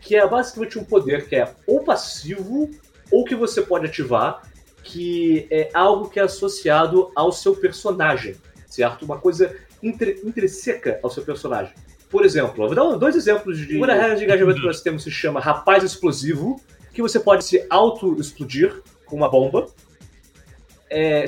que 0.00 0.14
é 0.16 0.26
basicamente 0.26 0.78
um 0.78 0.84
poder 0.84 1.26
que 1.26 1.36
é 1.36 1.52
ou 1.66 1.82
passivo 1.82 2.70
ou 3.10 3.24
que 3.24 3.34
você 3.34 3.60
pode 3.60 3.86
ativar 3.86 4.42
que 4.84 5.48
é 5.50 5.70
algo 5.72 6.08
que 6.08 6.20
é 6.20 6.22
associado 6.22 7.10
ao 7.16 7.32
seu 7.32 7.56
personagem, 7.56 8.36
certo? 8.68 9.04
Uma 9.04 9.18
coisa 9.18 9.56
intrínseca 9.82 11.00
ao 11.02 11.10
seu 11.10 11.24
personagem. 11.24 11.72
Por 12.10 12.24
exemplo, 12.24 12.66
vou 12.68 12.74
dar 12.74 12.96
dois 12.96 13.16
exemplos 13.16 13.58
de. 13.58 13.78
Uma 13.78 13.92
regra 13.92 14.14
de 14.14 14.24
engajamento 14.24 14.60
que 14.60 14.66
nós 14.66 14.82
temos 14.82 15.02
se 15.02 15.10
chama 15.10 15.40
Rapaz 15.40 15.82
Explosivo, 15.82 16.60
que 16.92 17.02
você 17.02 17.18
pode 17.18 17.44
se 17.44 17.66
auto-explodir 17.68 18.82
com 19.06 19.16
uma 19.16 19.28
bomba. 19.28 19.66
É, 20.94 21.24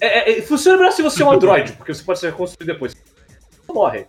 é, 0.00 0.38
é, 0.38 0.42
funciona 0.42 0.78
melhor 0.78 0.92
se 0.92 1.02
você 1.02 1.22
é 1.24 1.26
um 1.26 1.32
androide, 1.32 1.72
porque 1.72 1.92
você 1.92 2.04
pode 2.04 2.20
ser 2.20 2.30
reconstruído 2.30 2.72
depois. 2.72 2.94
Você 2.94 3.72
morre. 3.72 4.06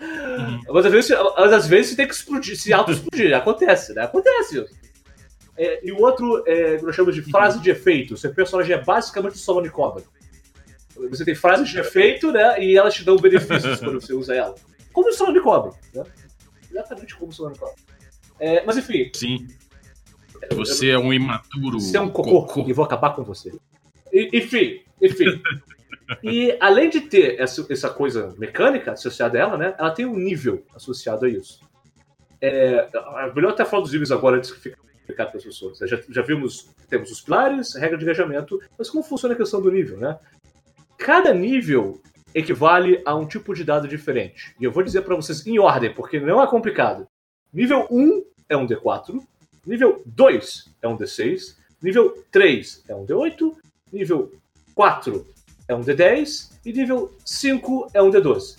Uhum. 0.00 0.60
Mas, 0.68 0.86
às 0.86 0.92
vezes, 0.92 1.10
mas 1.36 1.52
às 1.52 1.66
vezes 1.66 1.90
você 1.90 1.96
tem 1.96 2.06
que 2.06 2.14
explodir, 2.14 2.56
se 2.56 2.72
auto-explodir. 2.72 3.34
Acontece, 3.34 3.92
né? 3.92 4.02
Acontece. 4.02 4.64
É, 5.56 5.80
e 5.86 5.90
o 5.90 6.00
outro 6.00 6.44
é, 6.46 6.80
nós 6.82 6.94
chamamos 6.94 7.16
de 7.16 7.22
frase 7.22 7.60
de 7.60 7.70
efeito. 7.70 8.16
Seu 8.16 8.32
personagem 8.32 8.74
é 8.76 8.80
basicamente 8.80 9.34
de 9.34 9.70
Cobra. 9.70 10.04
Você 11.10 11.24
tem 11.24 11.34
frases 11.34 11.68
de 11.68 11.78
efeito, 11.80 12.30
né? 12.30 12.62
E 12.62 12.76
elas 12.76 12.94
te 12.94 13.04
dão 13.04 13.16
benefícios 13.16 13.80
quando 13.80 14.00
você 14.00 14.12
usa 14.12 14.34
ela. 14.34 14.54
Como 14.92 15.08
o 15.08 15.32
de 15.32 15.40
Cobra. 15.40 15.72
Né? 15.92 16.04
Exatamente 16.70 17.16
como 17.16 17.32
o 17.32 17.52
de 17.52 17.58
Cobra. 17.58 17.74
É, 18.38 18.64
mas 18.64 18.76
enfim. 18.76 19.10
Sim. 19.12 19.48
Você 20.54 20.90
é 20.90 20.98
um 20.98 21.12
imaturo. 21.12 21.80
Você 21.80 21.96
é 21.96 22.00
um 22.00 22.10
cocô, 22.10 22.44
cocô. 22.44 22.68
e 22.68 22.72
vou 22.72 22.84
acabar 22.84 23.14
com 23.14 23.22
você. 23.22 23.52
E, 24.12 24.38
enfim, 24.38 24.80
enfim. 25.00 25.40
e 26.22 26.56
além 26.60 26.90
de 26.90 27.00
ter 27.00 27.40
essa, 27.40 27.66
essa 27.70 27.90
coisa 27.90 28.34
mecânica 28.38 28.92
associada 28.92 29.38
a 29.38 29.40
ela, 29.40 29.56
né? 29.56 29.74
Ela 29.78 29.90
tem 29.90 30.06
um 30.06 30.16
nível 30.16 30.64
associado 30.74 31.26
a 31.26 31.28
isso. 31.28 31.60
É, 32.40 32.88
melhor 33.34 33.52
até 33.52 33.64
falar 33.64 33.82
dos 33.82 33.92
níveis 33.92 34.12
agora 34.12 34.36
antes 34.36 34.50
que 34.50 34.60
fique 34.60 34.76
explicar 34.98 35.26
para 35.26 35.38
as 35.38 35.44
pessoas. 35.44 35.78
Já, 35.78 35.98
já 36.08 36.22
vimos, 36.22 36.70
temos 36.88 37.10
os 37.10 37.20
pilares, 37.20 37.74
regra 37.74 37.96
de 37.96 38.04
engajamento, 38.04 38.60
mas 38.78 38.90
como 38.90 39.04
funciona 39.04 39.34
a 39.34 39.36
questão 39.36 39.60
do 39.60 39.70
nível, 39.70 39.98
né? 39.98 40.18
Cada 40.98 41.32
nível 41.32 42.00
equivale 42.34 43.00
a 43.04 43.14
um 43.14 43.26
tipo 43.26 43.54
de 43.54 43.64
dado 43.64 43.86
diferente. 43.86 44.54
E 44.58 44.64
eu 44.64 44.72
vou 44.72 44.82
dizer 44.82 45.02
para 45.02 45.14
vocês 45.14 45.46
em 45.46 45.58
ordem, 45.58 45.94
porque 45.94 46.18
não 46.18 46.42
é 46.42 46.46
complicado. 46.46 47.06
Nível 47.52 47.86
1 47.90 48.24
é 48.48 48.56
um 48.56 48.66
D4, 48.66 49.20
nível 49.66 50.02
2 50.06 50.70
é 50.82 50.88
um 50.88 50.96
D6, 50.96 51.56
nível 51.82 52.24
3 52.30 52.84
é 52.88 52.94
um 52.94 53.04
D8, 53.04 53.52
nível 53.92 54.32
4 54.74 55.26
é 55.68 55.74
um 55.74 55.80
D10 55.80 56.52
e 56.64 56.72
nível 56.72 57.12
5 57.24 57.90
é 57.94 58.02
um 58.02 58.10
D12. 58.10 58.56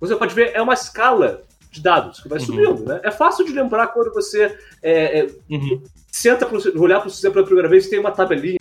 Você 0.00 0.16
pode 0.16 0.34
ver, 0.34 0.54
é 0.54 0.62
uma 0.62 0.74
escala 0.74 1.42
de 1.70 1.82
dados 1.82 2.20
que 2.20 2.28
vai 2.28 2.38
uhum. 2.38 2.44
subindo, 2.44 2.84
né? 2.84 3.00
É 3.02 3.10
fácil 3.10 3.44
de 3.44 3.52
lembrar 3.52 3.88
quando 3.88 4.12
você 4.12 4.58
é, 4.82 5.20
é, 5.20 5.30
uhum. 5.50 5.82
senta 6.10 6.46
para 6.46 6.58
olhar 6.80 7.00
para 7.00 7.08
o 7.08 7.10
sistema 7.10 7.34
pela 7.34 7.46
primeira 7.46 7.68
vez 7.68 7.86
e 7.86 7.90
tem 7.90 7.98
uma 7.98 8.12
tabelinha. 8.12 8.58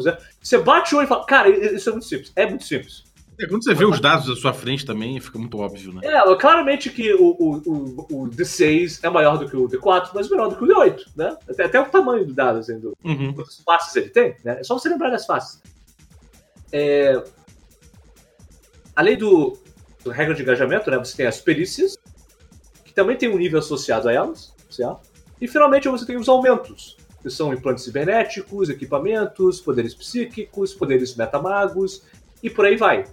Né? 0.00 0.18
Você 0.40 0.58
bate 0.58 0.94
o 0.94 0.98
olho 0.98 1.06
e 1.06 1.08
fala, 1.08 1.24
cara, 1.26 1.48
isso 1.48 1.88
é 1.88 1.92
muito 1.92 2.06
simples. 2.06 2.32
É 2.34 2.46
muito 2.46 2.64
simples. 2.64 3.04
É, 3.38 3.46
quando 3.46 3.64
você 3.64 3.74
vê 3.74 3.84
os 3.84 4.00
dados 4.00 4.26
da 4.26 4.36
sua 4.36 4.52
frente 4.52 4.84
também, 4.84 5.20
fica 5.20 5.38
muito 5.38 5.58
óbvio, 5.58 5.92
né? 5.92 6.00
É, 6.04 6.36
claramente 6.36 6.90
que 6.90 7.12
o, 7.14 7.36
o, 7.38 7.56
o, 7.66 8.22
o 8.22 8.30
D6 8.30 9.00
é 9.02 9.10
maior 9.10 9.36
do 9.36 9.48
que 9.48 9.56
o 9.56 9.68
D4, 9.68 10.10
mas 10.14 10.30
menor 10.30 10.48
do 10.48 10.56
que 10.56 10.64
o 10.64 10.66
D8, 10.66 11.06
né? 11.16 11.36
Até, 11.48 11.64
até 11.64 11.80
o 11.80 11.86
tamanho 11.86 12.24
do 12.24 12.32
dado, 12.32 12.58
assim, 12.60 12.78
do, 12.78 12.96
uhum. 13.04 13.32
quantas 13.32 13.60
faces 13.60 13.96
ele 13.96 14.10
tem, 14.10 14.36
né? 14.44 14.58
É 14.60 14.64
só 14.64 14.78
você 14.78 14.88
lembrar 14.88 15.10
das 15.10 15.26
faces. 15.26 15.60
É... 16.72 17.22
Além 18.94 19.16
do, 19.16 19.58
do 20.04 20.10
regra 20.10 20.34
de 20.34 20.42
engajamento, 20.42 20.90
né? 20.90 20.98
Você 20.98 21.16
tem 21.16 21.26
as 21.26 21.40
perícias, 21.40 21.96
também 22.94 23.16
tem 23.16 23.28
um 23.28 23.36
nível 23.36 23.58
associado 23.58 24.08
a 24.08 24.12
elas, 24.12 24.54
certo? 24.70 25.00
E 25.40 25.48
finalmente 25.48 25.88
você 25.88 26.06
tem 26.06 26.16
os 26.16 26.28
aumentos, 26.28 26.96
que 27.20 27.28
são 27.28 27.52
implantes 27.52 27.84
cibernéticos, 27.84 28.68
equipamentos, 28.68 29.60
poderes 29.60 29.94
psíquicos, 29.94 30.72
poderes 30.72 31.14
metamagos, 31.16 32.02
e 32.42 32.48
por 32.48 32.64
aí 32.64 32.76
vai. 32.76 33.04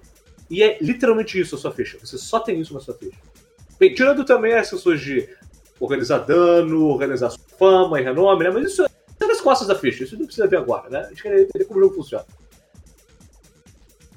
E 0.52 0.62
é 0.62 0.78
literalmente 0.82 1.40
isso 1.40 1.56
a 1.56 1.58
sua 1.58 1.72
ficha. 1.72 1.98
Você 2.04 2.18
só 2.18 2.38
tem 2.42 2.60
isso 2.60 2.74
na 2.74 2.82
sua 2.82 2.94
ficha. 2.94 3.18
Bem, 3.80 3.96
tirando 3.96 4.26
também 4.26 4.54
as 4.54 4.70
questões 4.70 5.00
de 5.00 5.30
organizar 5.80 6.20
dano, 6.20 6.88
organizar 6.88 7.32
fama 7.58 8.02
e 8.02 8.04
renome, 8.04 8.44
né? 8.44 8.50
Mas 8.52 8.74
isso 8.74 8.84
é 8.84 9.26
nas 9.26 9.40
costas 9.40 9.70
da 9.70 9.76
ficha, 9.76 10.04
isso 10.04 10.18
não 10.18 10.26
precisa 10.26 10.48
ver 10.48 10.58
agora, 10.58 10.90
né? 10.90 11.00
A 11.06 11.10
gente 11.10 11.24
quer 11.24 11.40
entender 11.40 11.64
como 11.64 11.80
o 11.80 11.84
jogo 11.84 11.96
funciona. 11.96 12.26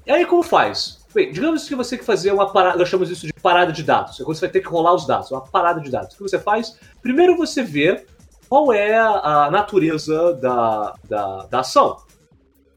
E 0.04 0.10
aí, 0.10 0.26
como 0.26 0.42
faz? 0.42 1.06
Bem, 1.14 1.30
digamos 1.30 1.68
que 1.68 1.76
você 1.76 1.96
quer 1.96 2.04
fazer 2.04 2.32
uma 2.32 2.52
parada, 2.52 2.76
nós 2.76 2.88
chamamos 2.88 3.10
isso 3.12 3.26
de 3.26 3.32
parada 3.34 3.70
de 3.72 3.84
dados. 3.84 4.20
Agora 4.20 4.34
você 4.34 4.40
vai 4.40 4.50
ter 4.50 4.60
que 4.60 4.68
rolar 4.68 4.92
os 4.92 5.06
dados, 5.06 5.30
uma 5.30 5.40
parada 5.40 5.80
de 5.80 5.88
dados. 5.88 6.14
O 6.14 6.16
que 6.16 6.22
você 6.24 6.38
faz? 6.38 6.76
Primeiro 7.00 7.36
você 7.36 7.62
vê 7.62 8.04
qual 8.48 8.72
é 8.72 8.98
a 8.98 9.48
natureza 9.52 10.34
da, 10.34 10.94
da, 11.08 11.46
da 11.46 11.60
ação. 11.60 12.03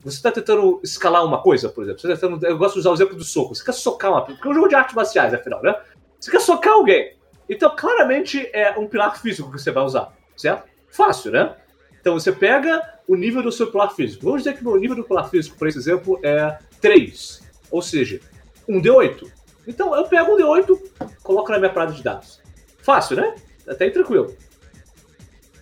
Você 0.10 0.17
está 0.17 0.32
tentando 0.32 0.80
escalar 0.84 1.26
uma 1.26 1.41
coisa, 1.41 1.70
por 1.70 1.84
exemplo. 1.84 2.02
Você 2.02 2.08
tá 2.08 2.13
tentando, 2.15 2.46
eu 2.46 2.58
gosto 2.58 2.74
de 2.74 2.80
usar 2.80 2.91
o 2.91 2.93
exemplo 2.93 3.15
do 3.15 3.24
soco. 3.24 3.54
Você 3.54 3.63
quer 3.63 3.74
socar 3.74 4.12
uma. 4.12 4.26
Porque 4.26 4.48
é 4.48 4.52
um 4.52 4.54
jogo 4.54 4.67
de 4.67 4.76
artes 4.76 4.96
marciais, 4.96 5.34
afinal, 5.34 5.62
né? 5.62 5.76
Você 6.20 6.32
quer 6.32 6.39
socar 6.39 6.74
alguém. 6.74 7.15
Então, 7.50 7.74
claramente, 7.76 8.50
é 8.54 8.78
um 8.78 8.88
pilar 8.88 9.20
físico 9.20 9.52
que 9.52 9.60
você 9.60 9.72
vai 9.72 9.84
usar, 9.84 10.13
certo? 10.36 10.67
Fácil, 10.89 11.32
né? 11.32 11.56
Então, 12.00 12.13
você 12.13 12.32
pega 12.32 12.82
o 13.08 13.15
nível 13.15 13.43
do 13.43 13.52
seu 13.52 13.67
pilar 13.67 13.93
físico. 13.93 14.24
Vamos 14.24 14.43
dizer 14.43 14.58
que 14.58 14.67
o 14.67 14.78
nível 14.78 14.96
do 14.96 15.04
pilar 15.04 15.30
físico, 15.30 15.58
por 15.58 15.67
exemplo, 15.67 16.20
é 16.24 16.58
3. 16.82 17.41
Ou 17.70 17.82
seja, 17.82 18.20
um 18.67 18.82
D8. 18.82 19.30
Então 19.67 19.93
eu 19.93 20.06
pego 20.06 20.34
um 20.34 20.38
D8, 20.38 20.80
coloco 21.24 21.52
na 21.52 21.60
minha 21.60 21.72
parada 21.72 21.91
de 21.91 22.02
dados. 22.02 22.41
Fácil, 22.80 23.17
né? 23.17 23.36
Até 23.67 23.86
aí 23.86 23.92
tranquilo. 23.92 24.34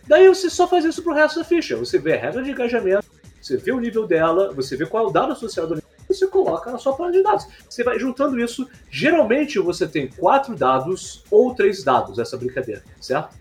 Daí 0.07 0.28
você 0.28 0.49
só 0.49 0.67
faz 0.67 0.86
isso 0.86 1.01
pro 1.01 1.13
resto 1.13 1.39
da 1.39 1.45
ficha. 1.45 1.76
Você 1.76 1.97
vê 1.97 2.13
a 2.13 2.22
regra 2.22 2.43
de 2.43 2.51
engajamento, 2.51 3.05
você 3.45 3.57
vê 3.57 3.71
o 3.71 3.79
nível 3.79 4.07
dela, 4.07 4.51
você 4.53 4.75
vê 4.75 4.87
qual 4.87 5.05
é 5.05 5.07
o 5.07 5.11
dado 5.11 5.33
associado 5.33 5.69
ao 5.69 5.75
nível, 5.75 5.89
e 6.09 6.13
você 6.13 6.25
coloca 6.25 6.71
na 6.71 6.79
sua 6.79 6.95
parada 6.95 7.15
de 7.15 7.23
dados. 7.23 7.47
Você 7.69 7.83
vai 7.83 7.99
juntando 7.99 8.39
isso. 8.39 8.67
Geralmente 8.89 9.59
você 9.59 9.87
tem 9.87 10.07
quatro 10.07 10.55
dados 10.55 11.23
ou 11.29 11.53
três 11.53 11.83
dados, 11.83 12.17
essa 12.17 12.37
brincadeira, 12.37 12.83
certo? 12.99 13.35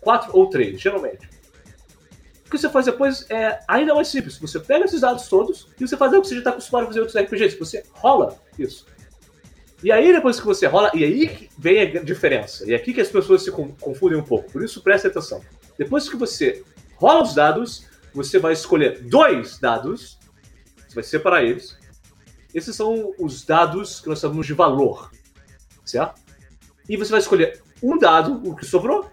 Quatro 0.00 0.30
ou 0.36 0.48
três, 0.48 0.80
geralmente. 0.80 1.28
O 2.46 2.50
que 2.50 2.58
você 2.58 2.68
faz 2.68 2.86
depois 2.86 3.26
é 3.28 3.58
ainda 3.66 3.92
mais 3.94 4.06
simples. 4.06 4.38
Você 4.38 4.60
pega 4.60 4.84
esses 4.84 5.00
dados 5.00 5.28
todos 5.28 5.66
e 5.80 5.86
você 5.86 5.96
faz 5.96 6.12
o 6.12 6.20
que 6.20 6.28
você 6.28 6.34
já 6.34 6.40
está 6.40 6.50
acostumado 6.50 6.84
a 6.84 6.86
fazer 6.86 7.00
outros 7.00 7.20
RPGs. 7.20 7.58
Você 7.58 7.84
rola 7.92 8.36
isso. 8.58 8.86
E 9.82 9.90
aí, 9.90 10.12
depois 10.12 10.38
que 10.38 10.46
você 10.46 10.66
rola, 10.66 10.90
e 10.94 11.02
aí 11.02 11.48
vem 11.58 11.80
a 11.80 12.02
diferença. 12.02 12.68
E 12.68 12.72
é 12.72 12.76
aqui 12.76 12.92
que 12.92 13.00
as 13.00 13.08
pessoas 13.08 13.42
se 13.42 13.50
confundem 13.50 14.18
um 14.18 14.22
pouco. 14.22 14.50
Por 14.52 14.62
isso, 14.62 14.82
preste 14.82 15.06
atenção. 15.06 15.40
Depois 15.78 16.08
que 16.08 16.16
você 16.16 16.62
rola 16.96 17.22
os 17.22 17.34
dados, 17.34 17.89
você 18.14 18.38
vai 18.38 18.52
escolher 18.52 19.02
dois 19.02 19.58
dados, 19.58 20.18
você 20.88 20.94
vai 20.94 21.04
separar 21.04 21.44
eles. 21.44 21.78
Esses 22.54 22.74
são 22.74 23.14
os 23.18 23.44
dados 23.44 24.00
que 24.00 24.08
nós 24.08 24.20
chamamos 24.20 24.46
de 24.46 24.54
valor, 24.54 25.10
certo? 25.84 26.20
E 26.88 26.96
você 26.96 27.10
vai 27.10 27.20
escolher 27.20 27.62
um 27.82 27.96
dado, 27.96 28.40
o 28.48 28.56
que 28.56 28.66
sobrou, 28.66 29.10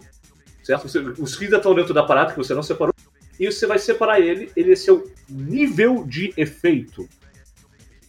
certo? 0.64 0.86
Os 1.20 1.36
que 1.36 1.46
ainda 1.46 1.58
estão 1.58 1.76
dentro 1.76 1.94
da 1.94 2.04
parada 2.04 2.32
que 2.32 2.38
você 2.38 2.54
não 2.54 2.64
separou, 2.64 2.94
e 3.40 3.52
você 3.52 3.68
vai 3.68 3.78
separar 3.78 4.20
ele, 4.20 4.52
ele 4.56 4.72
é 4.72 4.76
seu 4.76 5.12
nível 5.30 6.04
de 6.04 6.34
efeito. 6.36 7.08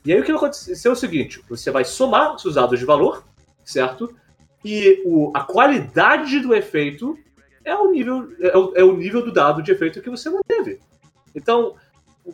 E 0.05 0.12
aí 0.12 0.18
o 0.18 0.24
que 0.24 0.32
vai 0.32 0.39
acontecer 0.39 0.89
é 0.89 0.91
o 0.91 0.97
seguinte: 0.97 1.43
você 1.49 1.70
vai 1.70 1.84
somar 1.84 2.34
os 2.34 2.43
seus 2.43 2.55
dados 2.55 2.78
de 2.78 2.86
valor, 2.86 3.26
certo? 3.64 4.16
E 4.64 5.03
o, 5.05 5.30
a 5.34 5.45
qualidade 5.45 6.41
do 6.41 6.55
efeito 6.55 7.18
é 7.68 7.76
o, 7.76 7.90
nível, 7.90 8.32
é, 8.40 8.56
o, 8.56 8.72
é 8.76 8.84
o 8.84 8.96
nível 8.96 9.22
do 9.22 9.32
dado 9.32 9.62
de 9.62 9.72
efeito 9.72 10.00
que 10.00 10.10
você 10.10 10.30
manteve. 10.30 10.80
Então, 11.34 11.76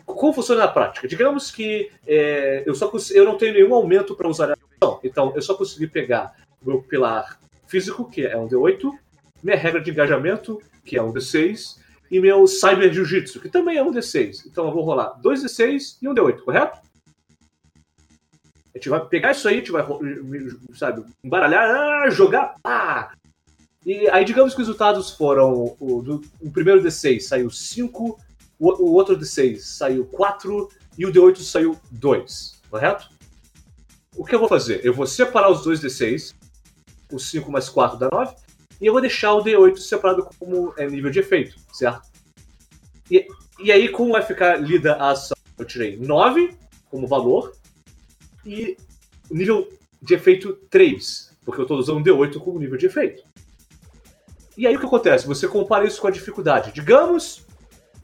como 0.05 0.33
funciona 0.33 0.61
na 0.61 0.67
prática? 0.67 1.07
Digamos 1.07 1.51
que 1.51 1.91
é, 2.07 2.63
eu, 2.65 2.73
só, 2.73 2.91
eu 3.11 3.25
não 3.25 3.37
tenho 3.37 3.53
nenhum 3.53 3.73
aumento 3.73 4.15
para 4.15 4.27
usar 4.27 4.51
a 4.51 4.53
ação. 4.53 4.99
Então, 5.03 5.33
eu 5.35 5.41
só 5.41 5.53
consegui 5.53 5.87
pegar 5.87 6.33
meu 6.65 6.81
pilar 6.81 7.39
físico, 7.67 8.09
que 8.09 8.25
é 8.25 8.37
um 8.37 8.47
D8, 8.47 8.91
minha 9.43 9.57
regra 9.57 9.81
de 9.81 9.91
engajamento, 9.91 10.61
que 10.83 10.97
é 10.97 11.01
um 11.01 11.13
D6, 11.13 11.77
e 12.09 12.19
meu 12.19 12.47
Cyber 12.47 12.93
Jiu-Jitsu, 12.93 13.39
que 13.39 13.49
também 13.49 13.77
é 13.77 13.83
um 13.83 13.91
D6. 13.91 14.45
Então 14.47 14.67
eu 14.67 14.71
vou 14.71 14.83
rolar 14.83 15.13
dois 15.21 15.43
D6 15.43 15.97
e 16.01 16.07
um 16.07 16.13
D8, 16.13 16.41
correto? 16.41 16.79
A 18.73 18.77
gente 18.77 18.89
vai 18.89 19.05
pegar 19.05 19.31
isso 19.31 19.47
aí, 19.47 19.55
a 19.55 19.57
gente 19.59 19.71
vai, 19.71 19.85
sabe, 20.73 21.05
embaralhar, 21.23 21.63
ah, 21.63 22.09
jogar, 22.09 22.55
pá! 22.61 23.13
E 23.85 24.09
aí, 24.09 24.25
digamos 24.25 24.55
que 24.55 24.61
os 24.61 24.67
resultados 24.67 25.11
foram: 25.11 25.75
o, 25.79 26.01
do, 26.01 26.21
o 26.41 26.49
primeiro 26.49 26.81
D6 26.81 27.19
saiu 27.19 27.51
5, 27.51 28.19
o, 28.59 28.83
o 28.83 28.93
outro 28.93 29.15
D6 29.15 29.59
saiu 29.59 30.05
4 30.05 30.69
e 30.97 31.05
o 31.05 31.11
D8 31.11 31.37
saiu 31.37 31.79
2, 31.91 32.61
correto? 32.69 33.09
O 34.17 34.25
que 34.25 34.33
eu 34.33 34.39
vou 34.39 34.47
fazer? 34.47 34.83
Eu 34.83 34.93
vou 34.93 35.05
separar 35.05 35.51
os 35.51 35.63
dois 35.63 35.81
D6, 35.81 36.33
o 37.11 37.19
5 37.19 37.51
mais 37.51 37.69
4 37.69 37.99
dá 37.99 38.09
9, 38.11 38.35
e 38.81 38.87
eu 38.87 38.93
vou 38.93 39.01
deixar 39.01 39.33
o 39.33 39.43
D8 39.43 39.77
separado 39.77 40.27
como 40.39 40.73
é, 40.77 40.87
nível 40.87 41.11
de 41.11 41.19
efeito, 41.19 41.55
certo? 41.71 42.09
E, 43.11 43.27
e 43.59 43.71
aí, 43.71 43.89
como 43.89 44.13
vai 44.13 44.23
ficar 44.23 44.55
lida 44.59 44.95
a 44.95 45.11
ação? 45.11 45.37
Eu 45.57 45.65
tirei 45.65 45.95
9 45.97 46.57
como 46.89 47.07
valor, 47.07 47.53
e 48.43 48.77
nível 49.29 49.69
de 50.01 50.15
efeito 50.15 50.53
3, 50.69 51.37
porque 51.43 51.59
eu 51.59 51.63
estou 51.63 51.77
usando 51.77 51.97
um 51.97 52.03
D8 52.03 52.39
como 52.39 52.59
nível 52.59 52.77
de 52.77 52.87
efeito. 52.87 53.23
E 54.57 54.65
aí 54.65 54.75
o 54.75 54.79
que 54.79 54.85
acontece? 54.85 55.27
Você 55.27 55.47
compara 55.47 55.85
isso 55.85 55.99
com 55.99 56.07
a 56.07 56.11
dificuldade. 56.11 56.71
Digamos 56.71 57.45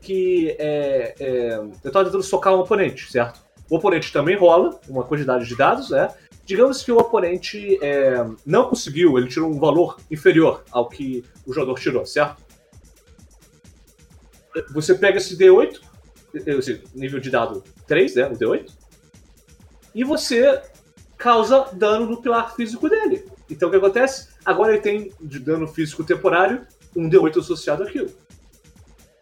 que 0.01 0.55
é, 0.59 1.15
é, 1.19 1.55
eu 1.55 1.71
estava 1.85 2.05
tentando 2.05 2.23
socar 2.23 2.53
um 2.53 2.59
oponente, 2.59 3.11
certo? 3.11 3.39
O 3.69 3.77
oponente 3.77 4.11
também 4.11 4.35
rola 4.35 4.79
uma 4.89 5.03
quantidade 5.03 5.45
de 5.45 5.55
dados, 5.55 5.91
né? 5.91 6.09
Digamos 6.43 6.83
que 6.83 6.91
o 6.91 6.97
oponente 6.97 7.79
é, 7.81 8.25
não 8.45 8.67
conseguiu, 8.67 9.17
ele 9.17 9.29
tirou 9.29 9.49
um 9.49 9.59
valor 9.59 9.97
inferior 10.09 10.63
ao 10.71 10.89
que 10.89 11.23
o 11.45 11.53
jogador 11.53 11.79
tirou, 11.79 12.05
certo? 12.05 12.43
Você 14.73 14.95
pega 14.95 15.17
esse 15.17 15.37
D8, 15.37 15.79
esse 16.33 16.83
nível 16.93 17.19
de 17.19 17.29
dado 17.29 17.63
3, 17.87 18.15
né? 18.15 18.27
O 18.27 18.33
D8, 18.33 18.69
e 19.95 20.03
você 20.03 20.61
causa 21.17 21.69
dano 21.73 22.07
no 22.07 22.21
pilar 22.21 22.55
físico 22.55 22.89
dele. 22.89 23.25
Então 23.49 23.69
o 23.69 23.71
que 23.71 23.77
acontece? 23.77 24.30
Agora 24.45 24.73
ele 24.73 24.81
tem 24.81 25.11
de 25.21 25.39
dano 25.39 25.67
físico 25.67 26.03
temporário 26.03 26.65
um 26.95 27.09
D8 27.09 27.39
associado 27.39 27.83
àquilo. 27.83 28.09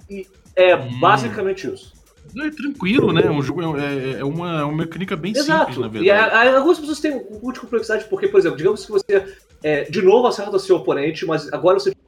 E 0.09 0.28
é 0.55 0.76
hum. 0.76 0.99
basicamente 0.99 1.67
isso. 1.67 1.93
É 2.38 2.49
tranquilo, 2.51 3.11
né? 3.11 3.30
O 3.30 3.41
jogo 3.41 3.78
é, 3.78 3.95
é, 3.95 4.20
é, 4.20 4.24
uma, 4.24 4.61
é 4.61 4.63
uma 4.63 4.78
mecânica 4.78 5.15
bem 5.15 5.32
Exato. 5.32 5.72
simples, 5.72 5.78
na 5.78 5.88
verdade. 5.88 6.05
E 6.05 6.11
a, 6.11 6.26
a, 6.26 6.57
algumas 6.57 6.80
pessoas 6.80 6.99
têm 6.99 7.15
um 7.15 7.24
pouco 7.24 7.53
de 7.53 7.59
complexidade, 7.59 8.05
porque, 8.05 8.28
por 8.28 8.39
exemplo, 8.39 8.57
digamos 8.57 8.86
que 8.86 8.91
você 8.91 9.36
é, 9.63 9.84
de 9.84 10.01
novo 10.01 10.28
acerta 10.28 10.55
o 10.55 10.59
seu 10.59 10.76
oponente, 10.76 11.26
mas 11.26 11.51
agora 11.51 11.80
você 11.80 11.91
tem 11.91 12.01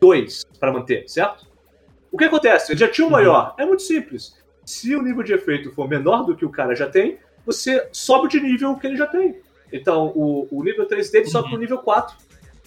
dois 0.00 0.44
para 0.58 0.72
manter, 0.72 1.08
certo? 1.08 1.46
O 2.10 2.16
que 2.16 2.24
acontece? 2.24 2.72
Ele 2.72 2.80
já 2.80 2.88
tinha 2.88 3.06
o 3.06 3.08
um 3.08 3.12
maior. 3.12 3.54
Uhum. 3.58 3.64
É 3.64 3.66
muito 3.66 3.82
simples. 3.82 4.36
Se 4.64 4.94
o 4.94 5.02
nível 5.02 5.22
de 5.22 5.32
efeito 5.32 5.70
for 5.72 5.88
menor 5.88 6.24
do 6.24 6.34
que 6.34 6.44
o 6.44 6.50
cara 6.50 6.74
já 6.74 6.88
tem, 6.88 7.18
você 7.44 7.88
sobe 7.92 8.28
de 8.28 8.40
nível 8.40 8.76
que 8.76 8.86
ele 8.86 8.96
já 8.96 9.06
tem. 9.06 9.40
Então, 9.72 10.12
o, 10.14 10.46
o 10.50 10.62
nível 10.62 10.86
3 10.86 11.10
dele 11.10 11.26
sobe 11.26 11.48
pro 11.48 11.54
uhum. 11.54 11.60
nível 11.60 11.78
4. 11.78 12.16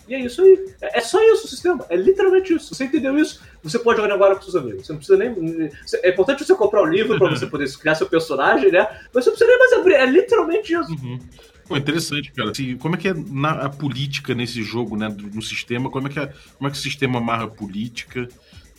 E 0.07 0.13
é 0.13 0.19
isso 0.19 0.41
aí. 0.41 0.73
É, 0.81 0.99
é, 0.99 1.01
só 1.01 1.21
isso 1.33 1.45
o 1.45 1.49
sistema. 1.49 1.85
É 1.89 1.95
literalmente 1.95 2.53
isso. 2.53 2.73
Você 2.73 2.85
entendeu 2.85 3.17
isso? 3.17 3.41
Você 3.63 3.79
pode 3.79 3.99
jogar 3.99 4.13
agora 4.13 4.35
com 4.35 4.41
seus 4.41 4.55
amigos. 4.55 4.85
Você 4.85 4.93
não 4.93 4.99
precisa 4.99 5.17
nem. 5.17 5.69
É 6.03 6.09
importante 6.09 6.45
você 6.45 6.55
comprar 6.55 6.81
o 6.81 6.85
um 6.85 6.89
livro 6.89 7.17
para 7.17 7.29
você 7.29 7.47
poder 7.47 7.71
criar 7.77 7.95
seu 7.95 8.07
personagem, 8.07 8.71
né? 8.71 8.87
Mas 9.13 9.23
você 9.23 9.29
não 9.31 9.37
precisa 9.37 9.47
nem 9.47 9.59
mais 9.59 9.73
abrir. 9.73 9.93
É 9.95 10.05
literalmente 10.05 10.73
isso. 10.73 10.91
Uhum. 10.91 11.19
Pô, 11.67 11.77
interessante, 11.77 12.31
cara. 12.31 12.51
Assim, 12.51 12.77
como 12.77 12.95
é 12.95 12.97
que 12.97 13.07
é 13.07 13.13
na, 13.13 13.51
a 13.65 13.69
política 13.69 14.35
nesse 14.35 14.61
jogo, 14.61 14.95
né? 14.95 15.15
No 15.33 15.41
sistema, 15.41 15.89
como 15.89 16.07
é 16.07 16.09
que, 16.11 16.19
é, 16.19 16.31
como 16.57 16.67
é 16.67 16.71
que 16.71 16.77
o 16.77 16.81
sistema 16.81 17.17
amarra 17.17 17.45
a 17.45 17.49
política? 17.49 18.27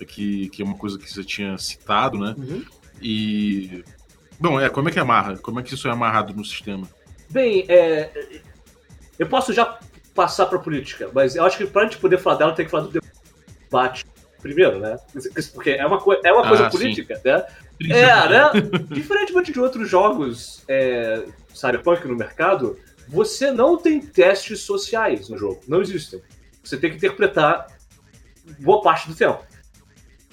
Que, 0.07 0.51
que 0.51 0.61
é 0.61 0.64
uma 0.64 0.77
coisa 0.77 0.99
que 0.99 1.11
você 1.11 1.24
tinha 1.24 1.57
citado, 1.57 2.18
né? 2.18 2.35
Uhum. 2.37 2.62
E 3.01 3.83
Bom, 4.39 4.61
é, 4.61 4.68
como 4.68 4.89
é 4.89 4.93
que 4.93 4.99
amarra? 4.99 5.37
Como 5.39 5.61
é 5.61 5.62
que 5.62 5.74
isso 5.74 5.89
é 5.89 5.91
amarrado 5.91 6.35
no 6.35 6.45
sistema? 6.45 6.87
Bem, 7.31 7.64
é, 7.68 8.11
eu 9.18 9.27
posso 9.27 9.53
já 9.53 9.79
passar 10.17 10.47
para 10.47 10.59
política, 10.59 11.11
mas 11.14 11.37
eu 11.37 11.45
acho 11.45 11.59
que 11.59 11.67
para 11.67 11.83
a 11.83 11.85
gente 11.85 11.99
poder 11.99 12.19
falar 12.19 12.37
dela, 12.37 12.53
tem 12.55 12.64
que 12.64 12.71
falar 12.71 12.85
do 12.85 13.01
debate 13.69 14.07
primeiro, 14.41 14.81
né? 14.81 14.97
Porque 15.53 15.71
é 15.71 15.87
uma, 15.87 16.03
é 16.25 16.33
uma 16.33 16.49
coisa 16.49 16.67
ah, 16.67 16.71
política, 16.71 17.17
sim. 17.17 17.23
né? 17.25 17.45
É, 17.91 18.29
né? 18.29 18.51
Diferentemente 18.91 19.53
de 19.53 19.61
outros 19.61 19.89
jogos 19.89 20.64
é, 20.67 21.25
cyberpunk 21.53 22.09
no 22.09 22.17
mercado, 22.17 22.79
você 23.09 23.51
não 23.51 23.77
tem 23.77 24.01
testes 24.01 24.61
sociais 24.61 25.29
no 25.29 25.37
jogo. 25.37 25.61
Não 25.69 25.81
existem. 25.81 26.23
Você 26.64 26.77
tem 26.77 26.91
que 26.91 26.97
interpretar 26.97 27.67
boa 28.61 28.81
parte 28.83 29.09
do 29.09 29.14
tempo. 29.14 29.45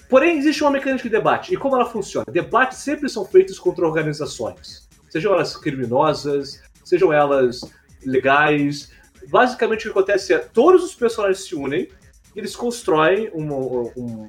Porém, 0.08 0.38
existe 0.38 0.62
uma 0.62 0.70
mecânica 0.70 1.02
de 1.02 1.08
debate. 1.08 1.52
E 1.52 1.56
como 1.56 1.76
ela 1.76 1.86
funciona? 1.86 2.26
Debates 2.30 2.78
sempre 2.78 3.08
são 3.08 3.24
feitos 3.24 3.58
contra 3.58 3.86
organizações. 3.86 4.88
Sejam 5.08 5.32
elas 5.32 5.56
criminosas, 5.56 6.62
sejam 6.84 7.12
elas 7.12 7.60
legais. 8.04 8.90
Basicamente, 9.28 9.80
o 9.80 9.92
que 9.92 9.98
acontece 9.98 10.32
é 10.32 10.38
todos 10.38 10.84
os 10.84 10.94
personagens 10.94 11.44
se 11.44 11.54
unem 11.54 11.88
e 12.34 12.38
eles 12.38 12.54
constroem 12.56 13.30
um, 13.32 13.52
um, 13.96 14.28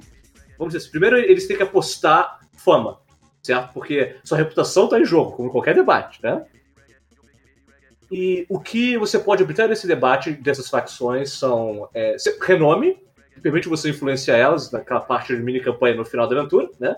vamos 0.58 0.74
dizer 0.74 0.78
assim, 0.78 0.92
primeiro 0.92 1.18
eles 1.18 1.48
têm 1.48 1.58
que 1.58 1.64
apostar 1.64 2.40
fama, 2.54 3.00
certo? 3.42 3.74
Porque 3.74 4.16
sua 4.24 4.38
reputação 4.38 4.86
está 4.86 5.00
em 5.00 5.06
jogo, 5.06 5.32
como 5.32 5.50
qualquer 5.50 5.76
debate, 5.76 6.20
né? 6.24 6.46
E 8.12 8.46
o 8.50 8.60
que 8.60 8.98
você 8.98 9.18
pode 9.18 9.44
obter 9.44 9.68
nesse 9.68 9.88
debate 9.88 10.32
dessas 10.32 10.70
facções 10.70 11.32
são 11.32 11.90
é, 11.94 12.16
renome, 12.42 12.98
que 13.34 13.42
permite 13.42 13.68
você 13.68 13.90
influenciar 13.90 14.38
elas 14.38 14.72
naquela 14.72 15.02
parte 15.02 15.36
de 15.36 15.42
mini 15.42 15.60
campanha 15.60 15.96
no 15.96 16.06
final 16.06 16.28
da 16.28 16.40
aventura, 16.40 16.70
né? 16.80 16.96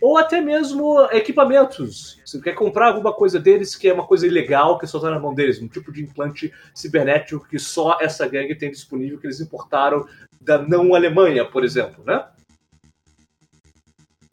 Ou 0.00 0.16
até 0.16 0.40
mesmo 0.40 1.02
equipamentos. 1.10 2.18
Você 2.24 2.40
quer 2.40 2.54
comprar 2.54 2.88
alguma 2.88 3.12
coisa 3.12 3.38
deles 3.38 3.76
que 3.76 3.88
é 3.88 3.92
uma 3.92 4.06
coisa 4.06 4.26
ilegal 4.26 4.78
que 4.78 4.86
só 4.86 4.98
está 4.98 5.10
na 5.10 5.18
mão 5.18 5.34
deles, 5.34 5.60
um 5.60 5.68
tipo 5.68 5.92
de 5.92 6.02
implante 6.02 6.52
cibernético 6.74 7.46
que 7.46 7.58
só 7.58 7.98
essa 8.00 8.26
gangue 8.26 8.54
tem 8.54 8.70
disponível, 8.70 9.18
que 9.18 9.26
eles 9.26 9.40
importaram 9.40 10.06
da 10.40 10.58
não 10.58 10.94
Alemanha, 10.94 11.44
por 11.44 11.64
exemplo, 11.64 12.02
né? 12.04 12.24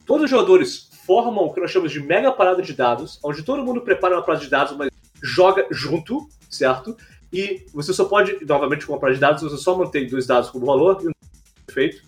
Todos 0.05 0.23
os 0.23 0.29
jogadores 0.29 0.89
formam 1.05 1.45
o 1.45 1.53
que 1.53 1.59
nós 1.59 1.69
chamamos 1.69 1.91
de 1.91 1.99
mega 1.99 2.31
parada 2.31 2.61
de 2.61 2.73
dados, 2.73 3.19
onde 3.23 3.43
todo 3.43 3.63
mundo 3.63 3.81
prepara 3.81 4.15
uma 4.15 4.23
parada 4.23 4.43
de 4.43 4.49
dados, 4.49 4.75
mas 4.77 4.89
joga 5.21 5.67
junto, 5.69 6.27
certo? 6.49 6.95
E 7.31 7.65
você 7.73 7.93
só 7.93 8.05
pode, 8.05 8.45
novamente, 8.45 8.85
com 8.85 8.93
uma 8.93 8.99
parada 8.99 9.15
de 9.15 9.21
dados, 9.21 9.43
você 9.43 9.57
só 9.57 9.77
mantém 9.77 10.07
dois 10.07 10.25
dados 10.25 10.49
como 10.49 10.65
valor 10.65 10.99
e 11.03 11.09
um 11.09 11.11
feito. 11.69 12.01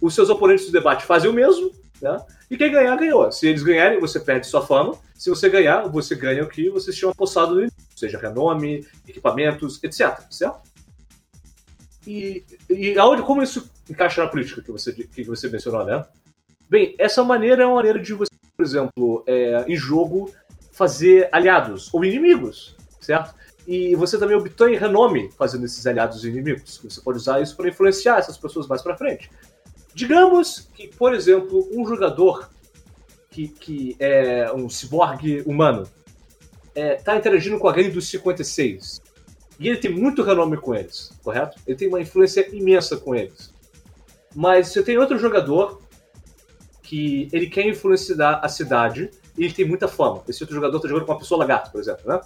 Os 0.00 0.14
seus 0.14 0.30
oponentes 0.30 0.66
do 0.66 0.72
debate 0.72 1.04
fazem 1.04 1.30
o 1.30 1.32
mesmo, 1.32 1.70
né? 2.00 2.18
E 2.50 2.56
quem 2.56 2.70
ganhar, 2.70 2.96
ganhou. 2.96 3.30
Se 3.32 3.48
eles 3.48 3.62
ganharem, 3.62 4.00
você 4.00 4.20
perde 4.20 4.46
sua 4.46 4.64
fama. 4.64 4.94
Se 5.14 5.30
você 5.30 5.48
ganhar, 5.48 5.88
você 5.88 6.14
ganha 6.14 6.44
o 6.44 6.48
que 6.48 6.68
vocês 6.70 6.96
tinham 6.96 7.10
apostado 7.10 7.54
no 7.54 7.68
seja 7.94 8.18
renome, 8.18 8.86
equipamentos, 9.08 9.82
etc. 9.82 10.20
Certo? 10.30 10.60
E, 12.06 12.44
e 12.70 12.98
aonde, 12.98 13.22
como 13.22 13.42
isso 13.42 13.68
encaixa 13.90 14.22
na 14.22 14.30
política 14.30 14.62
que 14.62 14.70
você, 14.70 14.92
que 14.92 15.24
você 15.24 15.48
mencionou, 15.48 15.84
né? 15.84 16.04
Bem, 16.68 16.94
essa 16.98 17.24
maneira 17.24 17.62
é 17.62 17.66
uma 17.66 17.76
maneira 17.76 17.98
de 17.98 18.12
você, 18.12 18.30
por 18.56 18.64
exemplo, 18.64 19.24
é, 19.26 19.64
em 19.66 19.76
jogo, 19.76 20.32
fazer 20.72 21.28
aliados 21.32 21.92
ou 21.92 22.04
inimigos, 22.04 22.76
certo? 23.00 23.34
E 23.66 23.96
você 23.96 24.18
também 24.18 24.36
obtém 24.36 24.76
renome 24.76 25.30
fazendo 25.36 25.64
esses 25.64 25.84
aliados 25.86 26.24
inimigos. 26.24 26.80
Você 26.84 27.00
pode 27.00 27.18
usar 27.18 27.40
isso 27.40 27.56
para 27.56 27.68
influenciar 27.68 28.18
essas 28.18 28.36
pessoas 28.36 28.68
mais 28.68 28.82
para 28.82 28.96
frente. 28.96 29.30
Digamos 29.96 30.68
que, 30.74 30.88
por 30.88 31.14
exemplo, 31.14 31.66
um 31.72 31.88
jogador 31.88 32.50
que, 33.30 33.48
que 33.48 33.96
é 33.98 34.52
um 34.52 34.68
ciborgue 34.68 35.40
humano 35.46 35.88
está 36.74 37.14
é, 37.14 37.16
interagindo 37.16 37.58
com 37.58 37.66
a 37.66 37.72
gangue 37.72 37.88
dos 37.88 38.06
56. 38.06 39.00
E 39.58 39.66
ele 39.66 39.78
tem 39.78 39.90
muito 39.90 40.22
renome 40.22 40.58
com 40.58 40.74
eles, 40.74 41.10
correto? 41.24 41.58
Ele 41.66 41.78
tem 41.78 41.88
uma 41.88 41.98
influência 41.98 42.46
imensa 42.54 42.98
com 42.98 43.14
eles. 43.14 43.54
Mas 44.34 44.68
você 44.68 44.82
tem 44.82 44.98
outro 44.98 45.18
jogador 45.18 45.80
que 46.82 47.30
ele 47.32 47.46
quer 47.46 47.66
influenciar 47.66 48.40
a 48.42 48.50
cidade 48.50 49.10
e 49.34 49.44
ele 49.44 49.54
tem 49.54 49.66
muita 49.66 49.88
fama. 49.88 50.22
Esse 50.28 50.42
outro 50.42 50.54
jogador 50.54 50.76
está 50.76 50.88
jogando 50.90 51.06
com 51.06 51.12
uma 51.12 51.18
pessoa 51.18 51.38
lagarto, 51.38 51.72
por 51.72 51.80
exemplo, 51.80 52.02
né? 52.06 52.20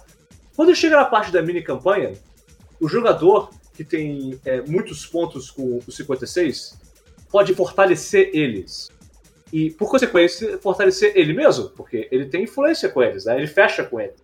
Quando 0.57 0.75
chega 0.75 0.97
na 0.97 1.05
parte 1.05 1.31
da 1.31 1.41
mini 1.41 1.61
campanha, 1.61 2.11
o 2.81 2.89
jogador 2.89 3.49
que 3.73 3.85
tem 3.85 4.37
é, 4.43 4.59
muitos 4.59 5.05
pontos 5.05 5.49
com 5.49 5.79
os 5.87 5.95
56 5.95 6.80
pode 7.31 7.55
fortalecer 7.55 8.29
eles. 8.33 8.89
E, 9.51 9.69
por 9.71 9.89
consequência, 9.89 10.57
fortalecer 10.59 11.13
ele 11.15 11.33
mesmo, 11.33 11.69
porque 11.69 12.07
ele 12.11 12.25
tem 12.25 12.43
influência 12.43 12.89
com 12.89 13.01
eles, 13.03 13.25
né? 13.25 13.37
ele 13.37 13.47
fecha 13.47 13.83
com 13.83 13.99
eles. 13.99 14.15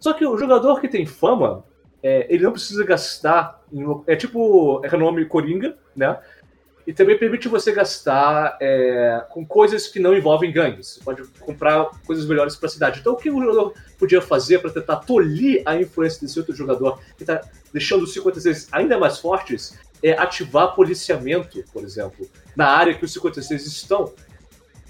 Só 0.00 0.12
que 0.12 0.24
o 0.24 0.36
jogador 0.36 0.80
que 0.80 0.88
tem 0.88 1.04
fama, 1.04 1.64
é, 2.02 2.26
ele 2.32 2.44
não 2.44 2.52
precisa 2.52 2.84
gastar. 2.84 3.62
Em, 3.72 3.84
é 4.06 4.16
tipo 4.16 4.80
é 4.84 4.88
renome 4.88 5.24
Coringa, 5.26 5.76
né? 5.94 6.18
E 6.86 6.92
também 6.92 7.18
permite 7.18 7.48
você 7.48 7.72
gastar 7.72 8.56
é, 8.60 9.24
com 9.30 9.44
coisas 9.44 9.88
que 9.88 9.98
não 9.98 10.16
envolvem 10.16 10.52
gangues. 10.52 10.94
Você 10.94 11.00
pode 11.02 11.22
comprar 11.40 11.90
coisas 12.06 12.24
melhores 12.26 12.54
para 12.54 12.68
a 12.68 12.70
cidade. 12.70 13.00
Então, 13.00 13.14
o 13.14 13.16
que 13.16 13.28
o 13.28 13.40
jogador 13.40 13.74
podia 13.98 14.22
fazer 14.22 14.60
para 14.60 14.70
tentar 14.70 14.96
tolir 14.96 15.62
a 15.66 15.74
influência 15.74 16.20
desse 16.20 16.38
outro 16.38 16.54
jogador, 16.54 17.00
que 17.16 17.24
está 17.24 17.40
deixando 17.72 18.04
os 18.04 18.12
56 18.12 18.68
ainda 18.70 18.96
mais 18.98 19.18
fortes, 19.18 19.76
é 20.02 20.12
ativar 20.12 20.74
policiamento, 20.74 21.62
por 21.72 21.84
exemplo, 21.84 22.28
na 22.54 22.68
área 22.68 22.94
que 22.94 23.04
os 23.04 23.12
56 23.12 23.66
estão. 23.66 24.12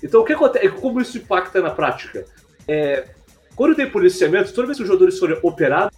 Então, 0.03 0.21
o 0.21 0.25
que 0.25 0.33
acontece? 0.33 0.69
Como 0.71 1.01
isso 1.01 1.17
impacta 1.19 1.61
na 1.61 1.71
prática? 1.71 2.25
É, 2.69 3.09
quando 3.55 3.75
tem 3.75 3.91
policiamento, 3.91 4.53
toda 4.53 4.67
vez 4.67 4.77
que 4.77 4.83
os 4.83 4.89
jogadores 4.89 5.19
forem 5.19 5.39
operados, 5.43 5.97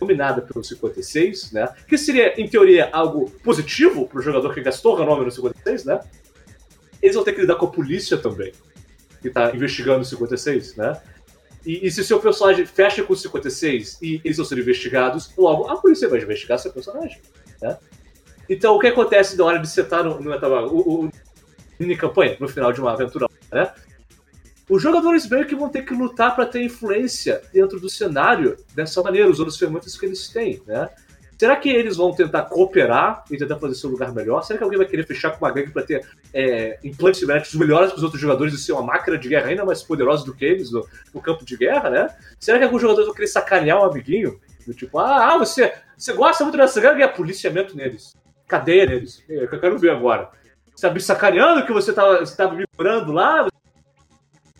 dominada 0.00 0.40
pelo 0.40 0.64
56, 0.64 1.52
né? 1.52 1.68
Que 1.86 1.98
seria, 1.98 2.40
em 2.40 2.48
teoria, 2.48 2.88
algo 2.90 3.30
positivo 3.44 4.08
para 4.08 4.18
o 4.18 4.22
jogador 4.22 4.52
que 4.54 4.62
gastou 4.62 4.98
o 4.98 5.04
nome 5.04 5.24
no 5.24 5.30
56, 5.30 5.84
né? 5.84 6.00
Eles 7.02 7.14
vão 7.14 7.22
ter 7.22 7.34
que 7.34 7.42
lidar 7.42 7.56
com 7.56 7.66
a 7.66 7.70
polícia 7.70 8.16
também, 8.16 8.52
que 9.20 9.28
está 9.28 9.54
investigando 9.54 10.00
o 10.00 10.04
56, 10.04 10.76
né? 10.76 11.00
E, 11.64 11.86
e, 11.86 11.90
se 11.90 12.02
seu 12.02 12.18
personagem 12.18 12.64
fecha 12.64 13.02
com 13.02 13.12
o 13.12 13.16
56 13.16 13.98
e 14.00 14.20
eles 14.24 14.38
vão 14.38 14.46
ser 14.46 14.58
investigados, 14.58 15.30
logo 15.36 15.68
a 15.68 15.76
polícia 15.76 16.08
vai 16.08 16.18
investigar 16.18 16.58
seu 16.58 16.72
personagem, 16.72 17.20
né? 17.60 17.76
Então, 18.50 18.74
o 18.74 18.80
que 18.80 18.88
acontece 18.88 19.38
na 19.38 19.44
hora 19.44 19.60
de 19.60 19.68
setar 19.68 20.02
no, 20.02 20.20
no, 20.20 20.32
o, 20.66 21.04
o 21.04 21.10
mini 21.78 21.96
campanha 21.96 22.36
no 22.40 22.48
final 22.48 22.72
de 22.72 22.80
uma 22.80 22.92
aventura, 22.92 23.28
né? 23.52 23.72
os 24.68 24.82
jogadores 24.82 25.28
meio 25.28 25.46
que 25.46 25.54
vão 25.54 25.68
ter 25.68 25.82
que 25.82 25.94
lutar 25.94 26.34
para 26.34 26.46
ter 26.46 26.62
influência 26.62 27.40
dentro 27.52 27.78
do 27.78 27.88
cenário 27.88 28.56
dessa 28.74 29.00
maneira, 29.02 29.30
usando 29.30 29.48
as 29.48 29.56
ferramentas 29.56 29.96
que 29.96 30.04
eles 30.04 30.28
têm, 30.28 30.60
né? 30.66 30.88
Será 31.38 31.56
que 31.56 31.70
eles 31.70 31.96
vão 31.96 32.12
tentar 32.12 32.42
cooperar 32.42 33.24
e 33.30 33.36
tentar 33.36 33.58
fazer 33.58 33.74
seu 33.74 33.88
lugar 33.88 34.12
melhor? 34.12 34.42
Será 34.42 34.58
que 34.58 34.62
alguém 34.62 34.78
vai 34.78 34.86
querer 34.86 35.06
fechar 35.06 35.30
com 35.30 35.44
uma 35.44 35.50
gangue 35.50 35.70
para 35.70 35.82
ter 35.82 36.06
é, 36.34 36.78
implantes 36.84 37.18
cibernéticos 37.18 37.58
melhores 37.58 37.90
para 37.90 37.96
os 37.96 38.02
outros 38.02 38.20
jogadores 38.20 38.52
e 38.52 38.58
ser 38.58 38.72
uma 38.72 38.82
máquina 38.82 39.16
de 39.16 39.28
guerra 39.28 39.46
ainda 39.46 39.64
mais 39.64 39.82
poderosa 39.82 40.24
do 40.24 40.34
que 40.34 40.44
eles 40.44 40.70
no, 40.70 40.86
no, 41.14 41.20
campo 41.20 41.44
de 41.44 41.56
guerra, 41.56 41.88
né? 41.88 42.14
Será 42.38 42.58
que 42.58 42.64
alguns 42.64 42.82
jogadores 42.82 43.06
vão 43.06 43.14
querer 43.14 43.28
sacanear 43.28 43.80
um 43.80 43.84
amiguinho? 43.84 44.38
Do 44.66 44.74
tipo, 44.74 44.98
ah, 44.98 45.32
ah 45.32 45.38
você, 45.38 45.72
você 45.96 46.12
gosta 46.12 46.44
muito 46.44 46.58
dessa 46.58 46.78
gangue? 46.78 47.02
É 47.02 47.08
policiamento 47.08 47.74
neles. 47.74 48.14
Cadeia 48.50 48.84
neles. 48.84 49.22
É, 49.28 49.44
eu 49.44 49.60
quero 49.60 49.78
ver 49.78 49.90
agora. 49.90 50.28
Você 50.74 50.88
tá 50.88 50.92
me 50.92 51.00
sacaneando 51.00 51.64
que 51.64 51.72
você 51.72 51.90
estava 51.90 52.18
você 52.18 52.36
tava 52.36 52.54
me 52.54 52.66
curando 52.76 53.12
lá? 53.12 53.46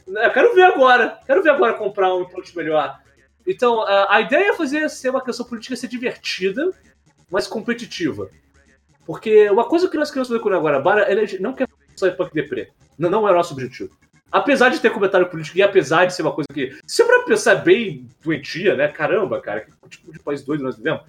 Eu 0.06 0.30
quero 0.32 0.54
ver 0.54 0.62
agora. 0.62 1.18
Quero 1.26 1.42
ver 1.42 1.50
agora 1.50 1.74
comprar 1.74 2.14
um 2.14 2.22
implante 2.22 2.56
melhor. 2.56 3.00
Então, 3.46 3.82
a, 3.82 4.20
ideia 4.20 4.50
é 4.50 4.56
fazer 4.56 4.88
ser 4.88 5.10
uma 5.10 5.24
questão 5.24 5.44
política 5.44 5.74
ser 5.74 5.88
divertida, 5.88 6.70
mas 7.30 7.48
competitiva. 7.48 8.30
Porque 9.04 9.50
uma 9.50 9.64
coisa 9.64 9.88
que 9.88 9.96
nós 9.96 10.10
queremos 10.10 10.28
fazer 10.28 10.40
com 10.40 10.48
o 10.48 10.60
Guarabara 10.60 11.02
é 11.02 11.38
não 11.40 11.52
quer 11.52 11.66
Cyberpunk 11.96 12.32
Deprê. 12.32 12.70
Não, 12.96 13.10
não 13.10 13.28
é 13.28 13.32
nosso 13.32 13.54
objetivo. 13.54 13.90
Apesar 14.30 14.68
de 14.68 14.78
ter 14.78 14.90
comentário 14.90 15.28
político 15.28 15.58
e 15.58 15.62
apesar 15.62 16.04
de 16.04 16.14
ser 16.14 16.22
uma 16.22 16.32
coisa 16.32 16.46
que, 16.52 16.78
se 16.86 17.04
pra 17.04 17.24
pensar 17.24 17.56
bem 17.56 18.06
doentia, 18.22 18.76
né? 18.76 18.86
Caramba, 18.86 19.40
cara, 19.40 19.62
que 19.62 19.72
tipo 19.88 20.12
de 20.12 20.20
país 20.20 20.44
doido 20.44 20.62
nós 20.62 20.76
vivemos. 20.76 21.02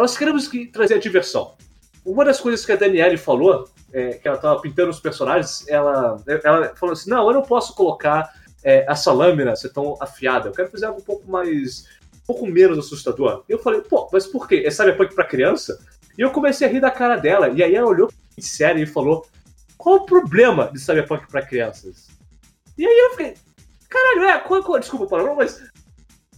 Nós 0.00 0.16
queremos 0.16 0.48
que, 0.48 0.66
trazer 0.66 0.94
a 0.94 0.98
diversão. 0.98 1.54
Uma 2.04 2.24
das 2.24 2.40
coisas 2.40 2.64
que 2.64 2.72
a 2.72 2.76
Daniele 2.76 3.16
falou 3.16 3.68
é, 3.92 4.10
que 4.14 4.26
ela 4.26 4.36
estava 4.36 4.60
pintando 4.60 4.90
os 4.90 5.00
personagens, 5.00 5.66
ela, 5.68 6.22
ela 6.44 6.74
falou 6.74 6.92
assim: 6.92 7.10
não, 7.10 7.26
eu 7.26 7.34
não 7.34 7.42
posso 7.42 7.74
colocar 7.74 8.32
é, 8.62 8.84
essa 8.90 9.12
lâmina 9.12 9.56
ser 9.56 9.70
tão 9.70 9.96
afiada, 10.00 10.48
eu 10.48 10.52
quero 10.52 10.70
fazer 10.70 10.86
algo 10.86 11.00
um 11.00 11.04
pouco 11.04 11.30
mais. 11.30 11.86
um 12.14 12.26
pouco 12.26 12.46
menos 12.46 12.78
assustador. 12.78 13.44
E 13.48 13.52
eu 13.52 13.58
falei, 13.58 13.80
pô, 13.80 14.08
mas 14.12 14.26
por 14.26 14.46
quê? 14.48 14.62
É 14.66 14.70
cyberpunk 14.70 15.14
pra 15.14 15.24
criança? 15.24 15.78
E 16.16 16.22
eu 16.22 16.30
comecei 16.30 16.66
a 16.66 16.70
rir 16.70 16.80
da 16.80 16.90
cara 16.90 17.16
dela, 17.16 17.48
e 17.48 17.62
aí 17.62 17.74
ela 17.74 17.88
olhou 17.88 18.10
sério 18.38 18.82
e 18.82 18.86
falou: 18.86 19.26
qual 19.76 19.96
o 19.96 20.06
problema 20.06 20.70
de 20.72 20.80
cyberpunk 20.80 21.28
pra 21.28 21.46
crianças? 21.46 22.08
E 22.76 22.86
aí 22.86 22.98
eu 22.98 23.10
fiquei, 23.10 23.34
caralho, 23.88 24.24
é, 24.24 24.38
qual, 24.38 24.62
qual, 24.62 24.78
desculpa 24.78 25.04
o 25.04 25.08
palavrão, 25.08 25.36
mas 25.36 25.62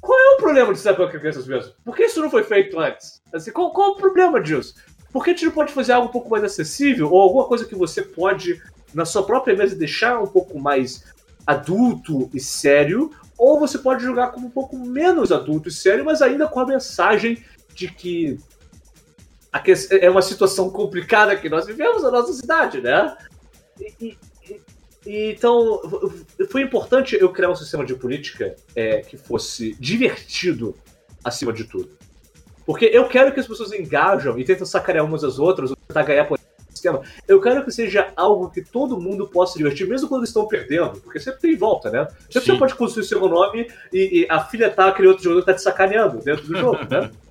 qual 0.01 0.19
é 0.19 0.35
o 0.35 0.37
problema 0.39 0.73
de 0.73 0.79
cyberpunk 0.79 1.11
pra 1.11 1.21
crianças 1.21 1.47
mesmo? 1.47 1.73
Por 1.85 1.95
que 1.95 2.05
isso 2.05 2.21
não 2.21 2.31
foi 2.31 2.43
feito 2.43 2.79
antes? 2.79 3.21
Assim, 3.33 3.51
qual, 3.53 3.73
qual 3.73 3.91
o 3.91 3.97
problema 3.97 4.41
disso? 4.41 4.75
Por 5.13 5.25
que 5.25 5.31
a 5.31 5.33
gente 5.33 5.47
não 5.47 5.53
pode 5.53 5.73
fazer 5.73 5.93
algo 5.93 6.09
um 6.09 6.13
pouco 6.13 6.31
mais 6.31 6.43
acessível? 6.43 7.11
Ou 7.13 7.21
alguma 7.21 7.45
coisa 7.45 7.65
que 7.65 7.75
você 7.75 8.03
pode, 8.03 8.63
na 8.95 9.05
sua 9.05 9.25
própria 9.25 9.57
mesa, 9.57 9.75
deixar 9.75 10.21
um 10.21 10.27
pouco 10.27 10.59
mais 10.59 11.05
adulto 11.47 12.31
e 12.33 12.41
sério? 12.41 13.11
Ou 13.37 13.59
você 13.59 13.79
pode 13.79 14.03
jogar 14.03 14.29
como 14.29 14.47
um 14.47 14.51
pouco 14.51 14.77
menos 14.79 15.33
adulto 15.33 15.69
e 15.69 15.73
sério, 15.73 16.05
mas 16.05 16.23
ainda 16.23 16.47
com 16.47 16.61
a 16.61 16.67
mensagem 16.67 17.45
de 17.75 17.89
que 17.89 18.39
é 20.01 20.09
uma 20.09 20.23
situação 20.23 20.71
complicada 20.71 21.37
que 21.37 21.49
nós 21.49 21.67
vivemos 21.67 22.03
na 22.03 22.11
nossa 22.11 22.33
cidade, 22.33 22.81
né? 22.81 23.17
E, 24.01 24.17
então, 25.17 25.81
foi 26.51 26.63
importante 26.63 27.17
eu 27.19 27.31
criar 27.31 27.51
um 27.51 27.55
sistema 27.55 27.85
de 27.85 27.95
política 27.95 28.55
é, 28.77 28.99
que 28.99 29.17
fosse 29.17 29.75
divertido 29.81 30.75
acima 31.25 31.53
de 31.53 31.65
tudo. 31.65 31.91
Porque 32.67 32.85
eu 32.85 33.09
quero 33.09 33.33
que 33.33 33.41
as 33.41 33.47
pessoas 33.47 33.73
engajam 33.73 34.39
e 34.39 34.45
tentem 34.45 34.65
sacanear 34.65 35.05
umas 35.05 35.25
às 35.25 35.39
outras, 35.39 35.71
ou 35.71 35.77
tentar 35.77 36.03
ganhar 36.03 36.27
por 36.27 36.39
sistema. 36.81 37.03
Eu 37.29 37.41
quero 37.41 37.65
que 37.65 37.71
seja 37.71 38.13
algo 38.17 38.51
que 38.51 38.63
todo 38.63 39.01
mundo 39.01 39.29
possa 39.29 39.59
divertir, 39.59 39.87
mesmo 39.87 40.09
quando 40.09 40.25
estão 40.25 40.47
perdendo, 40.47 41.01
porque 41.01 41.21
sempre 41.21 41.41
tem 41.41 41.57
volta, 41.57 41.91
né? 41.91 42.07
Sempre 42.29 42.41
Sim. 42.41 42.53
você 42.53 42.59
pode 42.59 42.75
construir 42.75 43.05
seu 43.05 43.21
nome 43.29 43.71
e, 43.93 44.23
e, 44.23 44.27
a 44.29 44.41
filha 44.41 44.71
tá, 44.71 44.87
aquele 44.89 45.09
outro 45.09 45.23
jogador 45.23 45.45
tá 45.45 45.55
te 45.55 45.63
sacaneando 45.63 46.19
dentro 46.19 46.47
do 46.47 46.59
jogo, 46.59 46.79
né? 46.91 47.11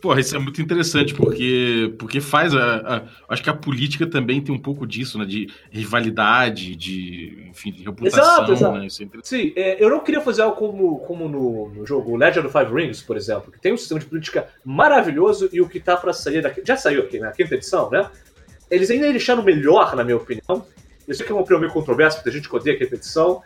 Porra, 0.00 0.20
isso 0.20 0.34
é 0.34 0.38
muito 0.38 0.60
interessante, 0.62 1.14
porque, 1.14 1.92
porque 1.98 2.20
faz 2.20 2.54
a, 2.54 2.76
a, 2.76 3.02
Acho 3.28 3.42
que 3.42 3.50
a 3.50 3.54
política 3.54 4.06
também 4.06 4.40
tem 4.40 4.54
um 4.54 4.58
pouco 4.58 4.86
disso, 4.86 5.18
né? 5.18 5.24
De 5.24 5.48
rivalidade, 5.70 6.76
de, 6.76 7.48
enfim, 7.50 7.72
de 7.72 7.82
reputação, 7.82 8.22
exato, 8.22 8.52
exato. 8.52 8.78
né? 8.78 8.86
Isso 8.86 9.02
é 9.02 9.06
Sim, 9.22 9.52
é, 9.56 9.82
eu 9.82 9.90
não 9.90 10.00
queria 10.00 10.20
fazer 10.20 10.42
algo 10.42 10.56
como, 10.56 10.98
como 11.00 11.28
no, 11.28 11.68
no 11.70 11.86
jogo 11.86 12.16
Legend 12.16 12.46
of 12.46 12.58
Five 12.58 12.72
Rings, 12.72 13.02
por 13.02 13.16
exemplo, 13.16 13.50
que 13.50 13.60
tem 13.60 13.72
um 13.72 13.76
sistema 13.76 14.00
de 14.00 14.06
política 14.06 14.48
maravilhoso 14.64 15.48
e 15.52 15.60
o 15.60 15.68
que 15.68 15.80
tá 15.80 15.96
para 15.96 16.12
sair 16.12 16.42
daqui. 16.42 16.62
Já 16.64 16.76
saiu 16.76 17.02
aqui, 17.02 17.18
na 17.18 17.28
né? 17.28 17.32
quinta 17.36 17.54
edição, 17.54 17.90
né? 17.90 18.08
Eles 18.70 18.90
ainda 18.90 19.10
deixaram 19.10 19.42
melhor, 19.42 19.94
na 19.94 20.04
minha 20.04 20.16
opinião. 20.16 20.66
Eu 21.06 21.14
sei 21.14 21.26
que 21.26 21.32
é 21.32 21.34
uma 21.34 21.42
opinião 21.42 21.60
meio 21.60 21.72
controversa, 21.72 22.16
porque 22.18 22.30
a 22.30 22.32
gente 22.32 22.54
odeia 22.54 22.76
a 22.76 22.78
quinta 22.78 22.94
edição. 22.94 23.42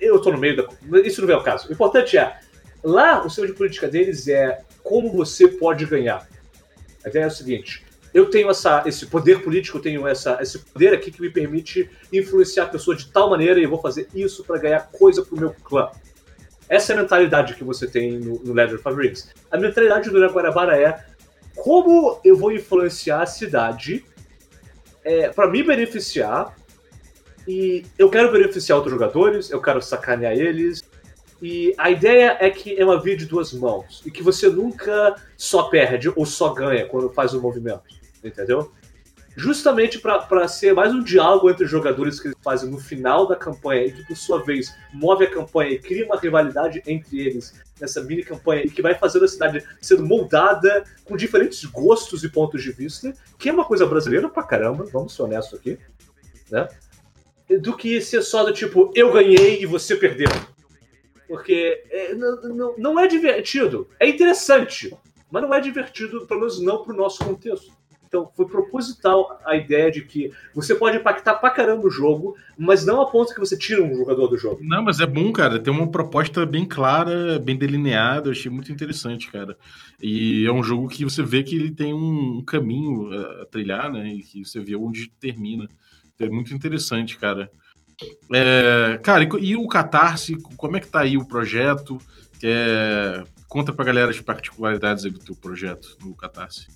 Eu 0.00 0.18
tô 0.20 0.32
no 0.32 0.38
meio 0.38 0.56
da. 0.56 0.68
Isso 1.00 1.20
não 1.20 1.32
é 1.32 1.36
o 1.36 1.42
caso. 1.42 1.68
O 1.68 1.72
importante 1.72 2.16
é. 2.16 2.38
Lá, 2.84 3.24
o 3.24 3.30
sistema 3.30 3.48
de 3.48 3.54
política 3.54 3.88
deles 3.88 4.28
é 4.28 4.60
como 4.82 5.10
você 5.10 5.48
pode 5.48 5.86
ganhar. 5.86 6.28
A 7.02 7.08
ideia 7.08 7.24
é 7.24 7.28
o 7.28 7.30
seguinte: 7.30 7.82
eu 8.12 8.28
tenho 8.28 8.50
essa, 8.50 8.82
esse 8.86 9.06
poder 9.06 9.42
político, 9.42 9.78
eu 9.78 9.82
tenho 9.82 10.06
essa, 10.06 10.38
esse 10.40 10.58
poder 10.58 10.92
aqui 10.92 11.10
que 11.10 11.20
me 11.20 11.30
permite 11.30 11.90
influenciar 12.12 12.64
a 12.64 12.68
pessoa 12.68 12.94
de 12.94 13.10
tal 13.10 13.30
maneira 13.30 13.58
e 13.58 13.64
eu 13.64 13.70
vou 13.70 13.80
fazer 13.80 14.06
isso 14.14 14.44
para 14.44 14.58
ganhar 14.58 14.88
coisa 14.92 15.24
pro 15.24 15.36
meu 15.36 15.54
clã. 15.64 15.90
Essa 16.68 16.92
é 16.92 16.96
a 16.96 17.00
mentalidade 17.00 17.54
que 17.54 17.64
você 17.64 17.86
tem 17.86 18.18
no, 18.18 18.38
no 18.42 18.52
of 18.52 19.00
Rings. 19.00 19.32
A 19.50 19.58
mentalidade 19.58 20.10
do 20.10 20.26
Guarabara 20.28 20.78
é 20.78 21.04
como 21.56 22.20
eu 22.24 22.36
vou 22.36 22.52
influenciar 22.52 23.22
a 23.22 23.26
cidade 23.26 24.04
é, 25.02 25.28
para 25.28 25.48
me 25.48 25.62
beneficiar 25.62 26.54
e 27.46 27.84
eu 27.98 28.08
quero 28.08 28.32
beneficiar 28.32 28.76
outros 28.76 28.92
jogadores, 28.92 29.50
eu 29.50 29.60
quero 29.60 29.80
sacanear 29.82 30.32
eles, 30.32 30.82
e 31.44 31.74
a 31.76 31.90
ideia 31.90 32.38
é 32.40 32.48
que 32.48 32.74
é 32.74 32.82
uma 32.82 32.98
via 32.98 33.14
de 33.14 33.26
duas 33.26 33.52
mãos. 33.52 34.02
E 34.06 34.10
que 34.10 34.22
você 34.22 34.48
nunca 34.48 35.14
só 35.36 35.64
perde 35.64 36.10
ou 36.16 36.24
só 36.24 36.54
ganha 36.54 36.86
quando 36.86 37.10
faz 37.10 37.34
um 37.34 37.40
movimento. 37.40 37.82
Entendeu? 38.24 38.72
justamente 39.36 39.98
para 39.98 40.46
ser 40.46 40.72
mais 40.74 40.94
um 40.94 41.02
diálogo 41.02 41.50
entre 41.50 41.64
os 41.64 41.70
jogadores 41.70 42.20
que 42.20 42.28
eles 42.28 42.36
fazem 42.40 42.70
no 42.70 42.78
final 42.78 43.26
da 43.26 43.34
campanha 43.34 43.86
e 43.86 43.92
que, 43.92 44.06
por 44.06 44.16
sua 44.16 44.44
vez, 44.44 44.72
move 44.92 45.24
a 45.24 45.30
campanha 45.30 45.72
e 45.72 45.78
cria 45.80 46.06
uma 46.06 46.16
rivalidade 46.16 46.80
entre 46.86 47.18
eles 47.18 47.52
nessa 47.80 48.00
mini 48.00 48.22
campanha 48.22 48.62
e 48.64 48.70
que 48.70 48.80
vai 48.80 48.94
fazendo 48.94 49.24
a 49.24 49.28
cidade 49.28 49.64
sendo 49.80 50.06
moldada 50.06 50.84
com 51.04 51.16
diferentes 51.16 51.64
gostos 51.64 52.22
e 52.22 52.28
pontos 52.28 52.62
de 52.62 52.70
vista, 52.70 53.12
que 53.36 53.48
é 53.48 53.52
uma 53.52 53.64
coisa 53.64 53.84
brasileira 53.84 54.28
pra 54.28 54.44
caramba, 54.44 54.84
vamos 54.92 55.12
ser 55.12 55.22
honestos 55.22 55.58
aqui, 55.58 55.78
né? 56.48 56.68
Do 57.60 57.76
que 57.76 58.00
ser 58.00 58.22
só 58.22 58.44
do 58.44 58.52
tipo, 58.52 58.92
eu 58.94 59.12
ganhei 59.12 59.60
e 59.60 59.66
você 59.66 59.96
perdeu. 59.96 60.28
Porque 61.28 61.82
é, 61.90 62.14
não, 62.14 62.74
não, 62.76 63.00
é 63.00 63.06
divertido. 63.06 63.88
É 63.98 64.08
interessante, 64.08 64.94
mas 65.30 65.42
não 65.42 65.54
é 65.54 65.60
divertido, 65.60 66.26
pelo 66.26 66.40
menos 66.40 66.60
não 66.60 66.82
pro 66.82 66.94
nosso 66.94 67.24
contexto. 67.24 67.72
Então 68.14 68.30
foi 68.36 68.46
proposital 68.46 69.40
a 69.44 69.56
ideia 69.56 69.90
de 69.90 70.02
que 70.02 70.30
você 70.54 70.72
pode 70.72 70.96
impactar 70.96 71.34
pra 71.34 71.50
caramba 71.50 71.84
o 71.84 71.90
jogo, 71.90 72.36
mas 72.56 72.86
não 72.86 73.00
a 73.00 73.10
ponto 73.10 73.34
que 73.34 73.40
você 73.40 73.58
tira 73.58 73.82
um 73.82 73.92
jogador 73.92 74.28
do 74.28 74.38
jogo. 74.38 74.60
Não, 74.62 74.84
mas 74.84 75.00
é 75.00 75.06
bom, 75.06 75.32
cara. 75.32 75.58
Tem 75.58 75.72
uma 75.72 75.90
proposta 75.90 76.46
bem 76.46 76.64
clara, 76.64 77.40
bem 77.40 77.56
delineada. 77.56 78.28
Eu 78.28 78.32
achei 78.32 78.48
muito 78.48 78.70
interessante, 78.70 79.32
cara. 79.32 79.58
E 80.00 80.46
é 80.46 80.52
um 80.52 80.62
jogo 80.62 80.86
que 80.86 81.02
você 81.04 81.24
vê 81.24 81.42
que 81.42 81.56
ele 81.56 81.72
tem 81.72 81.92
um 81.92 82.40
caminho 82.46 83.12
a 83.42 83.46
trilhar, 83.46 83.90
né? 83.90 84.06
E 84.06 84.22
que 84.22 84.44
você 84.44 84.60
vê 84.60 84.76
onde 84.76 85.10
termina. 85.18 85.68
É 86.20 86.28
muito 86.28 86.54
interessante, 86.54 87.18
cara. 87.18 87.50
É, 88.32 88.98
cara, 89.02 89.26
e 89.40 89.56
o 89.56 89.66
Catarse, 89.68 90.36
como 90.56 90.76
é 90.76 90.80
que 90.80 90.88
tá 90.88 91.00
aí 91.00 91.16
o 91.16 91.24
projeto? 91.24 91.98
É, 92.42 93.22
conta 93.48 93.72
pra 93.72 93.84
galera 93.84 94.10
as 94.10 94.20
particularidades 94.20 95.04
do 95.04 95.18
teu 95.18 95.34
projeto 95.34 95.96
no 96.02 96.14
Catarse. 96.14 96.66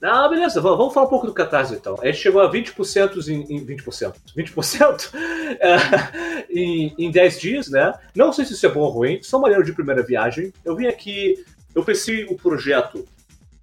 Ah, 0.00 0.28
beleza, 0.28 0.60
vamos 0.60 0.94
falar 0.94 1.06
um 1.06 1.10
pouco 1.10 1.26
do 1.26 1.34
Catarse 1.34 1.74
então. 1.74 1.96
A 2.00 2.06
gente 2.06 2.18
chegou 2.18 2.40
a 2.40 2.50
20% 2.50 3.28
em, 3.28 3.56
em 3.56 3.66
20%, 3.66 4.14
20% 4.36 5.10
é, 5.58 6.46
em, 6.48 6.94
em 6.96 7.10
10 7.10 7.40
dias, 7.40 7.68
né? 7.68 7.92
Não 8.14 8.32
sei 8.32 8.44
se 8.44 8.52
isso 8.52 8.64
é 8.64 8.68
bom 8.68 8.80
ou 8.80 8.90
ruim, 8.90 9.20
só 9.22 9.40
maneiro 9.40 9.64
de 9.64 9.72
primeira 9.72 10.02
viagem. 10.02 10.52
Eu 10.64 10.76
vim 10.76 10.86
aqui, 10.86 11.44
eu 11.74 11.84
pensei 11.84 12.24
o 12.26 12.36
projeto 12.36 13.04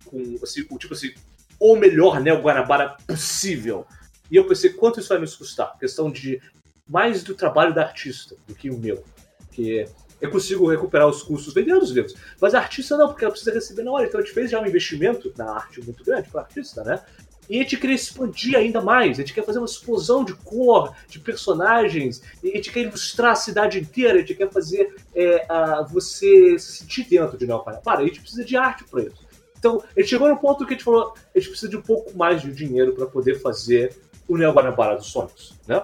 com, 0.06 0.36
assim, 0.44 0.66
o 0.70 0.78
tipo 0.78 0.94
assim, 0.94 1.14
o 1.58 1.78
melhor 1.78 2.20
Neo 2.20 2.42
Guanabara 2.42 2.98
possível. 3.08 3.86
E 4.30 4.36
eu 4.36 4.46
pensei, 4.46 4.72
quanto 4.72 5.00
isso 5.00 5.10
vai 5.10 5.20
nos 5.20 5.36
custar? 5.36 5.78
Questão 5.80 6.12
de 6.12 6.42
mais 6.88 7.24
do 7.24 7.34
trabalho 7.34 7.74
da 7.74 7.84
artista 7.84 8.36
do 8.48 8.54
que 8.54 8.70
o 8.70 8.78
meu. 8.78 9.04
Que 9.52 9.86
eu 10.22 10.32
consigo 10.32 10.70
recuperar 10.70 11.08
os 11.08 11.24
custos 11.24 11.54
vendendo 11.54 11.82
os 11.82 11.92
livros. 11.92 12.16
Mas 12.40 12.54
a 12.54 12.60
artista 12.60 12.98
não, 12.98 13.08
porque 13.08 13.24
ela 13.24 13.32
precisa 13.32 13.54
receber 13.54 13.84
na 13.84 13.92
hora. 13.92 14.08
Então 14.08 14.20
a 14.20 14.24
gente 14.24 14.34
fez 14.34 14.52
já 14.52 14.62
um 14.62 14.66
investimento 14.66 15.34
na 15.38 15.52
arte 15.52 15.84
muito 15.84 16.04
grande 16.04 16.30
para 16.30 16.42
artista, 16.42 16.84
né? 16.84 17.02
E 17.50 17.60
a 17.60 17.62
gente 17.62 17.78
queria 17.78 17.96
expandir 17.96 18.58
ainda 18.58 18.82
mais, 18.82 19.18
a 19.18 19.22
gente 19.22 19.34
quer 19.34 19.46
fazer 19.46 19.60
uma 19.60 19.68
explosão 19.68 20.26
de 20.26 20.34
cor, 20.34 20.96
de 21.08 21.20
personagens, 21.20 22.24
a 22.44 22.48
gente 22.48 22.72
quer 22.72 22.82
ilustrar 22.82 23.34
a 23.34 23.36
cidade 23.36 23.80
inteira, 23.80 24.16
a 24.16 24.18
gente 24.22 24.34
quer 24.34 24.50
fazer 24.50 24.96
é, 25.14 25.46
a, 25.48 25.84
você 25.84 26.58
se 26.58 26.78
sentir 26.78 27.08
dentro 27.08 27.38
de 27.38 27.46
Neo 27.46 27.60
Para, 27.60 28.00
a 28.00 28.04
gente 28.04 28.20
precisa 28.20 28.44
de 28.44 28.58
arte 28.58 28.84
para 28.86 29.04
isso. 29.04 29.24
Então, 29.60 29.84
a 29.96 30.00
gente 30.00 30.10
chegou 30.10 30.28
no 30.28 30.38
ponto 30.38 30.66
que 30.66 30.74
a 30.74 30.76
gente 30.76 30.84
falou, 30.84 31.14
a 31.14 31.40
gente 31.40 31.50
precisa 31.50 31.70
de 31.70 31.78
um 31.78 31.82
pouco 31.82 32.18
mais 32.18 32.42
de 32.42 32.52
dinheiro 32.52 32.94
para 32.94 33.06
poder 33.06 33.40
fazer 33.40 33.96
o 34.28 34.38
Neo 34.38 34.52
Guanabara 34.52 34.96
dos 34.96 35.08
Sonhos, 35.08 35.54
né? 35.68 35.84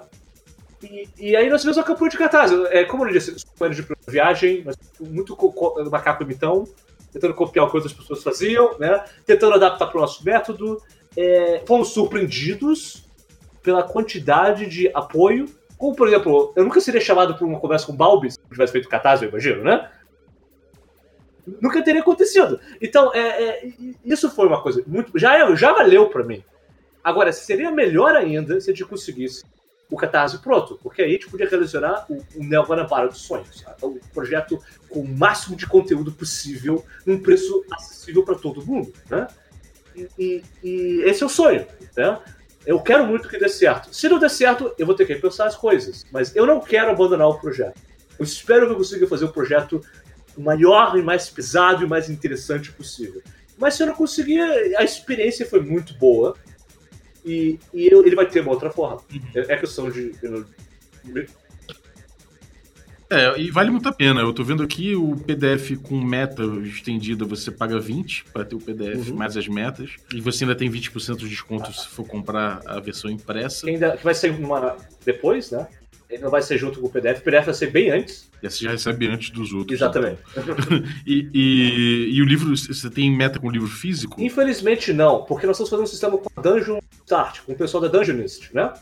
E, 1.20 1.36
aí 1.36 1.50
nós 1.50 1.62
fizemos 1.62 1.78
uma 1.78 1.84
campanha 1.84 2.10
de 2.10 2.18
cartaz. 2.18 2.52
É, 2.70 2.84
como 2.84 3.06
eu 3.06 3.12
disse, 3.12 3.46
companheiros 3.46 3.86
de 3.86 4.12
viagem, 4.12 4.64
mas 4.66 4.76
muito 5.00 5.38
macaco 5.92 6.24
imitão, 6.24 6.68
tentando 7.12 7.34
copiar 7.34 7.66
o 7.66 7.70
que 7.70 7.76
outras 7.76 7.94
pessoas 7.94 8.24
faziam, 8.24 8.78
né? 8.80 9.04
Tentando 9.26 9.56
adaptar 9.56 9.88
para 9.88 9.98
o 9.98 10.02
nosso 10.02 10.24
método. 10.26 10.82
É, 11.16 11.62
fomos 11.66 11.90
surpreendidos 11.90 13.06
pela 13.62 13.84
quantidade 13.84 14.66
de 14.66 14.90
apoio. 14.94 15.46
Como, 15.78 15.96
por 15.96 16.08
exemplo, 16.08 16.54
eu 16.56 16.64
nunca 16.64 16.80
seria 16.80 17.02
chamado 17.02 17.36
para 17.36 17.46
uma 17.46 17.60
conversa 17.60 17.86
com 17.86 17.94
o 17.94 17.96
Balbi 17.96 18.32
se 18.32 18.40
eu 18.40 18.50
tivesse 18.50 18.72
feito 18.72 18.90
catarse, 18.90 19.24
eu 19.24 19.30
imagino, 19.30 19.64
né? 19.64 19.90
Nunca 21.60 21.84
teria 21.84 22.02
acontecido. 22.02 22.60
Então, 22.80 23.14
é, 23.14 23.44
é, 23.44 23.74
isso 24.06 24.30
foi 24.30 24.48
uma 24.48 24.62
coisa 24.62 24.84
muito. 24.88 25.18
Já, 25.18 25.54
já 25.56 25.74
valeu 25.74 26.10
para 26.10 26.24
mim. 26.24 26.44
Agora, 27.04 27.32
seria 27.32 27.72
melhor 27.72 28.16
ainda 28.16 28.60
se 28.62 28.70
a 28.70 28.74
gente 28.74 28.86
conseguisse 28.86 29.44
o 29.92 29.98
Catarse 29.98 30.38
pronto, 30.38 30.80
porque 30.82 31.02
aí 31.02 31.10
a 31.10 31.12
gente 31.12 31.30
podia 31.30 31.48
realizar 31.48 32.06
o, 32.10 32.16
o 32.36 32.44
Neo 32.44 32.64
Guanabara 32.64 33.10
dos 33.10 33.22
Sonhos, 33.22 33.62
tá? 33.62 33.76
o 33.82 34.00
projeto 34.14 34.58
com 34.90 35.02
o 35.02 35.08
máximo 35.08 35.58
de 35.58 35.68
conteúdo 35.68 36.14
possível, 36.14 36.86
num 37.06 37.22
preço 37.22 37.64
acessível 37.70 38.24
para 38.24 38.36
todo 38.36 38.66
mundo, 38.66 38.94
né? 39.10 39.28
E, 39.94 40.08
e, 40.18 40.44
e, 40.64 41.02
esse 41.04 41.22
é 41.22 41.26
o 41.26 41.30
sonho, 41.30 41.68
né? 41.96 42.18
Eu 42.66 42.80
quero 42.80 43.06
muito 43.06 43.28
que 43.28 43.38
dê 43.38 43.50
certo. 43.50 43.94
Se 43.94 44.08
não 44.08 44.18
der 44.18 44.30
certo, 44.30 44.74
eu 44.78 44.86
vou 44.86 44.96
ter 44.96 45.06
que 45.06 45.14
repensar 45.14 45.48
as 45.48 45.58
coisas, 45.58 46.06
mas 46.10 46.34
eu 46.36 46.46
não 46.46 46.62
quero 46.62 46.92
abandonar 46.92 47.28
o 47.28 47.40
projeto. 47.40 47.78
Eu 48.18 48.24
espero 48.24 48.68
que 48.68 48.72
eu 48.72 48.78
consiga 48.78 49.06
fazer 49.08 49.26
o 49.26 49.34
projeto 49.34 49.82
o 50.38 50.42
maior 50.42 50.98
e 50.98 51.02
mais 51.02 51.30
pesado 51.30 51.84
e 51.84 51.88
mais 51.88 52.10
interessante 52.10 52.72
possível. 52.72 53.22
Mas 53.58 53.74
se 53.74 53.84
eu 53.84 53.88
não 53.88 53.94
conseguir, 53.94 54.40
a 54.78 54.84
experiência 54.84 55.46
foi 55.46 55.60
muito 55.60 55.94
boa 55.96 56.36
e, 57.26 57.60
e 57.74 57.88
ele 57.88 58.16
vai 58.16 58.26
ter 58.26 58.42
uma 58.42 58.52
outra 58.52 58.72
forma. 58.72 59.02
Uhum. 59.12 59.22
É, 59.36 59.54
é 59.54 59.58
questão 59.58 59.90
de. 59.90 60.12
É, 63.10 63.38
e 63.38 63.52
vale 63.52 63.70
muito 63.70 63.90
a 63.90 63.92
pena. 63.92 64.22
Eu 64.22 64.32
tô 64.32 64.42
vendo 64.42 64.64
aqui 64.64 64.96
o 64.96 65.18
PDF 65.18 65.78
com 65.84 66.00
meta 66.00 66.44
estendida, 66.64 67.26
você 67.26 67.52
paga 67.52 67.78
20 67.78 68.26
para 68.32 68.46
ter 68.46 68.56
o 68.56 68.60
PDF 68.60 69.10
uhum. 69.10 69.16
mais 69.18 69.36
as 69.36 69.50
metas. 69.50 69.98
E 70.14 70.22
você 70.22 70.46
ainda 70.46 70.56
tem 70.56 70.72
20% 70.72 71.18
de 71.18 71.28
desconto 71.28 71.74
se 71.74 71.90
for 71.90 72.08
comprar 72.08 72.62
a 72.66 72.80
versão 72.80 73.12
impressa. 73.12 73.68
Ainda 73.68 73.98
que 73.98 74.04
vai 74.04 74.14
ser 74.14 74.32
uma 74.32 74.78
depois, 75.06 75.52
né? 75.52 75.68
Ele 76.12 76.22
não 76.22 76.30
vai 76.30 76.42
ser 76.42 76.58
junto 76.58 76.80
com 76.80 76.88
o 76.88 76.90
PDF. 76.90 77.20
O 77.20 77.24
PDF 77.24 77.46
vai 77.46 77.54
ser 77.54 77.72
bem 77.72 77.90
antes. 77.90 78.30
E 78.44 78.50
você 78.50 78.66
já 78.66 78.72
recebe 78.72 79.08
antes 79.08 79.30
dos 79.30 79.54
outros. 79.54 79.80
Exatamente. 79.80 80.20
Então. 80.32 80.56
e, 81.08 81.30
e, 81.34 82.16
e, 82.16 82.22
o 82.22 82.26
livro, 82.26 82.56
você 82.56 82.90
tem 82.90 83.10
meta 83.10 83.40
com 83.40 83.48
o 83.48 83.52
livro 83.52 83.68
físico? 83.68 84.22
Infelizmente 84.22 84.92
não, 84.92 85.24
porque 85.24 85.48
nós 85.48 85.56
estamos 85.56 85.70
fazendo 85.70 85.86
um 85.86 85.90
sistema 85.90 86.18
com 86.18 86.30
a 86.36 86.42
Dungeon 86.42 86.80
Start, 87.06 87.42
com 87.46 87.54
o 87.54 87.56
pessoal 87.56 87.82
da 87.82 87.88
Dungeonist, 87.88 88.54
né? 88.54 88.74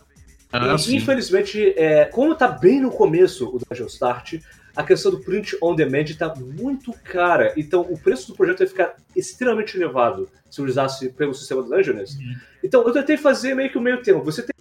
Ah, 0.52 0.76
e, 0.88 0.96
infelizmente, 0.96 1.74
é, 1.78 2.06
como 2.06 2.34
está 2.34 2.48
bem 2.48 2.82
no 2.82 2.90
começo 2.90 3.48
o 3.48 3.60
Dungeon 3.60 3.86
Start, 3.86 4.40
a 4.76 4.84
questão 4.84 5.12
do 5.12 5.20
print 5.20 5.56
on 5.62 5.76
demand 5.76 6.06
está 6.06 6.34
muito 6.36 6.92
cara. 7.04 7.54
Então, 7.56 7.82
o 7.82 7.98
preço 8.00 8.28
do 8.28 8.36
projeto 8.36 8.60
vai 8.60 8.68
ficar 8.68 8.96
extremamente 9.16 9.78
elevado 9.78 10.28
se 10.50 10.62
usasse 10.62 11.10
pelo 11.10 11.34
sistema 11.36 11.62
do 11.62 11.70
Dungeonist. 11.70 12.18
Uhum. 12.18 12.36
Então, 12.64 12.88
eu 12.88 12.94
tentei 12.94 13.18
fazer 13.18 13.54
meio 13.54 13.70
que 13.70 13.78
o 13.78 13.82
meio 13.82 14.02
termo. 14.02 14.24
Você 14.24 14.42
tem 14.42 14.54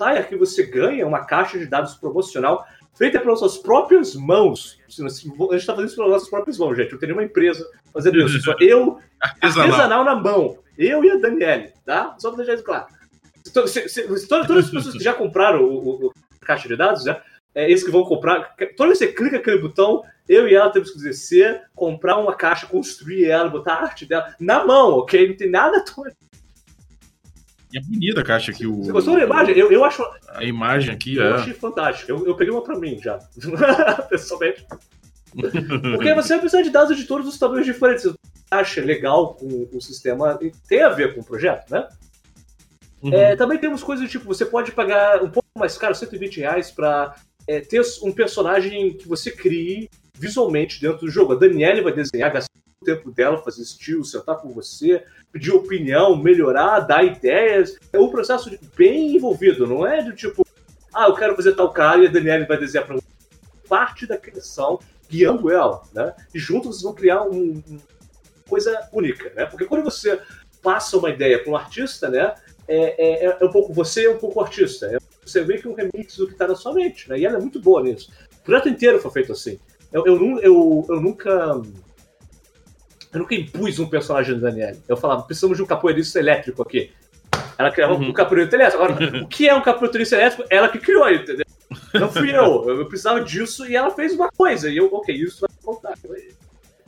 Tire 0.00 0.26
que 0.26 0.36
você 0.36 0.64
ganha 0.64 1.06
uma 1.06 1.26
caixa 1.26 1.58
de 1.58 1.66
dados 1.66 1.94
promocional 1.94 2.66
feita 2.96 3.20
pelas 3.20 3.38
suas 3.38 3.58
próprias 3.58 4.14
mãos. 4.14 4.78
A 4.88 4.92
gente 4.92 5.54
está 5.56 5.74
fazendo 5.74 5.88
isso 5.88 5.96
pelas 5.96 6.10
nossas 6.10 6.30
próprias 6.30 6.58
mãos, 6.58 6.74
gente. 6.74 6.92
Eu 6.92 6.98
tenho 6.98 7.12
uma 7.12 7.22
empresa 7.24 7.68
fazendo 7.92 8.18
isso. 8.18 8.40
Só 8.40 8.54
eu, 8.60 8.98
artesanal. 9.20 9.68
artesanal 9.68 10.04
na 10.04 10.14
mão. 10.16 10.58
Eu 10.78 11.04
e 11.04 11.10
a 11.10 11.16
Daniele, 11.16 11.72
tá? 11.84 12.16
Só 12.18 12.30
para 12.30 12.38
deixar 12.38 12.54
isso 12.54 12.64
claro. 12.64 12.86
todas, 13.52 14.26
todas 14.26 14.64
as 14.64 14.70
pessoas 14.70 14.96
que 14.96 15.04
já 15.04 15.12
compraram 15.12 15.62
o, 15.62 15.76
o, 15.76 16.06
o 16.06 16.12
caixa 16.40 16.66
de 16.66 16.76
dados, 16.76 17.04
né? 17.04 17.20
É 17.54 17.70
esses 17.70 17.84
que 17.84 17.90
vão 17.90 18.04
comprar. 18.04 18.54
Toda 18.76 18.88
vez 18.88 18.98
que 18.98 19.06
você 19.06 19.12
clica 19.12 19.36
aquele 19.36 19.58
botão, 19.58 20.02
eu 20.28 20.48
e 20.48 20.54
ela 20.54 20.70
temos 20.70 20.92
que 20.92 21.00
descer, 21.00 21.62
comprar 21.74 22.16
uma 22.16 22.34
caixa, 22.34 22.66
construir 22.66 23.26
ela, 23.26 23.50
botar 23.50 23.74
a 23.74 23.82
arte 23.82 24.06
dela 24.06 24.34
na 24.38 24.64
mão, 24.64 24.98
ok? 24.98 25.28
Não 25.28 25.36
tem 25.36 25.50
nada 25.50 25.84
e 27.72 27.78
é 27.78 27.80
bonita 27.80 28.20
a 28.20 28.24
caixa 28.24 28.50
aqui. 28.50 28.66
O, 28.66 28.82
Você 28.82 28.92
gostou 28.92 29.16
da 29.16 29.24
imagem? 29.24 29.56
Eu, 29.56 29.70
eu 29.70 29.84
acho. 29.84 30.02
A 30.28 30.44
imagem 30.44 30.92
aqui, 30.92 31.16
eu 31.16 31.24
é. 31.24 31.32
achei 31.34 31.52
fantástico. 31.52 32.10
Eu, 32.10 32.26
eu 32.26 32.34
peguei 32.34 32.52
uma 32.52 32.62
pra 32.62 32.78
mim 32.78 32.98
já. 33.02 33.18
Pessoalmente. 34.10 34.66
Porque 35.34 36.14
você 36.14 36.28
vai 36.30 36.40
precisar 36.40 36.62
de 36.62 36.70
dados 36.70 36.96
de 36.96 37.04
todos 37.04 37.28
os 37.28 37.38
tamanhos 37.38 37.66
diferentes. 37.66 38.04
Você 38.04 38.14
acha 38.50 38.80
legal 38.80 39.34
com 39.34 39.68
o 39.72 39.80
sistema. 39.80 40.38
Tem 40.68 40.82
a 40.82 40.88
ver 40.88 41.14
com 41.14 41.20
o 41.20 41.24
projeto, 41.24 41.70
né? 41.70 41.86
Uhum. 43.02 43.14
É, 43.14 43.36
também 43.36 43.58
temos 43.58 43.82
coisas 43.82 44.10
tipo, 44.10 44.26
você 44.26 44.44
pode 44.44 44.72
pagar 44.72 45.22
um 45.22 45.30
pouco 45.30 45.48
mais 45.56 45.78
caro, 45.78 45.94
120 45.94 46.40
reais, 46.40 46.70
pra 46.70 47.14
é, 47.46 47.60
ter 47.60 47.80
um 48.02 48.12
personagem 48.12 48.92
que 48.94 49.08
você 49.08 49.30
crie 49.30 49.88
visualmente 50.14 50.80
dentro 50.80 51.06
do 51.06 51.10
jogo. 51.10 51.32
A 51.32 51.36
Daniele 51.36 51.80
vai 51.80 51.92
desenhar, 51.92 52.32
gastar 52.32 52.49
tempo 52.82 53.10
dela, 53.10 53.42
fazer 53.42 53.62
estilo, 53.62 54.02
sentar 54.02 54.38
com 54.38 54.54
você, 54.54 55.04
pedir 55.30 55.52
opinião, 55.52 56.16
melhorar, 56.16 56.80
dar 56.80 57.04
ideias. 57.04 57.76
É 57.92 57.98
um 57.98 58.08
processo 58.08 58.50
bem 58.74 59.14
envolvido, 59.14 59.66
não 59.66 59.86
é 59.86 60.02
do 60.02 60.14
tipo, 60.14 60.46
ah, 60.94 61.06
eu 61.06 61.14
quero 61.14 61.36
fazer 61.36 61.54
tal 61.54 61.70
cara 61.72 62.02
e 62.02 62.06
a 62.06 62.10
Daniela 62.10 62.46
vai 62.46 62.58
desenhar 62.58 62.86
para 62.86 62.98
parte 63.68 64.06
da 64.06 64.16
criação, 64.16 64.78
guiando 65.08 65.50
ela, 65.50 65.82
né? 65.92 66.14
E 66.34 66.38
juntos 66.38 66.70
vocês 66.70 66.82
vão 66.82 66.94
criar 66.94 67.22
uma 67.22 67.34
um, 67.34 67.62
coisa 68.48 68.88
única, 68.92 69.30
né? 69.34 69.44
Porque 69.44 69.66
quando 69.66 69.84
você 69.84 70.18
passa 70.62 70.96
uma 70.96 71.10
ideia 71.10 71.38
para 71.38 71.52
um 71.52 71.56
artista, 71.56 72.08
né? 72.08 72.34
É, 72.66 73.26
é, 73.26 73.36
é, 73.40 73.44
um 73.44 73.50
pouco 73.50 73.74
você 73.74 74.06
é 74.06 74.10
um 74.10 74.16
pouco 74.16 74.40
artista. 74.40 74.86
É, 74.86 74.98
você 75.22 75.44
vê 75.44 75.58
que 75.58 75.66
é 75.66 75.70
um 75.70 75.74
remix 75.74 76.16
do 76.16 76.26
que 76.26 76.32
está 76.32 76.48
na 76.48 76.54
sua 76.54 76.72
mente, 76.72 77.10
né? 77.10 77.18
E 77.18 77.26
ela 77.26 77.36
é 77.36 77.40
muito 77.40 77.60
boa 77.60 77.82
nisso. 77.82 78.10
O 78.40 78.42
projeto 78.42 78.70
inteiro 78.70 78.98
foi 78.98 79.10
feito 79.10 79.32
assim. 79.32 79.60
Eu, 79.92 80.06
eu, 80.06 80.38
eu, 80.40 80.86
eu 80.88 81.00
nunca 81.00 81.60
eu 83.12 83.20
nunca 83.20 83.34
impus 83.34 83.78
um 83.78 83.88
personagem 83.88 84.34
do 84.34 84.40
Daniel. 84.40 84.76
Eu 84.88 84.96
falava, 84.96 85.22
precisamos 85.22 85.56
de 85.56 85.62
um 85.62 85.66
capoeirista 85.66 86.18
elétrico 86.18 86.62
aqui. 86.62 86.90
Ela 87.58 87.70
criava 87.70 87.94
Uhum. 87.94 88.08
o 88.08 88.12
capiroto 88.12 88.54
elétrico. 88.54 88.82
Agora, 88.82 89.22
o 89.22 89.28
que 89.28 89.48
é 89.48 89.54
um 89.54 89.60
capiroto 89.62 89.98
elétrico? 89.98 90.44
Ela 90.48 90.68
que 90.68 90.78
criou, 90.78 91.10
entendeu? 91.10 91.44
Não 91.94 92.10
fui 92.10 92.30
eu. 92.30 92.68
Eu 92.68 92.86
precisava 92.86 93.22
disso 93.22 93.66
e 93.66 93.76
ela 93.76 93.90
fez 93.90 94.14
uma 94.14 94.30
coisa. 94.30 94.70
E 94.70 94.76
eu, 94.76 94.92
ok, 94.92 95.14
isso 95.14 95.40
vai 95.40 95.50
voltar. 95.62 95.94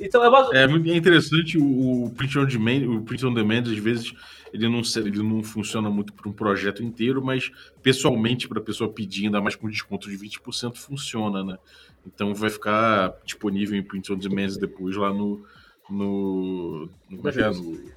Então 0.00 0.24
é 0.24 0.28
uma... 0.28 0.50
É 0.56 0.96
interessante 0.96 1.58
o, 1.58 2.04
o 2.04 2.10
print 2.16 2.38
on 2.38 2.44
demand, 2.46 2.86
o 2.88 3.02
print 3.02 3.24
on 3.26 3.34
demand 3.34 3.62
às 3.66 3.78
vezes 3.78 4.14
ele 4.52 4.68
não, 4.68 4.82
ele 4.96 5.22
não 5.22 5.42
funciona 5.42 5.88
muito 5.88 6.12
para 6.12 6.28
um 6.28 6.32
projeto 6.32 6.82
inteiro, 6.82 7.22
mas 7.24 7.50
pessoalmente 7.82 8.48
para 8.48 8.58
a 8.58 8.62
pessoa 8.62 8.92
pedir, 8.92 9.26
ainda 9.26 9.40
mais 9.40 9.56
com 9.56 9.68
desconto 9.68 10.10
de 10.10 10.16
20%, 10.18 10.76
funciona, 10.76 11.42
né? 11.44 11.58
Então 12.06 12.34
vai 12.34 12.50
ficar 12.50 13.14
disponível 13.24 13.78
em 13.78 13.82
print 13.82 14.12
on 14.12 14.16
demand 14.16 14.56
depois 14.58 14.96
lá 14.96 15.12
no 15.12 15.44
no, 15.92 16.88
no, 17.10 17.28
é 17.28 17.40
é? 17.40 17.50
no 17.50 17.92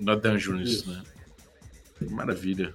na 0.00 0.14
Dungeons, 0.14 0.68
Isso. 0.68 0.90
né? 0.90 1.02
Maravilha. 2.10 2.74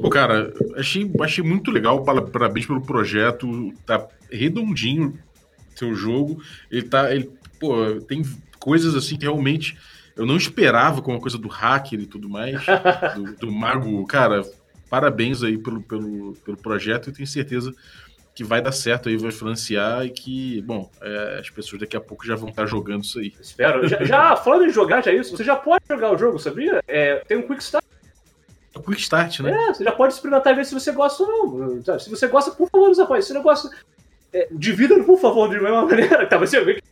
Pô, 0.00 0.08
cara, 0.08 0.52
achei, 0.76 1.10
achei 1.20 1.42
muito 1.42 1.70
legal. 1.70 2.04
Parabéns 2.04 2.66
pelo 2.66 2.80
projeto. 2.80 3.72
Tá 3.86 4.06
redondinho 4.30 5.18
seu 5.74 5.94
jogo. 5.94 6.42
Ele 6.70 6.82
tá. 6.82 7.14
Ele, 7.14 7.30
pô, 7.58 8.00
tem 8.06 8.22
coisas 8.58 8.94
assim 8.94 9.16
que 9.16 9.24
realmente 9.24 9.76
eu 10.16 10.24
não 10.24 10.36
esperava 10.36 11.02
com 11.02 11.14
a 11.14 11.20
coisa 11.20 11.38
do 11.38 11.48
hacker 11.48 12.00
e 12.00 12.06
tudo 12.06 12.28
mais. 12.28 12.60
do, 13.16 13.46
do 13.46 13.52
mago. 13.52 14.06
Cara, 14.06 14.42
parabéns 14.88 15.42
aí 15.42 15.58
pelo, 15.58 15.82
pelo, 15.82 16.34
pelo 16.44 16.56
projeto. 16.56 17.08
Eu 17.08 17.14
tenho 17.14 17.26
certeza 17.26 17.74
que 18.34 18.42
vai 18.42 18.60
dar 18.60 18.72
certo 18.72 19.08
aí, 19.08 19.16
vai 19.16 19.30
financiar 19.30 20.04
e 20.04 20.10
que, 20.10 20.60
bom, 20.62 20.90
é, 21.00 21.38
as 21.40 21.48
pessoas 21.50 21.80
daqui 21.80 21.96
a 21.96 22.00
pouco 22.00 22.26
já 22.26 22.34
vão 22.34 22.48
estar 22.48 22.66
jogando 22.66 23.04
isso 23.04 23.20
aí. 23.20 23.32
Espero. 23.40 23.86
Já, 23.86 24.02
já, 24.04 24.36
falando 24.36 24.66
em 24.66 24.70
jogar, 24.70 25.04
já 25.04 25.12
isso, 25.12 25.36
você 25.36 25.44
já 25.44 25.54
pode 25.54 25.84
jogar 25.88 26.12
o 26.12 26.18
jogo, 26.18 26.38
sabia? 26.40 26.82
É, 26.88 27.16
tem 27.28 27.36
um 27.36 27.42
Quick 27.42 27.62
Start. 27.62 27.84
É 28.74 28.78
o 28.78 28.82
Quick 28.82 29.00
Start, 29.00 29.38
né? 29.40 29.52
É, 29.52 29.72
você 29.72 29.84
já 29.84 29.92
pode 29.92 30.14
experimentar 30.14 30.52
e 30.52 30.56
ver 30.56 30.64
se 30.64 30.74
você 30.74 30.90
gosta 30.90 31.22
ou 31.22 31.58
não. 31.58 31.98
Se 32.00 32.10
você 32.10 32.26
gosta, 32.26 32.50
por 32.50 32.68
favor, 32.68 32.88
nos 32.88 32.98
apoie. 32.98 33.22
Se 33.22 33.28
você 33.28 33.34
não 33.34 33.42
gosta, 33.42 33.70
é, 34.32 34.48
divida, 34.50 35.00
por 35.04 35.20
favor, 35.20 35.48
de 35.48 35.60
mesma 35.60 35.86
maneira. 35.86 36.26
Tá, 36.26 36.36
você 36.36 36.60
vê 36.64 36.74
que 36.74 36.82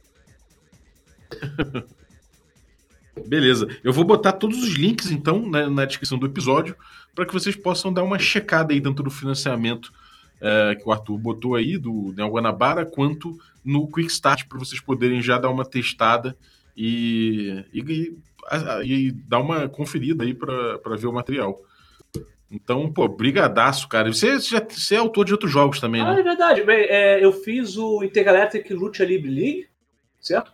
Beleza. 3.26 3.66
Eu 3.82 3.92
vou 3.92 4.04
botar 4.04 4.32
todos 4.32 4.62
os 4.62 4.74
links, 4.74 5.10
então, 5.10 5.44
na, 5.44 5.68
na 5.68 5.84
descrição 5.84 6.16
do 6.18 6.26
episódio, 6.26 6.76
para 7.16 7.26
que 7.26 7.32
vocês 7.32 7.56
possam 7.56 7.92
dar 7.92 8.04
uma 8.04 8.18
checada 8.18 8.72
aí 8.72 8.80
dentro 8.80 9.02
do 9.02 9.10
financiamento 9.10 9.92
é, 10.42 10.74
que 10.74 10.86
o 10.86 10.92
Arthur 10.92 11.16
botou 11.16 11.54
aí, 11.54 11.78
do 11.78 12.12
Neo 12.16 12.28
Guanabara, 12.28 12.84
quanto 12.84 13.38
no 13.64 13.86
Quick 13.90 14.10
Start, 14.10 14.48
para 14.48 14.58
vocês 14.58 14.80
poderem 14.80 15.22
já 15.22 15.38
dar 15.38 15.48
uma 15.50 15.64
testada 15.64 16.36
e, 16.76 17.64
e, 17.72 18.12
e- 18.84 19.12
dar 19.12 19.38
uma 19.38 19.68
conferida 19.68 20.24
aí 20.24 20.34
para 20.34 20.96
ver 20.96 21.06
o 21.06 21.12
material. 21.12 21.56
Então, 22.50 22.92
pô, 22.92 23.08
brigadaço, 23.08 23.88
cara. 23.88 24.12
Você, 24.12 24.38
já, 24.40 24.60
você 24.60 24.96
é 24.96 24.98
autor 24.98 25.24
de 25.24 25.32
outros 25.32 25.50
jogos 25.50 25.80
também, 25.80 26.02
Ah, 26.02 26.12
né? 26.12 26.20
é 26.20 26.22
verdade. 26.22 26.62
Bem, 26.64 26.84
é, 26.88 27.24
eu 27.24 27.32
fiz 27.32 27.78
o 27.78 28.02
Intergalactic 28.04 28.68
Lucha 28.72 29.04
Libre 29.04 29.30
League, 29.30 29.68
certo? 30.20 30.52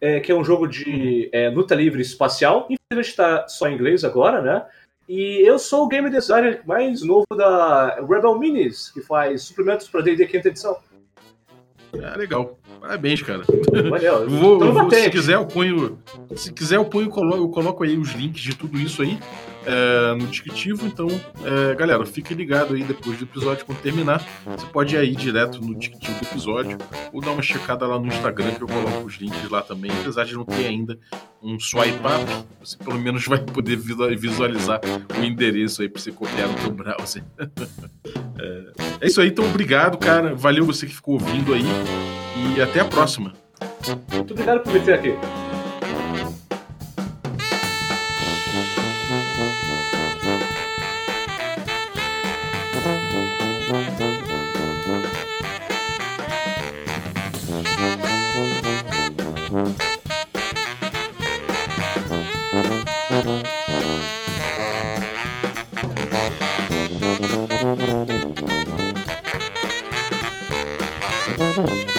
É, 0.00 0.20
que 0.20 0.30
é 0.30 0.34
um 0.34 0.44
jogo 0.44 0.66
de 0.68 1.28
é, 1.32 1.48
luta 1.50 1.74
livre 1.74 2.00
espacial. 2.02 2.68
Infelizmente 2.70 3.10
está 3.10 3.48
só 3.48 3.68
em 3.68 3.74
inglês 3.74 4.04
agora, 4.04 4.40
né? 4.40 4.64
E 5.12 5.42
eu 5.44 5.58
sou 5.58 5.86
o 5.86 5.88
game 5.88 6.08
designer 6.08 6.62
mais 6.64 7.02
novo 7.02 7.26
da 7.36 7.96
Rebel 8.08 8.38
Minis, 8.38 8.92
que 8.92 9.00
faz 9.00 9.42
suplementos 9.42 9.88
para 9.88 10.02
D&D 10.02 10.24
quinta 10.26 10.46
edição. 10.46 10.76
Ah, 12.00 12.16
legal. 12.16 12.56
Parabéns, 12.80 13.20
cara. 13.20 13.42
Maneiro. 13.90 14.18
Eu 14.22 14.30
vou, 14.30 14.58
no 14.60 14.72
vou- 14.72 14.88
se 14.88 15.10
quiser, 15.10 15.34
eu 15.34 15.44
ponho. 15.46 15.98
Se 16.36 16.52
quiser, 16.52 16.76
eu 16.76 16.84
ponho, 16.84 17.10
eu 17.36 17.48
coloco 17.48 17.82
aí 17.82 17.98
os 17.98 18.12
links 18.12 18.40
de 18.40 18.54
tudo 18.54 18.78
isso 18.78 19.02
aí 19.02 19.18
é, 19.66 20.14
no 20.14 20.26
descritivo. 20.26 20.86
Então, 20.86 21.08
é, 21.44 21.74
galera, 21.74 22.04
fique 22.06 22.34
ligado 22.34 22.74
aí 22.74 22.82
depois 22.82 23.18
do 23.18 23.24
episódio, 23.24 23.64
quando 23.64 23.78
terminar. 23.80 24.24
Você 24.46 24.66
pode 24.66 24.94
ir 24.94 24.98
aí 24.98 25.14
direto 25.14 25.60
no 25.60 25.74
descritivo 25.74 26.18
do 26.18 26.26
episódio 26.26 26.78
ou 27.12 27.20
dar 27.20 27.30
uma 27.32 27.42
checada 27.42 27.86
lá 27.86 27.98
no 27.98 28.06
Instagram 28.06 28.52
que 28.52 28.62
eu 28.62 28.68
coloco 28.68 29.06
os 29.06 29.14
links 29.16 29.48
lá 29.50 29.62
também. 29.62 29.90
Apesar 30.00 30.24
de 30.24 30.34
não 30.34 30.44
ter 30.44 30.66
ainda 30.66 30.98
um 31.42 31.58
swipe 31.58 31.98
up, 31.98 32.46
você 32.62 32.76
pelo 32.76 32.98
menos 32.98 33.26
vai 33.26 33.38
poder 33.38 33.76
visu- 33.76 34.16
visualizar 34.18 34.80
o 35.18 35.24
endereço 35.24 35.82
aí 35.82 35.88
para 35.88 36.00
você 36.00 36.12
copiar 36.12 36.48
no 36.48 36.58
seu 36.58 36.70
browser. 36.70 37.22
é, 38.38 38.72
é 39.02 39.06
isso 39.06 39.20
aí, 39.20 39.28
então 39.28 39.44
obrigado, 39.44 39.98
cara. 39.98 40.34
Valeu 40.34 40.64
você 40.64 40.86
que 40.86 40.94
ficou 40.94 41.14
ouvindo 41.14 41.54
aí 41.54 41.64
e 42.56 42.60
até 42.60 42.80
a 42.80 42.84
próxima. 42.84 43.32
Muito 44.12 44.32
obrigado 44.32 44.62
por 44.62 44.80
ter 44.82 44.94
aqui. 44.94 45.14
thank 63.10 63.44
you 71.80 71.89